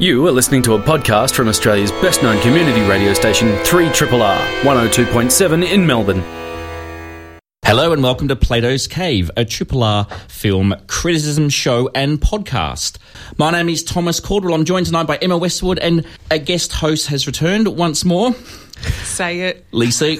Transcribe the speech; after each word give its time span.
You 0.00 0.26
are 0.26 0.32
listening 0.32 0.62
to 0.62 0.76
a 0.76 0.78
podcast 0.78 1.34
from 1.34 1.46
Australia's 1.46 1.92
best 1.92 2.22
known 2.22 2.40
community 2.40 2.80
radio 2.88 3.12
station, 3.12 3.48
3RRR, 3.48 4.62
102.7 4.62 5.70
in 5.70 5.86
Melbourne. 5.86 6.22
Hello 7.66 7.92
and 7.92 8.02
welcome 8.02 8.26
to 8.28 8.34
Plato's 8.34 8.86
Cave, 8.86 9.30
a 9.36 9.44
Triple 9.44 9.82
R 9.82 10.06
film 10.26 10.74
criticism 10.86 11.50
show 11.50 11.90
and 11.94 12.18
podcast. 12.18 12.96
My 13.36 13.50
name 13.50 13.68
is 13.68 13.84
Thomas 13.84 14.20
Caldwell. 14.20 14.54
I'm 14.54 14.64
joined 14.64 14.86
tonight 14.86 15.06
by 15.06 15.18
Emma 15.18 15.36
Westwood, 15.36 15.78
and 15.78 16.06
a 16.30 16.38
guest 16.38 16.72
host 16.72 17.08
has 17.08 17.26
returned 17.26 17.68
once 17.68 18.02
more, 18.02 18.34
Say 19.04 19.40
it. 19.40 19.66
Lisa 19.72 20.16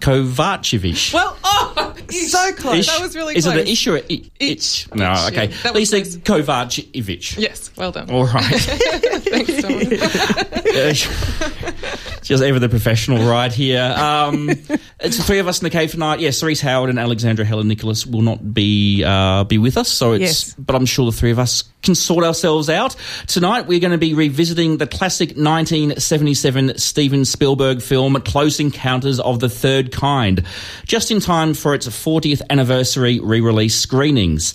Kovacevic. 0.00 1.12
Well, 1.14 1.36
oh, 1.44 1.94
so 2.10 2.52
close. 2.54 2.78
Ish? 2.78 2.86
That 2.86 3.00
was 3.00 3.14
really 3.16 3.34
close. 3.34 3.46
Is 3.46 3.52
it 3.52 3.60
an 3.60 3.66
ish 3.66 3.86
or 3.86 3.96
a 3.96 4.00
i- 4.00 4.02
Itch. 4.04 4.30
itch? 4.40 4.88
No, 4.94 5.12
Itch, 5.12 5.32
okay. 5.32 5.50
yeah. 5.64 5.70
Lisa. 5.72 6.00
Kovacevic. 6.00 7.38
Yes, 7.38 7.70
well 7.76 7.92
done. 7.92 8.10
All 8.10 8.24
right. 8.26 8.42
Thanks, 8.44 9.62
Thomas. 9.62 11.06
Just 12.22 12.42
ever 12.44 12.58
the 12.58 12.68
professional 12.68 13.28
right 13.28 13.52
here. 13.52 13.82
Um, 13.82 14.50
it's 14.50 15.16
the 15.16 15.22
three 15.22 15.38
of 15.38 15.48
us 15.48 15.60
in 15.60 15.64
the 15.64 15.70
cave 15.70 15.90
tonight. 15.90 16.20
Yes, 16.20 16.38
Cerise 16.38 16.60
Howard 16.60 16.90
and 16.90 16.98
Alexandra 16.98 17.44
Helen 17.44 17.66
Nicholas 17.66 18.06
will 18.06 18.22
not 18.22 18.54
be 18.54 19.02
uh, 19.04 19.44
be 19.44 19.58
with 19.58 19.76
us. 19.76 19.88
So 19.88 20.12
it's, 20.12 20.20
Yes. 20.22 20.54
but 20.58 20.76
I'm 20.76 20.86
sure 20.86 21.06
the 21.06 21.16
three 21.16 21.30
of 21.32 21.38
us 21.38 21.64
can 21.82 21.94
sort 21.94 22.24
ourselves 22.24 22.68
out. 22.68 22.94
Tonight 23.26 23.66
we're 23.66 23.80
going 23.80 23.92
to 23.92 23.98
be 23.98 24.12
revisiting 24.14 24.76
the 24.76 24.86
classic 24.86 25.30
1977 25.30 26.76
Steven 26.78 27.24
Spielberg 27.24 27.80
film 27.82 27.99
Close 28.24 28.60
Encounters 28.60 29.20
of 29.20 29.40
the 29.40 29.48
Third 29.48 29.92
Kind, 29.92 30.44
just 30.86 31.10
in 31.10 31.20
time 31.20 31.54
for 31.54 31.74
its 31.74 31.86
40th 31.86 32.42
anniversary 32.48 33.20
re-release 33.20 33.74
screenings. 33.74 34.54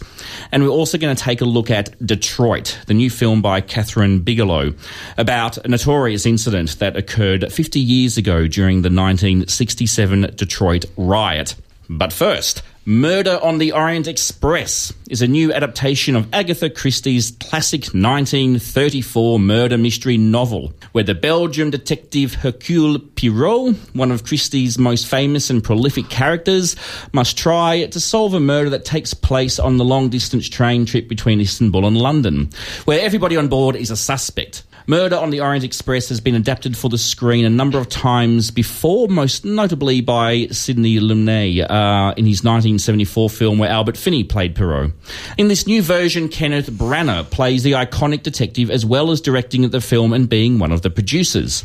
And 0.51 0.63
we're 0.63 0.69
also 0.69 0.97
going 0.97 1.15
to 1.15 1.21
take 1.21 1.41
a 1.41 1.45
look 1.45 1.69
at 1.69 1.95
Detroit, 2.05 2.79
the 2.87 2.93
new 2.93 3.09
film 3.09 3.41
by 3.41 3.61
Kathryn 3.61 4.25
Bigelow, 4.25 4.73
about 5.17 5.57
a 5.63 5.67
notorious 5.67 6.25
incident 6.25 6.79
that 6.79 6.97
occurred 6.97 7.51
50 7.51 7.79
years 7.79 8.17
ago 8.17 8.47
during 8.47 8.77
the 8.81 8.89
1967 8.89 10.33
Detroit 10.35 10.85
riot. 10.97 11.55
But 11.89 12.11
first, 12.11 12.63
Murder 12.87 13.39
on 13.41 13.57
the 13.57 13.71
Orient 13.71 14.07
Express 14.07 14.93
is 15.09 15.23
a 15.23 15.27
new 15.27 15.51
adaptation 15.51 16.15
of 16.15 16.31
Agatha 16.31 16.69
Christie's 16.69 17.31
classic 17.31 17.85
1934 17.85 19.39
murder 19.39 19.75
mystery 19.75 20.17
novel, 20.17 20.71
where 20.91 21.03
the 21.03 21.15
Belgian 21.15 21.71
detective 21.71 22.35
Hercule 22.35 22.99
Poirot, 22.99 23.75
one 23.93 24.11
of 24.11 24.23
Christie's 24.23 24.77
most 24.77 25.07
famous 25.07 25.49
and 25.49 25.63
prolific 25.63 26.09
characters, 26.09 26.75
must 27.11 27.39
try 27.39 27.87
to 27.87 27.99
solve 27.99 28.35
a 28.35 28.39
murder 28.39 28.69
that 28.69 28.85
takes 28.85 29.15
place 29.15 29.57
on 29.57 29.77
the 29.77 29.83
long 29.83 30.09
distance 30.09 30.47
train 30.47 30.85
trip 30.85 31.07
between 31.07 31.41
Istanbul 31.41 31.87
and 31.87 31.97
London, 31.97 32.51
where 32.85 33.03
everybody 33.03 33.35
on 33.35 33.47
board 33.47 33.75
is 33.75 33.89
a 33.89 33.97
suspect. 33.97 34.61
Murder 34.87 35.15
on 35.15 35.31
the 35.31 35.41
Orient 35.41 35.65
Express 35.65 36.09
has 36.09 36.19
been 36.19 36.35
adapted 36.35 36.77
for 36.77 36.89
the 36.89 36.97
screen 36.97 37.43
a 37.43 37.49
number 37.49 37.79
of 37.79 37.89
times 37.89 38.51
before, 38.51 39.07
most 39.07 39.43
notably 39.43 39.99
by 40.01 40.45
Sidney 40.51 40.99
Lumet 40.99 41.61
uh, 41.61 42.13
in 42.15 42.25
his 42.25 42.43
1974 42.43 43.29
film 43.31 43.57
where 43.57 43.69
Albert 43.69 43.97
Finney 43.97 44.23
played 44.23 44.55
Poirot. 44.55 44.91
In 45.39 45.47
this 45.47 45.65
new 45.65 45.81
version, 45.81 46.29
Kenneth 46.29 46.69
Branagh 46.69 47.31
plays 47.31 47.63
the 47.63 47.71
iconic 47.71 48.21
detective 48.21 48.69
as 48.69 48.85
well 48.85 49.09
as 49.09 49.21
directing 49.21 49.67
the 49.69 49.81
film 49.81 50.13
and 50.13 50.29
being 50.29 50.59
one 50.59 50.71
of 50.71 50.83
the 50.83 50.91
producers. 50.91 51.63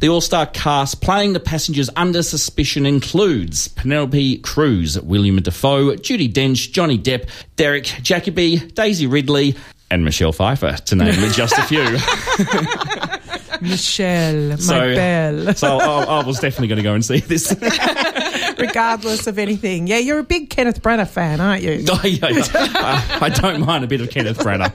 The 0.00 0.08
all-star 0.08 0.46
cast 0.46 1.00
playing 1.00 1.34
the 1.34 1.40
passengers 1.40 1.88
under 1.94 2.24
suspicion 2.24 2.84
includes 2.84 3.68
Penelope 3.68 4.38
Cruz, 4.38 5.00
Willem 5.00 5.40
Dafoe, 5.40 5.94
Judi 5.94 6.32
Dench, 6.32 6.72
Johnny 6.72 6.98
Depp, 6.98 7.28
Derek 7.54 7.84
Jacobi, 7.84 8.74
Daisy 8.74 9.06
Ridley, 9.06 9.54
and 9.90 10.04
Michelle 10.04 10.32
Pfeiffer, 10.32 10.72
to 10.72 10.96
name 10.96 11.14
just 11.32 11.56
a 11.58 11.62
few. 11.62 11.82
Michelle, 13.60 14.48
my 14.50 14.56
So- 14.56 14.94
belle. 14.94 15.54
So 15.54 15.78
I, 15.78 16.04
I 16.20 16.24
was 16.26 16.38
definitely 16.40 16.68
going 16.68 16.76
to 16.78 16.82
go 16.82 16.94
and 16.94 17.04
see 17.04 17.20
this. 17.20 17.54
Regardless 18.58 19.26
of 19.26 19.38
anything. 19.38 19.86
Yeah, 19.86 19.98
you're 19.98 20.18
a 20.18 20.24
big 20.24 20.50
Kenneth 20.50 20.82
Branagh 20.82 21.08
fan, 21.08 21.40
aren't 21.40 21.62
you? 21.62 21.84
Oh, 21.90 22.00
yeah, 22.04 22.28
yeah. 22.28 22.42
I, 22.54 23.18
I 23.22 23.28
don't 23.28 23.60
mind 23.64 23.84
a 23.84 23.86
bit 23.86 24.00
of 24.00 24.10
Kenneth 24.10 24.38
Branagh. 24.38 24.72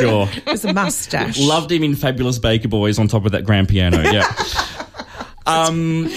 Sure. 0.00 0.28
With 0.46 0.64
a 0.64 0.72
mustache. 0.72 1.38
Loved 1.38 1.70
him 1.70 1.82
in 1.82 1.94
Fabulous 1.94 2.38
Baker 2.38 2.68
Boys 2.68 2.98
on 2.98 3.08
top 3.08 3.24
of 3.26 3.32
that 3.32 3.44
grand 3.44 3.68
piano. 3.68 4.02
Yeah. 4.02 4.26
Um, 5.46 6.08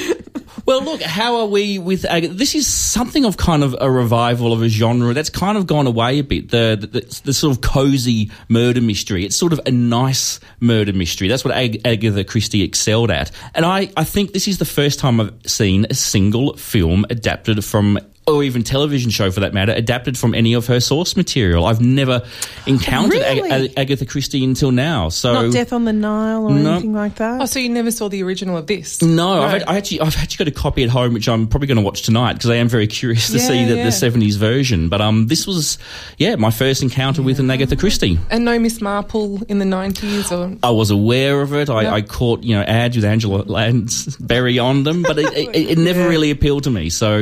well, 0.66 0.84
look, 0.84 1.02
how 1.02 1.38
are 1.38 1.46
we 1.46 1.78
with 1.78 2.06
Ag- 2.06 2.32
this? 2.38 2.56
Is 2.56 2.66
something 2.68 3.26
of 3.26 3.38
kind 3.38 3.64
of 3.64 3.76
a 3.80 3.90
revival 3.90 4.52
of 4.52 4.62
a 4.62 4.70
genre 4.70 5.14
that's 5.14 5.30
kind 5.30 5.58
of 5.58 5.68
gone 5.68 5.88
away 5.88 6.20
a 6.20 6.24
bit. 6.24 6.50
The 6.50 6.78
the, 6.80 7.22
the 7.24 7.34
sort 7.34 7.56
of 7.56 7.62
cozy 7.62 8.32
murder 8.50 8.82
mystery. 8.82 9.26
It's 9.26 9.36
sort 9.36 9.54
of 9.54 9.60
a 9.66 9.72
nice 9.72 10.40
murder 10.60 10.94
mystery. 10.94 11.28
That's 11.28 11.46
what 11.46 11.54
Ag- 11.54 11.82
Agatha 11.86 12.24
Christie 12.24 12.64
excelled 12.64 13.12
at. 13.12 13.32
And 13.54 13.66
I, 13.66 13.92
I 13.96 14.04
think 14.04 14.34
this 14.34 14.48
is 14.48 14.58
the 14.58 14.66
first 14.66 15.00
time 15.00 15.20
I've 15.22 15.34
seen 15.46 15.86
a 15.90 15.94
single 15.94 16.58
film 16.58 17.06
adapted 17.10 17.64
from. 17.64 18.00
Or 18.28 18.42
even 18.44 18.64
television 18.64 19.12
show 19.12 19.30
for 19.30 19.42
that 19.42 19.54
matter, 19.54 19.72
adapted 19.72 20.18
from 20.18 20.34
any 20.34 20.54
of 20.54 20.66
her 20.66 20.80
source 20.80 21.16
material. 21.16 21.66
I've 21.66 21.80
never 21.80 22.24
encountered 22.66 23.20
Really? 23.20 23.52
Ag- 23.52 23.74
Agatha 23.78 24.04
Christie 24.08 24.44
until 24.44 24.72
now. 24.72 25.10
So 25.10 25.32
Not 25.44 25.54
Death 25.54 25.72
on 25.72 25.86
the 25.86 25.94
Nile 25.94 26.46
or 26.46 26.52
No. 26.52 26.72
anything 26.74 26.94
like 26.94 27.16
that. 27.18 27.40
Oh, 27.40 27.46
so 27.46 27.60
you 27.60 27.70
never 27.70 27.92
saw 27.92 28.10
the 28.10 28.24
original 28.24 28.58
of 28.58 28.66
this? 28.66 29.00
No, 29.04 29.44
I've, 29.44 29.52
had- 29.52 29.64
I 29.68 29.78
actually, 29.78 30.02
I've 30.02 30.18
actually 30.18 30.46
got 30.46 30.58
a 30.58 30.60
copy 30.60 30.84
at 30.84 30.90
home, 30.90 31.14
which 31.14 31.30
I'm 31.30 31.46
probably 31.48 31.68
going 31.68 31.78
to 31.78 31.84
watch 31.84 32.02
tonight 32.02 32.34
because 32.34 32.50
I 32.50 32.56
am 32.56 32.68
very 32.68 32.88
curious 32.88 33.28
to 33.30 33.38
Yeah, 33.38 33.48
see 33.48 33.66
the, 33.66 33.76
yeah. 33.76 33.84
the 33.84 33.90
70s 33.92 34.38
version. 34.38 34.90
But 34.90 35.02
um, 35.02 35.28
this 35.28 35.46
was, 35.46 35.78
yeah, 36.18 36.36
my 36.36 36.50
first 36.50 36.82
encounter 36.82 37.22
with 37.22 37.40
an 37.40 37.52
Agatha 37.52 37.76
Christie. 37.76 38.18
And 38.32 38.44
no 38.44 38.58
Miss 38.58 38.82
Marple 38.82 39.44
in 39.44 39.60
the 39.60 39.66
90s 39.66 40.32
or... 40.32 40.58
I 40.64 40.72
was 40.72 40.90
aware 40.90 41.42
of 41.42 41.54
it. 41.54 41.70
I, 41.70 41.84
Yeah. 41.84 41.94
I 41.94 42.02
caught, 42.02 42.42
you 42.42 42.56
know, 42.56 42.64
ads 42.64 42.96
with 42.96 43.06
Angela 43.06 43.44
Lansbury 43.44 44.58
on 44.58 44.84
them, 44.84 45.04
but 45.04 45.20
it, 45.20 45.32
it, 45.56 45.56
it 45.72 45.78
never 45.78 46.00
Yeah. 46.06 46.08
really 46.08 46.32
appealed 46.32 46.64
to 46.64 46.72
me. 46.72 46.90
So, 46.90 47.18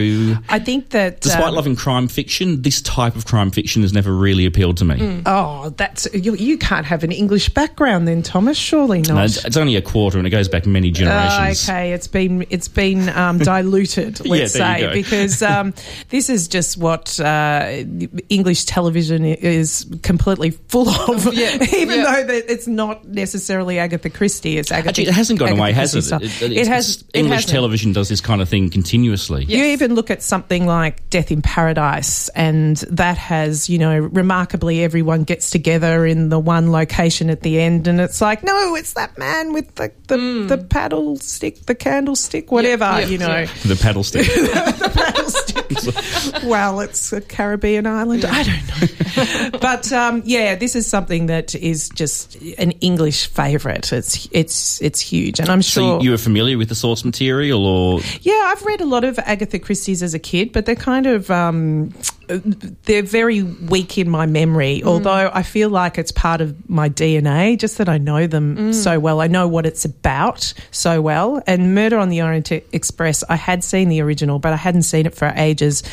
I 0.49 0.59
think 0.59 0.91
that. 0.93 1.21
despite 1.21 1.43
um, 1.49 1.55
loving 1.55 1.75
crime 1.75 2.07
fiction, 2.07 2.61
this 2.63 2.81
type 2.81 3.15
of 3.15 3.25
crime 3.25 3.51
fiction 3.51 3.81
has 3.83 3.93
never 3.93 4.11
really 4.13 4.45
appealed 4.45 4.77
to 4.77 4.85
me. 4.85 4.95
Mm. 4.95 5.23
Oh, 5.25 5.69
that's. 5.69 6.07
You, 6.13 6.33
you 6.35 6.57
can't 6.57 6.85
have 6.85 7.03
an 7.03 7.11
English 7.11 7.49
background 7.49 8.07
then, 8.07 8.23
Thomas. 8.23 8.57
Surely 8.57 9.01
not. 9.01 9.09
No, 9.15 9.23
it's, 9.23 9.43
it's 9.45 9.57
only 9.57 9.75
a 9.75 9.81
quarter 9.81 10.17
and 10.17 10.25
it 10.25 10.29
goes 10.31 10.47
back 10.47 10.65
many 10.65 10.89
Oh, 10.89 10.93
generations. 10.93 11.69
okay, 11.69 11.93
it's 11.93 12.07
been 12.07 12.45
it's 12.49 12.67
been 12.67 13.09
um, 13.09 13.37
diluted, 13.39 14.25
let's 14.25 14.53
there 14.53 14.79
you 14.79 14.85
say, 14.87 14.93
because 14.93 15.41
um, 15.41 15.73
this 16.09 16.29
is 16.29 16.47
just 16.47 16.77
what 16.77 17.19
uh, 17.19 17.83
English 18.29 18.65
television 18.65 19.25
is 19.25 19.85
completely 20.03 20.51
full 20.51 20.89
of. 20.89 21.33
Yeah, 21.33 21.55
even 21.75 21.99
yeah. 21.99 22.03
though 22.03 22.23
that 22.27 22.51
it's 22.51 22.67
not 22.67 23.05
necessarily 23.07 23.79
Agatha 23.79 24.09
Christie, 24.09 24.57
it's 24.57 24.71
Agatha. 24.71 24.89
Actually, 24.89 25.07
it 25.07 25.13
hasn't 25.13 25.39
gone 25.39 25.49
Agatha 25.49 25.61
away, 25.61 25.71
has 25.73 25.91
Christie 25.93 25.99
it? 26.25 26.29
stuff. 26.29 26.41
it's- 26.43 26.67
has. 26.67 26.97
it 27.01 27.05
English 27.15 27.35
hasn't. 27.35 27.51
television 27.51 27.93
does 27.93 28.09
this 28.09 28.21
kind 28.21 28.41
of 28.41 28.47
thing 28.49 28.69
continuously. 28.69 29.45
You 29.45 29.63
even 29.65 29.95
look 29.95 30.11
at 30.11 30.21
something 30.21 30.65
like 30.65 30.82
Death 30.91 31.31
in 31.31 31.41
Paradise, 31.41 32.29
and 32.29 32.77
that 32.89 33.17
has, 33.17 33.69
you 33.69 33.77
know, 33.77 33.97
remarkably 33.97 34.83
everyone 34.83 35.23
gets 35.23 35.49
together 35.49 36.05
in 36.05 36.29
the 36.29 36.39
one 36.39 36.71
location 36.71 37.29
at 37.29 37.41
the 37.41 37.59
end, 37.59 37.87
and 37.87 37.99
it's 38.01 38.21
like, 38.21 38.43
no, 38.43 38.75
it's 38.75 38.93
that 38.93 39.17
man 39.17 39.53
with 39.53 39.75
the 39.75 39.91
the, 40.07 40.45
the 40.47 40.57
paddle 40.57 41.17
stick, 41.17 41.65
the 41.65 41.75
candlestick, 41.75 42.51
whatever, 42.51 42.85
yeah, 42.85 43.05
you 43.05 43.17
know. 43.17 43.27
yeah. 43.27 43.45
The 43.65 43.79
paddle 43.81 44.03
stick. 44.03 44.25
the 44.27 44.91
paddle 44.93 45.29
stick. 45.29 46.43
well, 46.43 46.79
it's 46.79 47.13
a 47.13 47.21
Caribbean 47.21 47.87
island. 47.87 48.25
I 48.25 48.43
don't 48.43 49.51
know, 49.51 49.59
but 49.59 49.91
um, 49.91 50.21
yeah, 50.25 50.55
this 50.55 50.75
is 50.75 50.87
something 50.87 51.27
that 51.27 51.55
is 51.55 51.89
just 51.89 52.35
an 52.57 52.71
English 52.73 53.27
favourite. 53.27 53.91
It's 53.91 54.27
it's 54.31 54.81
it's 54.81 54.99
huge, 54.99 55.39
and 55.39 55.49
I'm 55.49 55.61
So 55.61 55.81
sure 55.81 56.01
you 56.01 56.11
were 56.11 56.17
familiar 56.17 56.57
with 56.57 56.69
the 56.69 56.75
source 56.75 57.05
material, 57.05 57.65
or 57.65 58.01
yeah, 58.21 58.51
I've 58.53 58.63
read 58.63 58.81
a 58.81 58.85
lot 58.85 59.03
of 59.03 59.19
Agatha 59.19 59.59
Christie's 59.59 60.03
as 60.03 60.13
a 60.13 60.19
kid, 60.19 60.51
but 60.51 60.65
they're 60.73 60.83
kind 60.83 61.05
of 61.05 61.29
um, 61.29 61.93
they're 62.27 63.03
very 63.03 63.43
weak 63.43 63.97
in 63.97 64.09
my 64.09 64.25
memory. 64.25 64.83
Although 64.83 65.29
I 65.31 65.43
feel 65.43 65.69
like 65.69 65.97
it's 65.99 66.11
part 66.11 66.41
of 66.41 66.67
my 66.69 66.89
DNA, 66.89 67.59
just 67.59 67.77
that 67.77 67.87
I 67.87 67.99
know 67.99 68.25
them 68.25 68.73
so 68.73 68.99
well. 68.99 69.21
I 69.21 69.27
know 69.27 69.47
what 69.47 69.65
it's 69.65 69.85
about 69.85 70.53
so 70.71 71.01
well. 71.01 71.43
And 71.45 71.75
Murder 71.75 71.99
on 71.99 72.09
the 72.09 72.21
Orient 72.23 72.51
Express, 72.51 73.23
I 73.29 73.35
had 73.35 73.63
seen 73.63 73.89
the 73.89 74.01
original, 74.01 74.39
but 74.39 74.51
I 74.53 74.55
hadn't 74.55 74.83
seen 74.83 75.05
it 75.05 75.13
for 75.13 75.31
ages. 75.35 75.83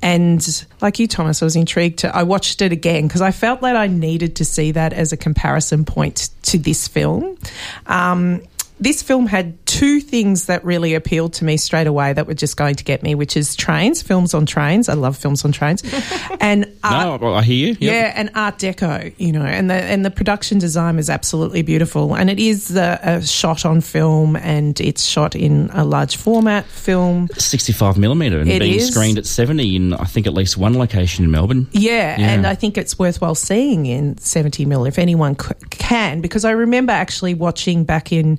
And 0.00 0.66
like 0.80 0.98
you, 0.98 1.06
Thomas, 1.06 1.42
I 1.42 1.44
was 1.44 1.56
intrigued 1.56 1.98
to. 2.00 2.16
I 2.16 2.22
watched 2.22 2.62
it 2.62 2.72
again 2.72 3.08
because 3.08 3.20
I 3.20 3.32
felt 3.32 3.60
that 3.60 3.76
I 3.76 3.88
needed 3.88 4.36
to 4.36 4.44
see 4.44 4.72
that 4.72 4.94
as 4.94 5.12
a 5.12 5.18
comparison 5.18 5.84
point 5.84 6.30
to 6.44 6.56
this 6.56 6.88
film. 6.88 7.36
Um, 7.86 8.42
this 8.80 9.02
film 9.02 9.26
had 9.26 9.64
two 9.66 10.00
things 10.00 10.46
that 10.46 10.64
really 10.64 10.94
appealed 10.94 11.32
to 11.34 11.44
me 11.44 11.56
straight 11.56 11.86
away 11.86 12.12
that 12.12 12.26
were 12.26 12.34
just 12.34 12.56
going 12.56 12.74
to 12.74 12.82
get 12.84 13.02
me, 13.02 13.14
which 13.14 13.36
is 13.36 13.54
trains, 13.54 14.02
films 14.02 14.34
on 14.34 14.46
trains. 14.46 14.88
I 14.88 14.94
love 14.94 15.16
films 15.16 15.44
on 15.44 15.52
trains, 15.52 15.82
and 16.40 16.66
art, 16.82 17.20
no, 17.20 17.34
I 17.34 17.42
hear 17.42 17.68
you. 17.68 17.76
Yep. 17.78 17.80
yeah, 17.80 18.12
and 18.16 18.30
Art 18.34 18.58
Deco, 18.58 19.14
you 19.18 19.32
know, 19.32 19.44
and 19.44 19.70
the 19.70 19.74
and 19.74 20.04
the 20.04 20.10
production 20.10 20.58
design 20.58 20.98
is 20.98 21.08
absolutely 21.10 21.62
beautiful, 21.62 22.14
and 22.16 22.28
it 22.30 22.38
is 22.40 22.68
the, 22.68 22.98
a 23.02 23.22
shot 23.22 23.64
on 23.64 23.80
film, 23.80 24.36
and 24.36 24.80
it's 24.80 25.04
shot 25.04 25.36
in 25.36 25.70
a 25.72 25.84
large 25.84 26.16
format 26.16 26.64
film. 26.66 27.28
65 27.36 27.98
millimeter 27.98 28.40
and 28.40 28.50
It 28.50 28.60
being 28.60 28.74
is. 28.80 28.88
screened 28.88 29.18
at 29.18 29.26
70 29.26 29.76
in 29.76 29.94
I 29.94 30.04
think 30.04 30.26
at 30.26 30.34
least 30.34 30.56
one 30.56 30.76
location 30.78 31.24
in 31.24 31.30
Melbourne. 31.30 31.68
Yeah, 31.72 32.18
Yeah. 32.18 32.30
and 32.30 32.46
I 32.46 32.54
think 32.54 32.76
it's 32.78 32.98
worthwhile 32.98 33.34
seeing 33.34 33.86
in 33.86 34.16
70 34.18 34.64
mil 34.64 34.84
if 34.86 34.98
anyone 34.98 35.38
c- 35.38 35.54
can, 35.70 36.20
because 36.20 36.44
I 36.44 36.50
remember 36.52 36.92
actually 36.92 37.34
watching 37.34 37.84
back 37.84 38.12
in, 38.12 38.38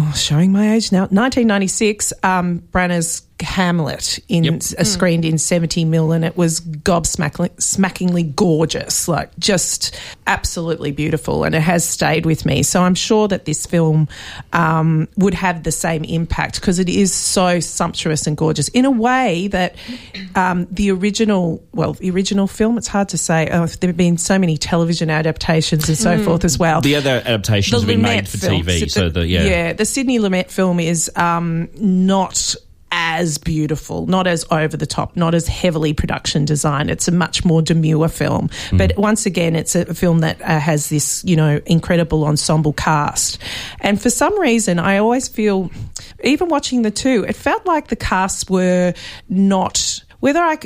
oh, 0.00 0.12
showing 0.16 0.52
my 0.52 0.74
age 0.74 0.92
now, 0.92 1.02
1996, 1.02 2.12
um, 2.22 2.60
Branagh's 2.72 3.22
Hamlet 3.42 4.18
in 4.28 4.44
Yep. 4.44 4.54
uh, 4.78 4.84
screened 4.84 5.24
in 5.24 5.38
70 5.38 5.84
mil, 5.84 6.12
and 6.12 6.24
it 6.24 6.36
was 6.36 6.60
gobsmackingly 6.60 8.34
gorgeous, 8.34 9.08
like 9.08 9.30
just 9.38 9.98
absolutely 10.26 10.92
beautiful, 10.92 11.44
and 11.44 11.54
it 11.54 11.60
has 11.62 11.86
stayed 11.88 12.26
with 12.26 12.44
me. 12.44 12.62
So 12.62 12.82
I'm 12.82 12.94
sure 12.94 13.28
that 13.28 13.44
this 13.44 13.66
film 13.66 14.08
um, 14.52 15.08
would 15.16 15.34
have 15.34 15.62
the 15.62 15.72
same 15.72 16.04
impact 16.04 16.60
because 16.60 16.78
it 16.78 16.88
is 16.88 17.12
so 17.12 17.60
sumptuous 17.60 18.26
and 18.26 18.36
gorgeous 18.36 18.68
in 18.68 18.84
a 18.84 18.90
way 18.90 19.48
that 19.48 19.74
um, 20.34 20.66
the 20.70 20.90
original, 20.90 21.62
well, 21.72 21.94
the 21.94 22.10
original 22.10 22.46
film. 22.46 22.76
It's 22.78 22.88
hard 22.88 23.08
to 23.10 23.18
say. 23.18 23.48
Oh, 23.50 23.66
there 23.66 23.88
have 23.88 23.96
been 23.96 24.18
so 24.18 24.38
many 24.38 24.56
television 24.56 25.10
adaptations 25.10 25.88
and 25.88 25.96
so 25.96 26.22
forth 26.22 26.44
as 26.44 26.58
well 26.58 26.80
The 26.80 26.96
other 26.96 27.22
adaptations 27.24 27.80
have 27.80 27.86
been 27.88 28.02
made 28.02 28.28
for 28.28 28.38
film. 28.38 28.62
TV, 28.62 28.90
so 28.90 29.08
the 29.08 29.26
yeah. 29.26 29.72
the 29.72 29.84
Sidney 29.90 30.18
Lumet 30.18 30.50
film 30.50 30.80
is 30.80 31.10
um, 31.16 31.68
not 31.74 32.54
as 32.92 33.38
beautiful, 33.38 34.06
not 34.06 34.26
as 34.26 34.44
over 34.50 34.76
the 34.76 34.86
top, 34.86 35.16
not 35.16 35.34
as 35.34 35.46
heavily 35.46 35.92
production 35.92 36.44
designed. 36.44 36.90
It's 36.90 37.06
a 37.06 37.12
much 37.12 37.44
more 37.44 37.62
demure 37.62 38.08
film. 38.08 38.50
Hmm. 38.70 38.76
But 38.78 38.96
once 38.96 39.26
again, 39.26 39.54
it's 39.54 39.74
a 39.74 39.94
film 39.94 40.20
that 40.20 40.40
uh, 40.42 40.58
has 40.58 40.88
this, 40.88 41.22
you 41.24 41.36
know, 41.36 41.60
incredible 41.66 42.24
ensemble 42.24 42.72
cast. 42.72 43.38
And 43.80 44.00
for 44.00 44.10
some 44.10 44.38
reason, 44.40 44.78
I 44.78 44.98
always 44.98 45.28
feel, 45.28 45.70
even 46.24 46.48
watching 46.48 46.82
the 46.82 46.90
two, 46.90 47.24
it 47.28 47.36
felt 47.36 47.64
like 47.64 47.88
the 47.88 47.96
casts 47.96 48.50
were 48.50 48.94
not 49.28 50.02
whether 50.20 50.40
I, 50.40 50.58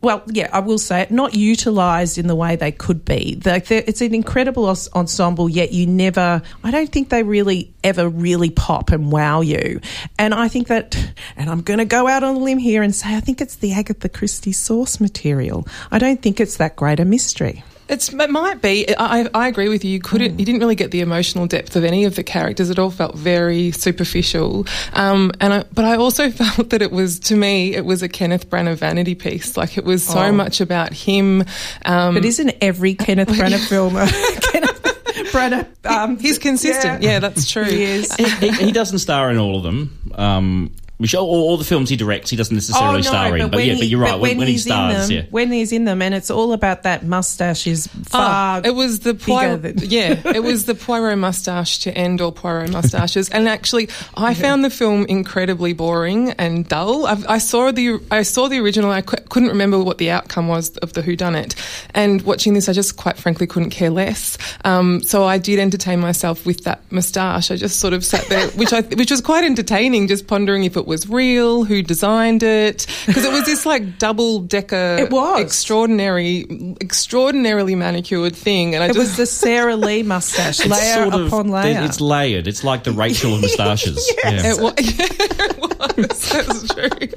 well, 0.00 0.22
yeah, 0.28 0.48
I 0.52 0.60
will 0.60 0.78
say 0.78 1.02
it, 1.02 1.10
not 1.10 1.34
utilised 1.34 2.16
in 2.16 2.26
the 2.26 2.34
way 2.34 2.56
they 2.56 2.72
could 2.72 3.04
be. 3.04 3.40
Like 3.44 3.70
it's 3.70 4.00
an 4.00 4.14
incredible 4.14 4.66
ensemble, 4.94 5.48
yet 5.48 5.72
you 5.72 5.86
never, 5.86 6.42
I 6.64 6.70
don't 6.70 6.90
think 6.90 7.08
they 7.08 7.22
really 7.22 7.74
ever 7.84 8.08
really 8.08 8.50
pop 8.50 8.90
and 8.90 9.10
wow 9.12 9.40
you. 9.40 9.80
And 10.18 10.32
I 10.32 10.48
think 10.48 10.68
that, 10.68 10.96
and 11.36 11.50
I'm 11.50 11.62
going 11.62 11.78
to 11.78 11.84
go 11.84 12.06
out 12.06 12.22
on 12.22 12.36
a 12.36 12.38
limb 12.38 12.58
here 12.58 12.82
and 12.82 12.94
say, 12.94 13.16
I 13.16 13.20
think 13.20 13.40
it's 13.40 13.56
the 13.56 13.72
Agatha 13.72 14.08
Christie 14.08 14.52
source 14.52 15.00
material. 15.00 15.66
I 15.90 15.98
don't 15.98 16.22
think 16.22 16.40
it's 16.40 16.56
that 16.58 16.76
great 16.76 17.00
a 17.00 17.04
mystery. 17.04 17.64
It's, 17.90 18.12
it 18.12 18.30
might 18.30 18.62
be. 18.62 18.86
I, 18.96 19.28
I 19.34 19.48
agree 19.48 19.68
with 19.68 19.84
you. 19.84 19.90
You 19.90 20.00
couldn't. 20.00 20.38
You 20.38 20.44
didn't 20.46 20.60
really 20.60 20.76
get 20.76 20.90
the 20.92 21.00
emotional 21.00 21.46
depth 21.46 21.74
of 21.76 21.84
any 21.84 22.04
of 22.04 22.14
the 22.16 22.22
characters. 22.22 22.70
It 22.70 22.78
all 22.78 22.90
felt 22.90 23.16
very 23.16 23.72
superficial. 23.72 24.66
Um, 24.92 25.32
and 25.40 25.52
I, 25.52 25.64
but 25.74 25.84
I 25.84 25.96
also 25.96 26.30
felt 26.42 26.70
that 26.70 26.82
it 26.82 26.92
was, 26.92 27.18
to 27.20 27.34
me, 27.36 27.74
it 27.74 27.84
was 27.84 28.02
a 28.02 28.08
Kenneth 28.08 28.48
Branagh 28.48 28.76
vanity 28.76 29.14
piece. 29.14 29.56
Like 29.56 29.76
it 29.76 29.84
was 29.84 30.04
so 30.04 30.20
Oh. 30.20 30.32
much 30.32 30.60
about 30.60 30.92
him. 30.92 31.44
Um, 31.84 32.14
But 32.14 32.24
isn't 32.24 32.54
every 32.60 32.94
Kenneth 33.06 33.28
Branagh 33.28 33.68
film 33.68 33.96
a 33.96 34.06
Kenneth 34.52 34.82
Branagh? 35.32 35.66
Um, 35.84 36.18
he's 36.18 36.38
consistent. 36.38 37.02
Yeah, 37.02 37.18
that's 37.18 37.50
true. 37.50 37.64
He 37.64 37.82
is. 37.82 38.14
he, 38.14 38.28
he- 38.28 38.52
he 38.66 38.72
doesn't 38.72 38.98
star 39.00 39.30
in 39.30 39.38
all 39.38 39.56
of 39.56 39.62
them. 39.64 39.98
Um, 40.14 40.72
which 41.00 41.14
all, 41.14 41.26
all 41.26 41.56
the 41.56 41.64
films 41.64 41.88
he 41.88 41.96
directs, 41.96 42.28
he 42.28 42.36
doesn't 42.36 42.54
necessarily 42.54 43.02
star 43.02 43.34
in. 43.34 43.48
But, 43.48 43.56
when 43.56 43.66
yeah, 43.68 43.74
but 43.76 43.88
you're 43.88 44.00
right. 44.00 44.10
but 44.10 44.20
when, 44.20 44.36
when 44.36 44.48
he 44.48 44.58
stars, 44.58 45.08
them, 45.08 45.16
yeah. 45.16 45.22
when 45.30 45.50
he's 45.50 45.72
in 45.72 45.86
them, 45.86 46.02
and 46.02 46.14
it's 46.14 46.30
all 46.30 46.52
about 46.52 46.82
that 46.82 47.06
mustache 47.06 47.66
is 47.66 47.86
far. 47.86 48.60
Oh, 48.62 48.68
it 48.68 48.74
was 48.74 49.00
the 49.00 49.14
Poirot, 49.14 49.62
than- 49.62 49.78
yeah, 49.82 50.20
it 50.26 50.42
was 50.42 50.66
the 50.66 50.74
Poirot 50.74 51.16
mustache 51.16 51.78
to 51.80 51.96
end 51.96 52.20
all 52.20 52.32
Poirot 52.32 52.70
mustaches. 52.70 53.30
And 53.30 53.48
actually, 53.48 53.88
I 54.14 54.34
found 54.34 54.62
the 54.62 54.68
film 54.68 55.06
incredibly 55.06 55.72
boring 55.72 56.32
and 56.32 56.68
dull. 56.68 57.06
I've, 57.06 57.26
I 57.26 57.38
saw 57.38 57.72
the 57.72 57.98
I 58.10 58.20
saw 58.20 58.48
the 58.48 58.58
original. 58.58 58.90
I 58.90 59.00
cou- 59.00 59.24
couldn't 59.30 59.48
remember 59.48 59.82
what 59.82 59.96
the 59.96 60.10
outcome 60.10 60.48
was 60.48 60.76
of 60.78 60.92
the 60.92 61.00
Who 61.00 61.16
Done 61.16 61.34
It. 61.34 61.54
And 61.94 62.20
watching 62.22 62.52
this, 62.52 62.68
I 62.68 62.74
just 62.74 62.98
quite 62.98 63.16
frankly 63.16 63.46
couldn't 63.46 63.70
care 63.70 63.88
less. 63.88 64.36
Um, 64.66 65.02
so 65.02 65.24
I 65.24 65.38
did 65.38 65.60
entertain 65.60 65.98
myself 66.00 66.44
with 66.44 66.64
that 66.64 66.82
moustache. 66.92 67.50
I 67.50 67.56
just 67.56 67.80
sort 67.80 67.94
of 67.94 68.04
sat 68.04 68.26
there, 68.26 68.48
which 68.50 68.74
I 68.74 68.82
which 68.82 69.10
was 69.10 69.22
quite 69.22 69.44
entertaining, 69.44 70.06
just 70.06 70.26
pondering 70.26 70.64
if 70.64 70.76
it 70.76 70.89
was 70.90 71.08
real, 71.08 71.64
who 71.64 71.80
designed 71.82 72.42
it, 72.42 72.86
because 73.06 73.24
it 73.24 73.32
was 73.32 73.46
this 73.46 73.64
like 73.64 73.98
double 73.98 74.40
decker, 74.40 74.96
It 75.00 75.10
was. 75.10 75.40
extraordinary, 75.40 76.44
extraordinarily 76.82 77.74
manicured 77.74 78.36
thing, 78.36 78.74
and 78.74 78.82
I 78.84 78.88
It 78.88 78.94
just 78.94 78.98
was 78.98 79.16
the 79.16 79.24
Sara 79.26 79.76
Lee 79.76 80.02
mustache, 80.02 80.66
layer 80.66 80.94
sort 81.04 81.14
of- 81.14 81.26
upon 81.28 81.48
layer. 81.48 81.80
It's 81.84 82.00
layered. 82.00 82.46
It's 82.46 82.62
like 82.64 82.84
the 82.84 82.92
Rachel 82.92 83.34
of 83.36 83.40
moustaches. 83.42 84.12
yeah. 84.24 84.52
It 84.52 84.60
was, 84.60 84.74
it 84.76 85.58
was. 85.58 86.30
That's 86.30 86.74
true. 86.74 87.08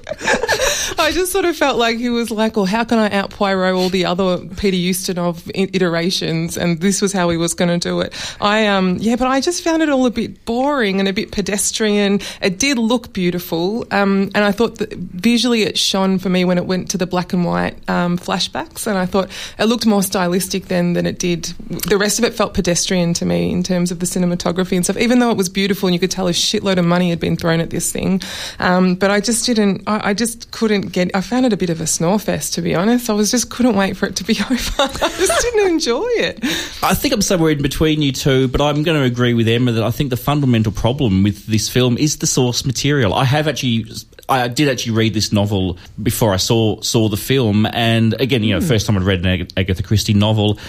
I 0.98 1.12
just 1.12 1.32
sort 1.32 1.46
of 1.46 1.56
felt 1.56 1.78
like 1.78 1.98
he 1.98 2.10
was 2.10 2.32
like, 2.32 2.56
well, 2.56 2.66
how 2.66 2.84
can 2.84 2.98
I 3.00 3.10
out 3.12 3.30
Poirot 3.32 3.74
all 3.76 3.90
the 3.90 4.06
other 4.06 4.38
Peter 4.58 4.78
Ustinov 4.78 5.50
i- 5.56 5.70
iterations? 5.74 6.58
And 6.58 6.80
this 6.82 7.02
was 7.02 7.14
how 7.14 7.30
he 7.30 7.38
was 7.38 7.54
going 7.54 7.80
to 7.80 7.90
do 7.90 8.02
it. 8.02 8.14
I, 8.42 8.68
um, 8.68 8.98
yeah, 9.00 9.16
but 9.16 9.28
I 9.28 9.42
just 9.42 9.64
found 9.64 9.82
it 9.82 9.90
all 9.90 10.06
a 10.06 10.12
bit 10.12 10.46
boring 10.46 11.00
and 11.00 11.08
a 11.08 11.14
bit 11.14 11.32
pedestrian. 11.32 12.20
It 12.42 12.60
did 12.60 12.78
look 12.78 13.14
beautiful. 13.14 13.86
Um, 13.92 14.32
and 14.36 14.44
I 14.44 14.52
thought 14.52 14.78
that 14.80 14.94
visually 14.94 15.64
it 15.64 15.78
shone 15.78 16.20
for 16.20 16.30
me 16.30 16.46
when 16.46 16.58
it 16.58 16.66
went 16.66 16.90
to 16.92 16.98
the 16.98 17.08
black 17.08 17.34
and 17.34 17.46
white, 17.46 17.78
um, 17.90 18.18
flashbacks. 18.18 18.88
And 18.88 18.98
I 18.98 19.06
thought 19.06 19.30
it 19.60 19.66
looked 19.66 19.86
more 19.86 20.04
stylistic 20.04 20.66
then 20.66 20.94
than 20.94 21.06
it 21.06 21.20
did. 21.20 21.44
The 21.70 21.98
rest 21.98 22.20
of 22.20 22.26
it 22.26 22.34
felt 22.34 22.54
pedestrian 22.54 23.14
to 23.16 23.26
me 23.26 23.52
in 23.52 23.64
terms 23.64 23.92
of 23.92 24.00
the 24.00 24.06
cinematography 24.06 24.76
and 24.76 24.84
stuff, 24.84 24.98
even 24.98 25.20
though 25.20 25.32
it 25.32 25.38
was 25.38 25.50
beautiful 25.50 25.88
and 25.88 25.94
you 25.94 26.00
could 26.00 26.12
tell 26.12 26.28
a 26.28 26.32
shitload 26.32 26.78
of 26.78 26.86
money 26.86 27.10
had 27.10 27.20
been 27.20 27.36
thrown 27.38 27.60
at 27.60 27.70
this 27.70 27.92
thing. 27.92 28.22
Um, 28.60 28.96
but 28.96 29.12
I 29.12 29.20
just 29.20 29.46
didn't, 29.46 29.84
I, 29.88 30.10
I 30.10 30.14
just 30.14 30.52
couldn't 30.52 30.73
get, 30.82 31.12
I 31.16 31.22
found 31.22 31.46
it 31.46 31.54
a 31.54 31.58
bit 31.58 31.70
of 31.70 31.82
a 31.82 31.88
snore 31.88 32.20
fest, 32.20 32.54
to 32.56 32.62
be 32.62 32.76
honest. 32.76 33.10
I 33.10 33.14
was 33.14 33.32
just 33.32 33.50
couldn't 33.50 33.76
wait 33.76 33.98
for 33.98 34.06
it 34.06 34.16
to 34.18 34.24
be 34.24 34.34
over. 34.52 34.54
I 34.54 34.88
just 34.88 35.42
didn't 35.42 35.72
enjoy 35.72 36.08
it. 36.08 36.40
I 36.84 36.94
think 36.94 37.14
I'm 37.14 37.22
somewhere 37.22 37.52
in 37.52 37.62
between 37.62 38.02
you 38.02 38.12
two, 38.12 38.48
but 38.48 38.62
I'm 38.62 38.84
going 38.84 39.00
to 39.00 39.04
agree 39.06 39.34
with 39.34 39.48
Emma 39.48 39.72
that 39.72 39.84
I 39.84 39.92
think 39.92 40.10
the 40.10 40.18
fundamental 40.18 40.72
problem 40.72 41.24
with 41.24 41.46
this 41.48 41.70
film 41.70 41.98
is 41.98 42.18
the 42.18 42.28
source 42.28 42.66
material. 42.66 43.14
I 43.14 43.26
have 43.26 43.48
actually, 43.48 43.86
I 44.30 44.48
did 44.48 44.70
actually 44.70 44.94
read 44.94 45.14
this 45.14 45.34
novel 45.34 45.78
before 46.02 46.34
I 46.34 46.38
saw 46.38 46.80
saw 46.82 47.10
the 47.10 47.18
film, 47.18 47.66
and 47.66 48.20
again, 48.22 48.44
you 48.44 48.54
know, 48.54 48.62
hmm. 48.62 48.68
first 48.68 48.88
time 48.88 48.98
I'd 48.98 49.04
read 49.04 49.20
an 49.20 49.26
Ag- 49.26 49.54
Agatha 49.58 49.84
Christie 49.84 50.14
novel, 50.14 50.60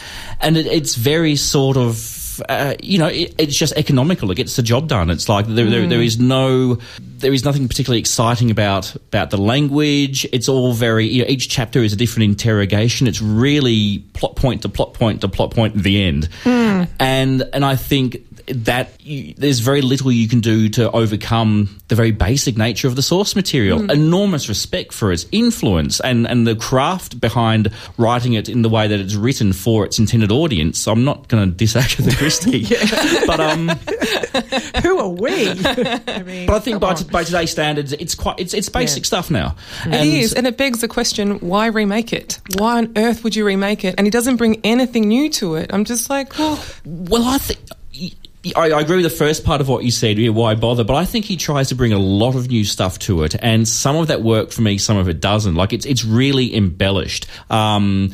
and 0.41 0.57
it, 0.57 0.67
it's 0.67 0.95
very 0.95 1.37
sort 1.37 1.77
of. 1.77 2.21
Uh, 2.49 2.75
you 2.83 2.99
know, 2.99 3.07
it, 3.07 3.33
it's 3.39 3.57
just 3.57 3.73
economical. 3.75 4.29
It 4.33 4.35
gets 4.35 4.57
the 4.57 4.63
job 4.65 4.89
done. 4.89 5.09
It's 5.09 5.29
like 5.29 5.47
there, 5.47 5.71
there, 5.71 5.87
there 5.87 5.99
hmm. 5.99 6.05
is 6.05 6.19
no, 6.19 6.79
there 6.99 7.33
is 7.33 7.45
nothing 7.45 7.69
particularly 7.69 8.01
exciting 8.01 8.51
about 8.51 8.93
about 8.97 9.31
the 9.31 9.37
language. 9.37 10.27
It's 10.33 10.49
all 10.49 10.73
very. 10.73 11.07
You 11.07 11.23
know, 11.23 11.29
each 11.29 11.49
chapter 11.49 11.85
is 11.85 11.93
a 11.93 11.97
different 11.97 12.25
interrogation. 12.25 13.07
It's 13.07 13.23
really 13.23 14.01
plot 14.15 14.35
point 14.35 14.63
to 14.63 14.69
plot 14.69 14.95
point 14.95 15.21
to 15.21 15.29
plot 15.29 15.53
point 15.53 15.77
the 15.77 16.03
end, 16.03 16.29
hmm. 16.43 16.85
and 16.99 17.49
and 17.53 17.65
I 17.65 17.77
think 17.77 18.17
that 18.47 19.01
you, 19.01 19.35
there's 19.37 19.61
very 19.61 19.81
little 19.81 20.13
you 20.13 20.29
can 20.29 20.41
do 20.41 20.69
to 20.71 20.91
overcome 20.91 21.81
the 21.89 21.95
very 21.95 22.11
basic 22.11 22.57
nature 22.57 22.89
of 22.89 22.97
the 22.97 23.03
source 23.03 23.37
material. 23.37 23.91
Enormous 23.91 24.49
respect 24.49 24.93
for 24.93 25.13
its 25.13 25.27
influence 25.33 26.01
and, 26.01 26.27
and 26.27 26.47
the 26.47 26.57
craft 26.57 27.21
behind 27.21 27.71
writing 27.99 28.35
it 28.35 28.49
in 28.49 28.63
the 28.63 28.69
way 28.69 28.89
that 28.89 29.01
it's 29.01 29.15
written 29.15 29.53
for 29.53 29.85
its 29.85 29.99
intended 29.99 30.33
audience. 30.33 30.87
I'm 30.87 31.05
not 31.05 31.29
going 31.29 31.51
to 31.51 31.55
diss 31.57 31.77
Agatha 31.77 32.17
Christie, 32.17 32.67
but 33.27 33.41
um, 33.41 33.71
Who 34.83 34.99
are 34.99 35.09
we? 35.09 35.51
I 35.65 36.23
mean, 36.25 36.47
but 36.47 36.57
I 36.57 36.59
think 36.59 36.81
by, 36.81 36.95
t- 36.95 37.05
by 37.05 37.25
today's 37.25 37.51
standards, 37.51 37.93
it's 37.93 38.15
quite 38.15 38.41
it's 38.41 38.53
it's 38.53 38.69
basic 38.69 39.05
stuff 39.05 39.31
now. 39.31 39.57
It 39.87 40.07
is, 40.07 40.35
and 40.35 40.47
it 40.47 40.57
begs 40.57 40.81
the 40.81 40.89
question: 40.89 41.39
Why 41.39 41.67
remake 41.67 42.13
it? 42.13 42.41
Why 42.57 42.79
on 42.79 42.93
earth 42.97 43.23
would 43.25 43.37
you 43.37 43.47
remake 43.47 43.85
it? 43.85 43.95
And 43.97 44.07
he 44.07 44.11
doesn't 44.11 44.37
bring 44.37 44.61
anything 44.65 45.09
new 45.09 45.31
to 45.31 45.55
it. 45.55 45.71
I'm 45.73 45.85
just 45.85 46.11
like, 46.11 46.37
well, 46.39 46.63
Well, 46.85 47.25
I 47.25 47.39
think. 47.39 47.61
I, 48.57 48.71
I 48.71 48.81
agree 48.81 48.97
with 48.97 49.05
the 49.05 49.17
first 49.17 49.45
part 49.45 49.61
of 49.61 49.69
what 49.69 49.85
you 49.85 49.91
said. 49.91 50.19
Yeah, 50.19 50.31
why 50.31 50.55
bother? 50.55 50.85
But 50.85 50.95
I 50.95 51.05
think 51.05 51.25
he 51.25 51.37
tries 51.37 51.69
to 51.69 51.75
bring 51.75 51.93
a 51.93 51.99
lot 51.99 52.35
of 52.35 52.49
new 52.49 52.65
stuff 52.65 52.99
to 53.01 53.23
it, 53.23 53.35
and 53.41 53.67
some 53.67 53.97
of 53.97 54.09
that 54.09 54.23
worked 54.23 54.53
for 54.53 54.63
me, 54.63 54.79
some 54.79 54.97
of 54.97 55.09
it 55.09 55.21
doesn't. 55.21 55.55
Like 55.55 55.73
it's 55.73 55.87
it's 55.87 56.05
really 56.05 56.55
embellished. 56.55 57.27
Um, 57.51 58.13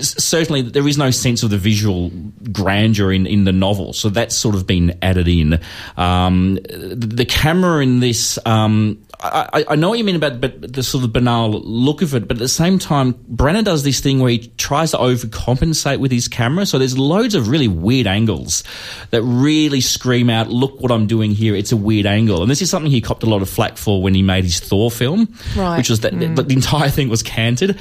certainly, 0.00 0.62
there 0.62 0.86
is 0.86 0.96
no 0.96 1.10
sense 1.10 1.42
of 1.42 1.50
the 1.50 1.58
visual 1.58 2.10
grandeur 2.52 3.12
in, 3.12 3.26
in 3.26 3.44
the 3.44 3.52
novel, 3.52 3.92
so 3.92 4.08
that's 4.08 4.36
sort 4.36 4.54
of 4.54 4.66
been 4.66 4.98
added 5.02 5.28
in. 5.28 5.60
Um, 5.96 6.54
the, 6.54 7.08
the 7.14 7.24
camera 7.24 7.82
in 7.82 8.00
this. 8.00 8.38
Um, 8.46 9.04
I, 9.20 9.64
I- 9.70 9.74
know 9.76 9.88
what 9.88 9.98
you 9.98 10.04
mean 10.04 10.16
about 10.16 10.40
but 10.40 10.72
the 10.72 10.82
sort 10.82 11.02
of 11.04 11.12
banal 11.12 11.50
look 11.50 12.02
of 12.02 12.14
it, 12.14 12.28
but 12.28 12.36
at 12.36 12.40
the 12.40 12.48
same 12.48 12.78
time, 12.78 13.14
Branagh 13.14 13.64
does 13.64 13.82
this 13.82 13.98
thing 14.00 14.20
where 14.20 14.30
he 14.30 14.46
tries 14.58 14.92
to 14.92 14.98
overcompensate 14.98 15.98
with 15.98 16.10
his 16.12 16.28
camera. 16.28 16.66
So 16.66 16.78
there's 16.78 16.96
loads 16.96 17.34
of 17.34 17.48
really 17.48 17.68
weird 17.68 18.06
angles 18.06 18.62
that 19.10 19.22
really 19.22 19.80
scream 19.80 20.30
out, 20.30 20.50
"Look 20.50 20.80
what 20.80 20.92
I'm 20.92 21.06
doing 21.06 21.32
here! 21.32 21.54
It's 21.56 21.72
a 21.72 21.76
weird 21.76 22.06
angle." 22.06 22.42
And 22.42 22.50
this 22.50 22.62
is 22.62 22.70
something 22.70 22.90
he 22.90 23.00
copped 23.00 23.22
a 23.22 23.26
lot 23.26 23.42
of 23.42 23.48
flack 23.50 23.76
for 23.76 24.02
when 24.02 24.14
he 24.14 24.22
made 24.22 24.44
his 24.44 24.60
Thor 24.60 24.90
film, 24.90 25.28
Right. 25.56 25.78
which 25.78 25.90
was 25.90 26.00
that 26.00 26.12
Mm. 26.14 26.36
but 26.36 26.48
the 26.48 26.54
entire 26.54 26.88
thing 26.90 27.08
was 27.08 27.22
canted. 27.22 27.76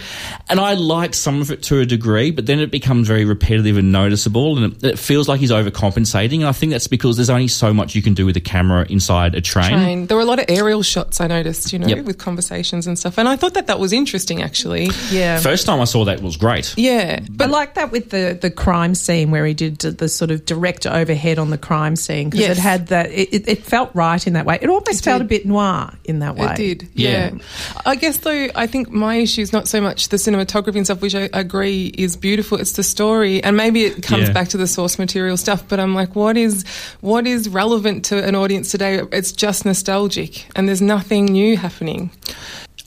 And 0.50 0.60
I 0.60 0.74
liked 0.74 1.15
some 1.15 1.41
of 1.41 1.51
it 1.51 1.62
to 1.63 1.79
a 1.79 1.86
degree, 1.86 2.32
but 2.32 2.46
then 2.46 2.60
it 2.60 2.72
becomes 2.72 3.08
very 3.08 3.25
repetitive 3.25 3.77
and 3.77 3.91
noticeable, 3.91 4.58
and 4.58 4.74
it, 4.74 4.84
it 4.84 5.00
feels 5.00 5.27
like 5.27 5.39
he's 5.39 5.51
overcompensating. 5.51 6.38
And 6.39 6.46
I 6.48 6.51
think 6.51 6.72
that's 6.72 6.88
because 6.88 7.15
there's 7.17 7.29
only 7.29 7.48
so 7.48 7.74
much 7.74 7.96
you 7.96 8.01
can 8.01 8.13
do 8.13 8.25
with 8.25 8.38
a 8.38 8.41
camera 8.41 8.86
inside 8.89 9.36
a 9.36 9.41
train. 9.41 9.70
train. 9.72 10.08
There 10.08 10.17
were 10.17 10.24
a 10.24 10.25
lot 10.25 10.39
of 10.39 10.46
aerial 10.50 10.82
shots 10.84 11.22
I 11.22 11.26
noticed, 11.27 11.72
you 11.74 11.79
know, 11.79 11.88
Yep. 11.88 12.05
with 12.05 12.17
conversations 12.17 12.88
and 12.88 12.98
stuff. 12.98 13.17
And 13.17 13.27
I 13.27 13.36
thought 13.36 13.53
that 13.53 13.67
that 13.67 13.79
was 13.79 13.93
interesting, 13.93 14.41
actually. 14.41 14.89
Yeah. 15.12 15.39
First 15.39 15.65
time 15.65 15.79
I 15.79 15.86
saw 15.86 16.05
that 16.05 16.22
was 16.22 16.38
great. 16.38 16.74
Yeah. 16.77 17.19
But 17.22 17.38
But 17.48 17.50
like 17.51 17.75
that 17.75 17.91
with 17.91 18.10
the, 18.10 18.38
the 18.39 18.50
crime 18.51 18.93
scene 18.96 19.31
where 19.31 19.46
he 19.46 19.53
did 19.53 19.79
the 19.79 20.10
sort 20.10 20.31
of 20.31 20.46
direct 20.46 20.86
overhead 20.86 21.39
on 21.39 21.50
the 21.50 21.57
crime 21.57 21.96
scene 21.96 22.29
because 22.29 22.48
Yes. 22.48 22.57
it 22.57 22.62
had 22.62 22.88
that 22.88 23.10
it, 23.12 23.34
it, 23.34 23.48
it 23.48 23.63
felt 23.63 23.89
right 23.93 24.25
in 24.27 24.34
that 24.34 24.46
way. 24.46 24.60
It 24.62 24.69
almost 24.69 25.03
felt 25.03 25.19
did. 25.19 25.25
a 25.25 25.29
bit 25.29 25.46
noir 25.46 25.93
in 26.03 26.19
that 26.19 26.36
way. 26.36 26.48
It 26.48 26.55
did, 26.57 26.89
Yeah. 26.93 27.10
yeah. 27.34 27.39
I 27.86 27.96
guess 27.96 28.17
though, 28.17 28.48
I 28.55 28.67
think 28.67 28.89
my 28.91 29.15
issue 29.15 29.41
is 29.41 29.53
not 29.53 29.67
so 29.67 29.79
much 29.81 30.10
the 30.10 30.17
cinematography 30.17 30.75
and 30.75 30.86
stuff, 30.86 31.01
which 31.01 31.15
I 31.15 31.29
agree 31.34 31.88
is 31.98 32.15
beautiful. 32.15 32.57
It's 32.60 32.74
the 32.74 32.84
story, 32.84 33.43
and 33.43 33.55
maybe 33.55 33.84
it 33.86 34.03
comes 34.03 34.27
Yeah. 34.27 34.34
back 34.34 34.50
to 34.50 34.57
the 34.57 34.67
source 34.67 35.00
material 35.00 35.38
stuff. 35.38 35.63
But 35.67 35.79
I'm 35.79 35.96
like, 35.96 36.15
what 36.15 36.36
is 36.38 36.63
what 37.01 37.25
is 37.25 37.48
relevant 37.50 38.05
to 38.05 38.24
an 38.24 38.36
audience 38.36 38.69
today? 38.72 39.01
It's 39.12 39.31
just 39.31 39.65
nostalgic, 39.65 40.46
and 40.55 40.67
there's 40.67 40.81
nothing 40.81 41.17
new 41.26 41.58
happening. 41.58 42.12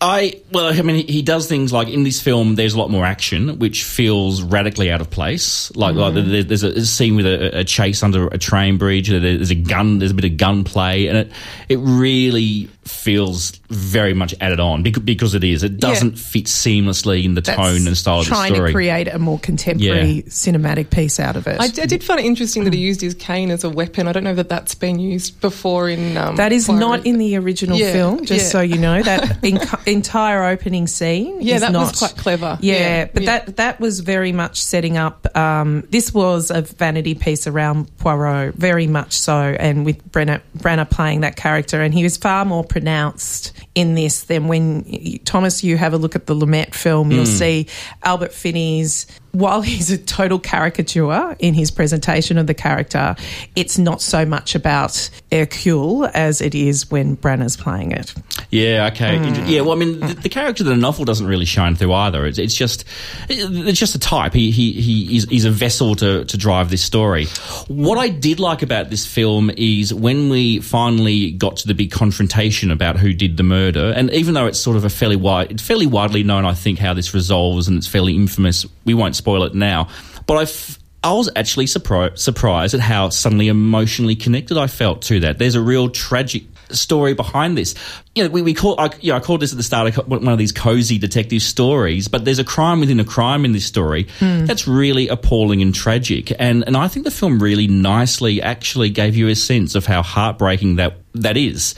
I 0.03 0.41
well, 0.51 0.73
I 0.73 0.81
mean, 0.81 1.07
he, 1.07 1.21
does 1.21 1.47
things 1.47 1.75
like 1.75 1.89
in 1.89 2.05
this 2.05 2.23
film. 2.23 2.55
There's 2.55 2.73
a 2.73 2.79
lot 2.79 2.91
more 2.91 3.05
action, 3.05 3.59
which 3.59 3.85
feels 3.85 4.43
radically 4.43 4.91
out 4.91 5.03
of 5.03 5.11
place. 5.11 5.75
Like, 5.77 5.95
like 5.95 6.15
mm-hmm. 6.15 6.49
there's 6.49 6.63
a, 6.63 6.69
a 6.69 6.85
scene 6.87 7.17
with 7.17 7.27
a, 7.27 7.59
a 7.59 7.65
chase 7.65 8.03
under 8.03 8.27
a 8.29 8.39
train 8.39 8.79
bridge. 8.79 9.11
There's 9.11 9.51
a 9.51 9.55
gun. 9.55 9.99
There's 9.99 10.13
a 10.13 10.15
bit 10.15 10.25
of 10.25 10.39
gunplay, 10.39 11.07
and 11.07 11.19
it 11.19 11.33
it 11.69 11.77
really 11.77 12.71
feels 12.85 13.51
very 13.69 14.15
much 14.15 14.35
added 14.41 14.59
on 14.61 14.83
because, 14.83 15.03
because 15.03 15.35
it 15.35 15.45
is. 15.45 15.63
It 15.63 15.79
doesn't 15.79 16.19
fit 16.19 16.45
seamlessly 16.47 17.25
in 17.25 17.35
the 17.35 17.41
That's 17.41 17.57
tone 17.57 17.87
and 17.87 17.97
style 17.97 18.21
of 18.21 18.25
the 18.25 18.31
trying 18.31 18.55
to 18.55 18.73
create 18.73 19.09
a 19.09 19.19
more 19.19 19.39
contemporary 19.39 20.09
Yeah. 20.11 20.23
cinematic 20.23 20.91
piece 20.91 21.21
out 21.21 21.37
of 21.37 21.47
it. 21.47 21.61
I, 21.61 21.65
I 21.65 21.87
did 21.87 22.03
find 22.03 22.19
it 22.21 22.27
interesting 22.27 22.65
that 22.65 22.73
he 22.73 22.81
used 22.81 23.01
his 23.01 23.15
cane 23.15 23.51
as 23.51 23.65
a 23.65 23.71
weapon. 23.71 24.09
I 24.09 24.13
don't 24.13 24.25
know 24.25 24.35
that 24.35 24.49
that's 24.49 24.75
been 24.75 24.99
used 24.99 25.41
before 25.41 25.89
in. 25.89 26.17
Um, 26.17 26.37
that 26.37 26.53
is 26.53 26.67
Poirot. 26.67 26.81
not 26.81 27.07
in 27.07 27.19
the 27.19 27.37
original 27.37 27.79
Yeah, 27.79 27.93
film, 27.93 28.25
just 28.25 28.45
yeah. 28.47 28.51
so 28.51 28.61
you 28.61 28.79
know. 28.79 29.03
That 29.03 29.23
enc- 29.43 29.87
entire 29.87 30.45
opening 30.45 30.87
scene 30.87 31.41
Yeah, 31.41 31.57
is 31.57 31.61
that 31.61 31.73
not, 31.73 31.91
was 31.91 31.99
quite 31.99 32.17
clever. 32.17 32.59
Yeah, 32.61 32.75
Yeah, 32.75 33.05
but 33.13 33.23
yeah. 33.23 33.39
that 33.39 33.57
that 33.57 33.81
was 33.81 34.01
very 34.01 34.33
much 34.33 34.61
setting 34.63 34.97
up. 34.97 35.27
Um, 35.37 35.83
this 35.91 36.13
was 36.13 36.51
a 36.51 36.63
vanity 36.63 37.15
piece 37.15 37.47
around 37.47 37.95
Poirot, 37.99 38.55
very 38.55 38.87
much 38.87 39.13
so, 39.19 39.33
and 39.39 39.85
with 39.85 40.11
Branagh 40.11 40.41
Branagh 40.59 40.91
playing 40.91 41.21
that 41.21 41.37
character, 41.37 41.81
and 41.83 41.95
he 41.95 42.03
was 42.03 42.17
far 42.17 42.45
more 42.45 42.65
pronounced 42.81 43.53
in 43.75 43.95
this 43.95 44.25
than 44.25 44.49
when 44.49 45.19
Thomas. 45.25 45.63
You 45.63 45.77
have 45.77 45.93
a 45.93 45.99
look 45.99 46.17
at 46.17 46.27
the 46.27 46.35
Lumet 46.35 46.75
film, 46.75 47.13
you'll 47.13 47.25
hmm. 47.25 47.31
see 47.31 47.67
Albert 48.03 48.33
Finney's. 48.33 49.07
While 49.33 49.63
he's 49.63 49.91
a 49.91 49.99
total 49.99 50.39
caricature 50.39 51.37
in 51.39 51.55
his 51.55 51.71
presentation 51.71 52.37
of 52.39 52.47
the 52.47 52.55
character, 52.55 53.15
it's 53.55 53.79
not 53.79 54.03
so 54.03 54.25
much 54.25 54.55
about 54.55 55.09
Hercule 55.31 56.07
as 56.13 56.41
it 56.41 56.55
is 56.55 56.91
when 56.91 57.17
Branagh's 57.17 57.57
playing 57.57 57.93
it. 57.93 58.13
Yeah, 58.51 58.91
okay. 58.93 59.19
Hmm. 59.19 59.25
Inter- 59.25 59.45
Yeah, 59.45 59.61
well, 59.61 59.73
I 59.73 59.77
mean, 59.77 60.01
the, 60.01 60.15
the 60.15 60.29
character 60.29 60.65
in 60.65 60.69
the 60.71 60.77
novel 60.77 61.05
doesn't 61.05 61.27
really 61.27 61.45
shine 61.45 61.77
through 61.77 61.93
either. 61.93 62.27
It's, 62.27 62.39
it's 62.39 62.55
just, 62.55 62.85
it's 63.29 63.79
just 63.79 63.95
a 63.95 63.99
type. 63.99 64.33
He 64.33 64.51
he 64.51 64.73
he 64.73 65.17
is 65.17 65.25
he's 65.25 65.45
a 65.45 65.51
vessel 65.51 65.95
to 65.97 66.25
to 66.25 66.37
drive 66.37 66.71
this 66.71 66.83
story. 66.83 67.27
What 67.69 67.99
I 67.99 68.09
did 68.09 68.41
like 68.41 68.63
about 68.63 68.91
this 68.91 69.07
film 69.07 69.51
is 69.57 69.95
when 69.95 70.29
we 70.31 70.61
finally 70.61 71.31
got 71.31 71.59
to 71.59 71.69
the 71.69 71.75
big 71.75 71.91
confrontation 71.93 72.71
about 72.71 72.97
who 72.99 73.13
did 73.13 73.37
the 73.37 73.43
murder, 73.45 73.93
and 73.95 74.11
even 74.11 74.35
though 74.35 74.47
it's 74.47 74.59
sort 74.61 74.77
of 74.77 74.85
a 74.85 74.91
fairly 74.91 75.17
wide, 75.17 75.53
it's 75.53 75.63
fairly 75.63 75.87
widely 75.87 76.23
known, 76.25 76.45
I 76.45 76.55
think, 76.55 76.79
how 76.79 76.95
this 76.95 77.15
resolves, 77.15 77.69
and 77.69 77.77
it's 77.79 77.87
fairly 77.87 78.17
infamous. 78.17 78.67
We 78.85 78.95
won't 78.95 79.15
spoil 79.21 79.45
it 79.45 79.55
now, 79.55 79.89
but 80.27 80.37
I. 80.37 80.43
F- 80.43 80.79
I 81.03 81.15
was 81.15 81.31
actually 81.35 81.65
surpri- 81.65 82.19
surprised 82.19 82.75
at 82.75 82.81
how 82.81 83.09
suddenly 83.09 83.49
emotionally 83.49 84.17
connected 84.17 84.59
I 84.59 84.67
felt 84.67 85.01
to 85.09 85.21
that. 85.21 85.39
There's 85.39 85.55
a 85.55 85.61
real 85.63 85.89
tragic 85.89 86.43
story 86.69 87.15
behind 87.15 87.57
this. 87.57 87.75
You 88.15 88.25
know, 88.25 88.29
we, 88.29 88.43
we 88.43 88.53
call, 88.53 88.79
I, 88.79 88.91
you 89.01 89.11
know, 89.13 89.17
I 89.17 89.21
called 89.21 89.41
this 89.41 89.51
at 89.51 89.57
the 89.57 89.63
start 89.63 89.97
of 89.97 90.09
one 90.09 90.29
of 90.29 90.37
these 90.37 90.53
cozy 90.53 90.99
detective 90.99 91.41
stories, 91.41 92.09
but 92.09 92.27
there's 92.27 92.39
a 92.39 92.45
crime 92.45 92.81
within 92.81 93.01
a 93.01 93.07
crime 93.07 93.47
in 93.47 93.53
this 93.53 93.65
story 93.65 94.09
that's 94.21 94.69
really 94.69 95.09
appalling 95.09 95.63
and 95.63 95.75
tragic. 95.75 96.35
And, 96.39 96.65
and 96.67 96.77
I 96.77 96.87
think 96.89 97.05
the 97.05 97.11
film 97.11 97.39
really 97.43 97.67
nicely 97.67 98.43
actually 98.43 98.91
gave 98.91 99.17
you 99.17 99.29
a 99.29 99.35
sense 99.35 99.75
of 99.75 99.87
how 99.87 100.03
heartbreaking 100.03 100.77
that, 100.77 100.99
that 101.15 101.39
is. 101.39 101.77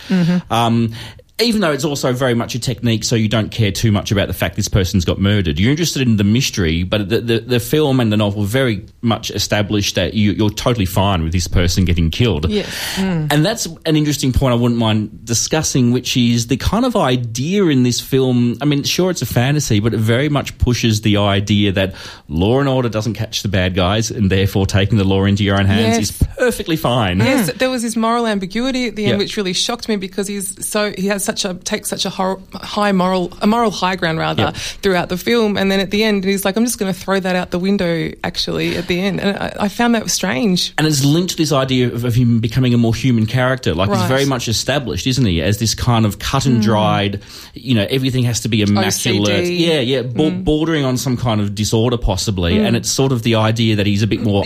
Um, 0.50 0.94
even 1.42 1.60
though 1.60 1.72
it's 1.72 1.84
also 1.84 2.12
very 2.12 2.34
much 2.34 2.54
a 2.54 2.58
technique, 2.58 3.04
so 3.04 3.16
you 3.16 3.28
don't 3.28 3.50
care 3.50 3.72
too 3.72 3.92
much 3.92 4.10
about 4.12 4.28
the 4.28 4.34
fact 4.34 4.56
this 4.56 4.68
person's 4.68 5.04
got 5.04 5.18
murdered. 5.18 5.58
You're 5.58 5.70
interested 5.70 6.02
in 6.02 6.16
the 6.16 6.24
mystery, 6.24 6.82
but 6.82 7.08
the, 7.08 7.20
the, 7.20 7.38
the 7.40 7.60
film 7.60 8.00
and 8.00 8.12
the 8.12 8.16
novel 8.16 8.44
very 8.44 8.86
much 9.02 9.30
establish 9.30 9.94
that 9.94 10.14
you, 10.14 10.32
you're 10.32 10.50
totally 10.50 10.86
fine 10.86 11.22
with 11.22 11.32
this 11.32 11.48
person 11.48 11.84
getting 11.84 12.10
killed. 12.10 12.48
Yes. 12.48 12.68
Hmm. 12.96 13.26
And 13.30 13.44
that's 13.44 13.66
an 13.86 13.96
interesting 13.96 14.32
point 14.32 14.52
I 14.52 14.56
wouldn't 14.56 14.78
mind 14.80 15.24
discussing, 15.24 15.92
which 15.92 16.16
is 16.16 16.46
the 16.46 16.56
kind 16.56 16.84
of 16.84 16.96
idea 16.96 17.64
in 17.66 17.82
this 17.82 18.00
film. 18.00 18.56
I 18.60 18.64
mean, 18.64 18.82
sure, 18.84 19.10
it's 19.10 19.22
a 19.22 19.26
fantasy, 19.26 19.80
but 19.80 19.94
it 19.94 20.00
very 20.00 20.28
much 20.28 20.56
pushes 20.58 21.00
the 21.02 21.16
idea 21.18 21.72
that 21.72 21.94
law 22.28 22.60
and 22.60 22.68
order 22.68 22.88
doesn't 22.88 23.14
catch 23.14 23.42
the 23.42 23.48
bad 23.48 23.74
guys, 23.74 24.10
and 24.10 24.30
therefore 24.30 24.66
taking 24.66 24.98
the 24.98 25.04
law 25.04 25.24
into 25.24 25.44
your 25.44 25.58
own 25.58 25.66
hands 25.66 25.98
Yes. 25.98 26.10
is 26.10 26.28
perfectly 26.36 26.76
fine. 26.76 27.18
Yes, 27.18 27.50
hmm. 27.50 27.56
there 27.58 27.70
was 27.70 27.82
this 27.82 27.96
moral 27.96 28.26
ambiguity 28.26 28.86
at 28.88 28.96
the 28.96 29.04
end, 29.04 29.12
Yeah. 29.12 29.18
which 29.18 29.36
really 29.36 29.52
shocked 29.52 29.88
me 29.88 29.96
because 29.96 30.28
he's 30.28 30.68
so 30.68 30.92
he 30.96 31.06
has 31.06 31.24
such 31.24 31.31
a 31.44 31.54
takes 31.54 31.88
such 31.88 32.04
a 32.04 32.10
hor- 32.10 32.40
high 32.54 32.92
moral 32.92 33.32
a 33.40 33.46
moral 33.46 33.70
high 33.70 33.96
ground 33.96 34.18
rather 34.18 34.44
Yeah. 34.44 34.50
throughout 34.52 35.08
the 35.08 35.16
film, 35.16 35.56
and 35.56 35.70
then 35.70 35.80
at 35.80 35.90
the 35.90 36.04
end 36.04 36.24
he's 36.24 36.44
like, 36.44 36.56
I'm 36.56 36.64
just 36.64 36.78
going 36.78 36.92
to 36.92 36.98
throw 36.98 37.20
that 37.20 37.36
out 37.36 37.50
the 37.50 37.58
window. 37.58 38.10
Actually, 38.24 38.76
at 38.76 38.86
the 38.86 39.00
end, 39.00 39.20
and 39.20 39.36
I, 39.36 39.52
I 39.60 39.68
found 39.68 39.94
that 39.94 40.10
strange. 40.10 40.72
and 40.78 40.86
it's 40.86 41.04
linked 41.04 41.30
to 41.30 41.36
this 41.36 41.52
idea 41.52 41.88
of, 41.88 42.04
of 42.04 42.14
him 42.14 42.40
becoming 42.40 42.74
a 42.74 42.78
more 42.78 42.94
human 42.94 43.26
character. 43.26 43.74
Like 43.74 43.90
he's 43.90 44.08
very 44.08 44.26
much 44.26 44.48
established, 44.48 45.06
isn't 45.06 45.24
he, 45.24 45.42
as 45.42 45.58
this 45.58 45.74
kind 45.74 46.06
of 46.06 46.18
cut 46.18 46.46
and 46.46 46.56
hmm. 46.56 46.62
dried. 46.62 47.22
You 47.54 47.74
know, 47.74 47.86
everything 47.88 48.24
has 48.24 48.40
to 48.40 48.48
be 48.48 48.62
immaculate. 48.62 49.44
OCD. 49.44 49.58
Yeah, 49.58 49.80
yeah, 49.80 50.02
bo- 50.02 50.30
hmm. 50.30 50.42
bordering 50.42 50.84
on 50.84 50.96
some 50.96 51.16
kind 51.16 51.40
of 51.40 51.54
disorder 51.54 51.96
possibly. 51.96 52.58
Hmm. 52.58 52.66
And 52.66 52.76
it's 52.76 52.90
sort 52.90 53.12
of 53.12 53.22
the 53.22 53.36
idea 53.36 53.76
that 53.76 53.86
he's 53.86 54.02
a 54.02 54.06
bit 54.06 54.20
more. 54.20 54.44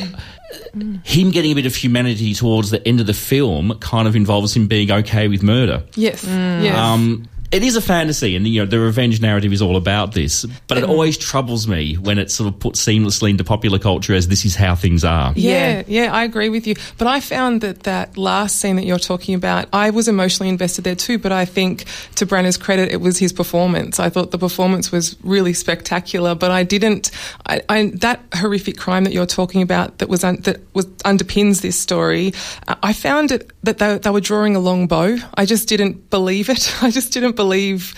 Him 1.04 1.30
getting 1.30 1.52
a 1.52 1.54
bit 1.54 1.66
of 1.66 1.74
humanity 1.74 2.34
towards 2.34 2.70
the 2.70 2.86
end 2.86 3.00
of 3.00 3.06
the 3.06 3.14
film 3.14 3.78
kind 3.80 4.06
of 4.08 4.16
involves 4.16 4.54
him 4.56 4.66
being 4.66 4.90
okay 4.90 5.28
with 5.28 5.42
murder. 5.42 5.84
Yes, 5.94 6.24
yes. 6.24 6.76
Um, 6.76 7.28
it 7.50 7.62
is 7.62 7.76
a 7.76 7.80
fantasy, 7.80 8.36
and 8.36 8.46
you 8.46 8.60
know 8.60 8.66
the 8.66 8.80
revenge 8.80 9.20
narrative 9.20 9.52
is 9.52 9.62
all 9.62 9.76
about 9.76 10.12
this. 10.12 10.44
But 10.66 10.78
it 10.78 10.84
always 10.84 11.16
troubles 11.16 11.68
me 11.68 11.94
when 11.94 12.18
it's 12.18 12.34
sort 12.34 12.52
of 12.52 12.58
put 12.58 12.74
seamlessly 12.74 13.30
into 13.30 13.44
popular 13.44 13.78
culture 13.78 14.14
as 14.14 14.28
this 14.28 14.44
is 14.44 14.56
how 14.56 14.74
things 14.74 15.04
are. 15.04 15.32
Yeah, 15.36 15.82
yeah, 15.86 16.12
I 16.12 16.24
agree 16.24 16.48
with 16.48 16.66
you. 16.66 16.74
But 16.98 17.06
I 17.08 17.20
found 17.20 17.60
that 17.60 17.84
that 17.84 18.16
last 18.16 18.56
scene 18.56 18.76
that 18.76 18.84
you're 18.84 18.98
talking 18.98 19.34
about, 19.34 19.68
I 19.72 19.90
was 19.90 20.08
emotionally 20.08 20.48
invested 20.48 20.84
there 20.84 20.94
too. 20.94 21.18
But 21.18 21.32
I 21.32 21.44
think, 21.44 21.84
to 22.16 22.26
Branagh's 22.26 22.56
credit, 22.56 22.90
it 22.92 23.00
was 23.00 23.18
his 23.18 23.32
performance. 23.32 24.00
I 24.00 24.10
thought 24.10 24.30
the 24.30 24.38
performance 24.38 24.90
was 24.90 25.16
really 25.22 25.52
spectacular. 25.52 26.34
But 26.34 26.50
I 26.50 26.64
didn't. 26.64 27.10
I, 27.46 27.62
I 27.68 27.92
that 27.96 28.20
horrific 28.34 28.76
crime 28.76 29.04
that 29.04 29.12
you're 29.12 29.26
talking 29.26 29.62
about 29.62 29.98
that 29.98 30.08
was 30.08 30.24
un, 30.24 30.40
that 30.42 30.60
was 30.74 30.86
underpins 31.04 31.60
this 31.60 31.78
story. 31.78 32.32
uh, 32.68 32.74
I 32.82 32.92
found 32.92 33.30
it 33.30 33.50
that 33.66 33.78
they, 33.78 33.98
they 33.98 34.10
were 34.10 34.20
drawing 34.20 34.56
a 34.56 34.58
long 34.58 34.86
bow. 34.86 35.18
I 35.34 35.44
just 35.44 35.68
didn't 35.68 36.10
believe 36.10 36.48
it. 36.48 36.74
I 36.82 36.90
just 36.90 37.12
didn't 37.12 37.36
believe. 37.36 37.94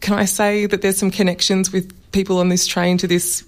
Can 0.00 0.14
I 0.14 0.24
say 0.24 0.66
that 0.66 0.82
there's 0.82 0.98
some 0.98 1.10
connections 1.10 1.72
with 1.72 1.94
people 2.12 2.38
on 2.38 2.48
this 2.48 2.66
train 2.66 2.98
to 2.98 3.06
this 3.06 3.44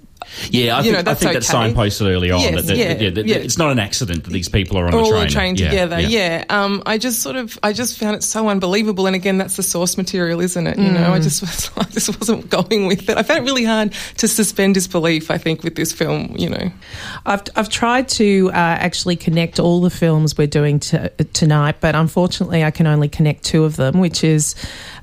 Yeah, 0.51 0.77
I 0.77 0.79
You 0.79 0.83
think, 0.85 0.93
know, 0.93 0.99
I 0.99 1.03
that's 1.03 1.21
think 1.21 1.33
that's 1.33 1.55
okay. 1.55 1.73
signposted 1.73 2.07
early 2.11 2.31
on. 2.31 2.41
Yes, 2.41 2.55
that, 2.55 2.67
that, 2.67 2.77
yeah, 2.77 2.97
yeah, 2.99 3.11
that- 3.11 3.27
yeah. 3.27 3.37
It's 3.37 3.59
not 3.59 3.73
an 3.73 3.79
accident 3.79 4.25
that 4.25 4.31
these 4.31 4.49
people 4.49 4.79
are 4.79 4.87
on 4.87 4.95
all 4.95 5.07
a 5.07 5.09
train. 5.11 5.21
on 5.21 5.27
a 5.27 5.31
train 5.31 5.57
Yeah, 5.57 5.69
together. 5.71 6.01
Yeah. 6.01 6.45
Um, 6.49 6.83
I 6.87 6.99
just 6.99 7.21
sort 7.21 7.37
of, 7.37 7.59
I 7.63 7.73
just 7.73 7.99
found 7.99 8.17
it 8.17 8.23
so 8.23 8.49
unbelievable. 8.49 9.07
And 9.07 9.17
again, 9.17 9.39
that's 9.39 9.57
the 9.57 9.63
source 9.63 9.97
material, 9.97 10.41
isn't 10.41 10.67
it? 10.67 10.79
You 10.79 10.91
know, 10.91 11.13
I 11.13 11.19
just, 11.21 11.41
was, 11.43 11.71
I 11.77 11.85
just 11.85 12.19
wasn't 12.19 12.49
going 12.51 12.87
with 12.87 13.09
it. 13.09 13.17
I 13.17 13.23
found 13.23 13.41
it 13.41 13.43
really 13.51 13.65
hard 13.65 13.93
to 14.19 14.29
suspend 14.29 14.75
disbelief. 14.75 15.31
I 15.31 15.39
think 15.39 15.63
with 15.65 15.75
this 15.75 15.93
film, 15.93 16.35
you 16.39 16.49
know. 16.49 16.71
I've, 17.27 17.43
I've 17.57 17.69
tried 17.69 18.09
to 18.11 18.51
uh, 18.53 18.57
actually 18.57 19.17
connect 19.17 19.59
all 19.59 19.81
the 19.81 19.91
films 19.91 20.37
we're 20.39 20.47
doing 20.47 20.81
to, 20.81 21.09
tonight, 21.33 21.77
but 21.81 21.95
unfortunately, 21.95 22.63
I 22.65 22.71
can 22.71 22.87
only 22.87 23.09
connect 23.09 23.45
two 23.45 23.65
of 23.65 23.77
them, 23.77 23.99
which 24.01 24.23
is 24.25 24.55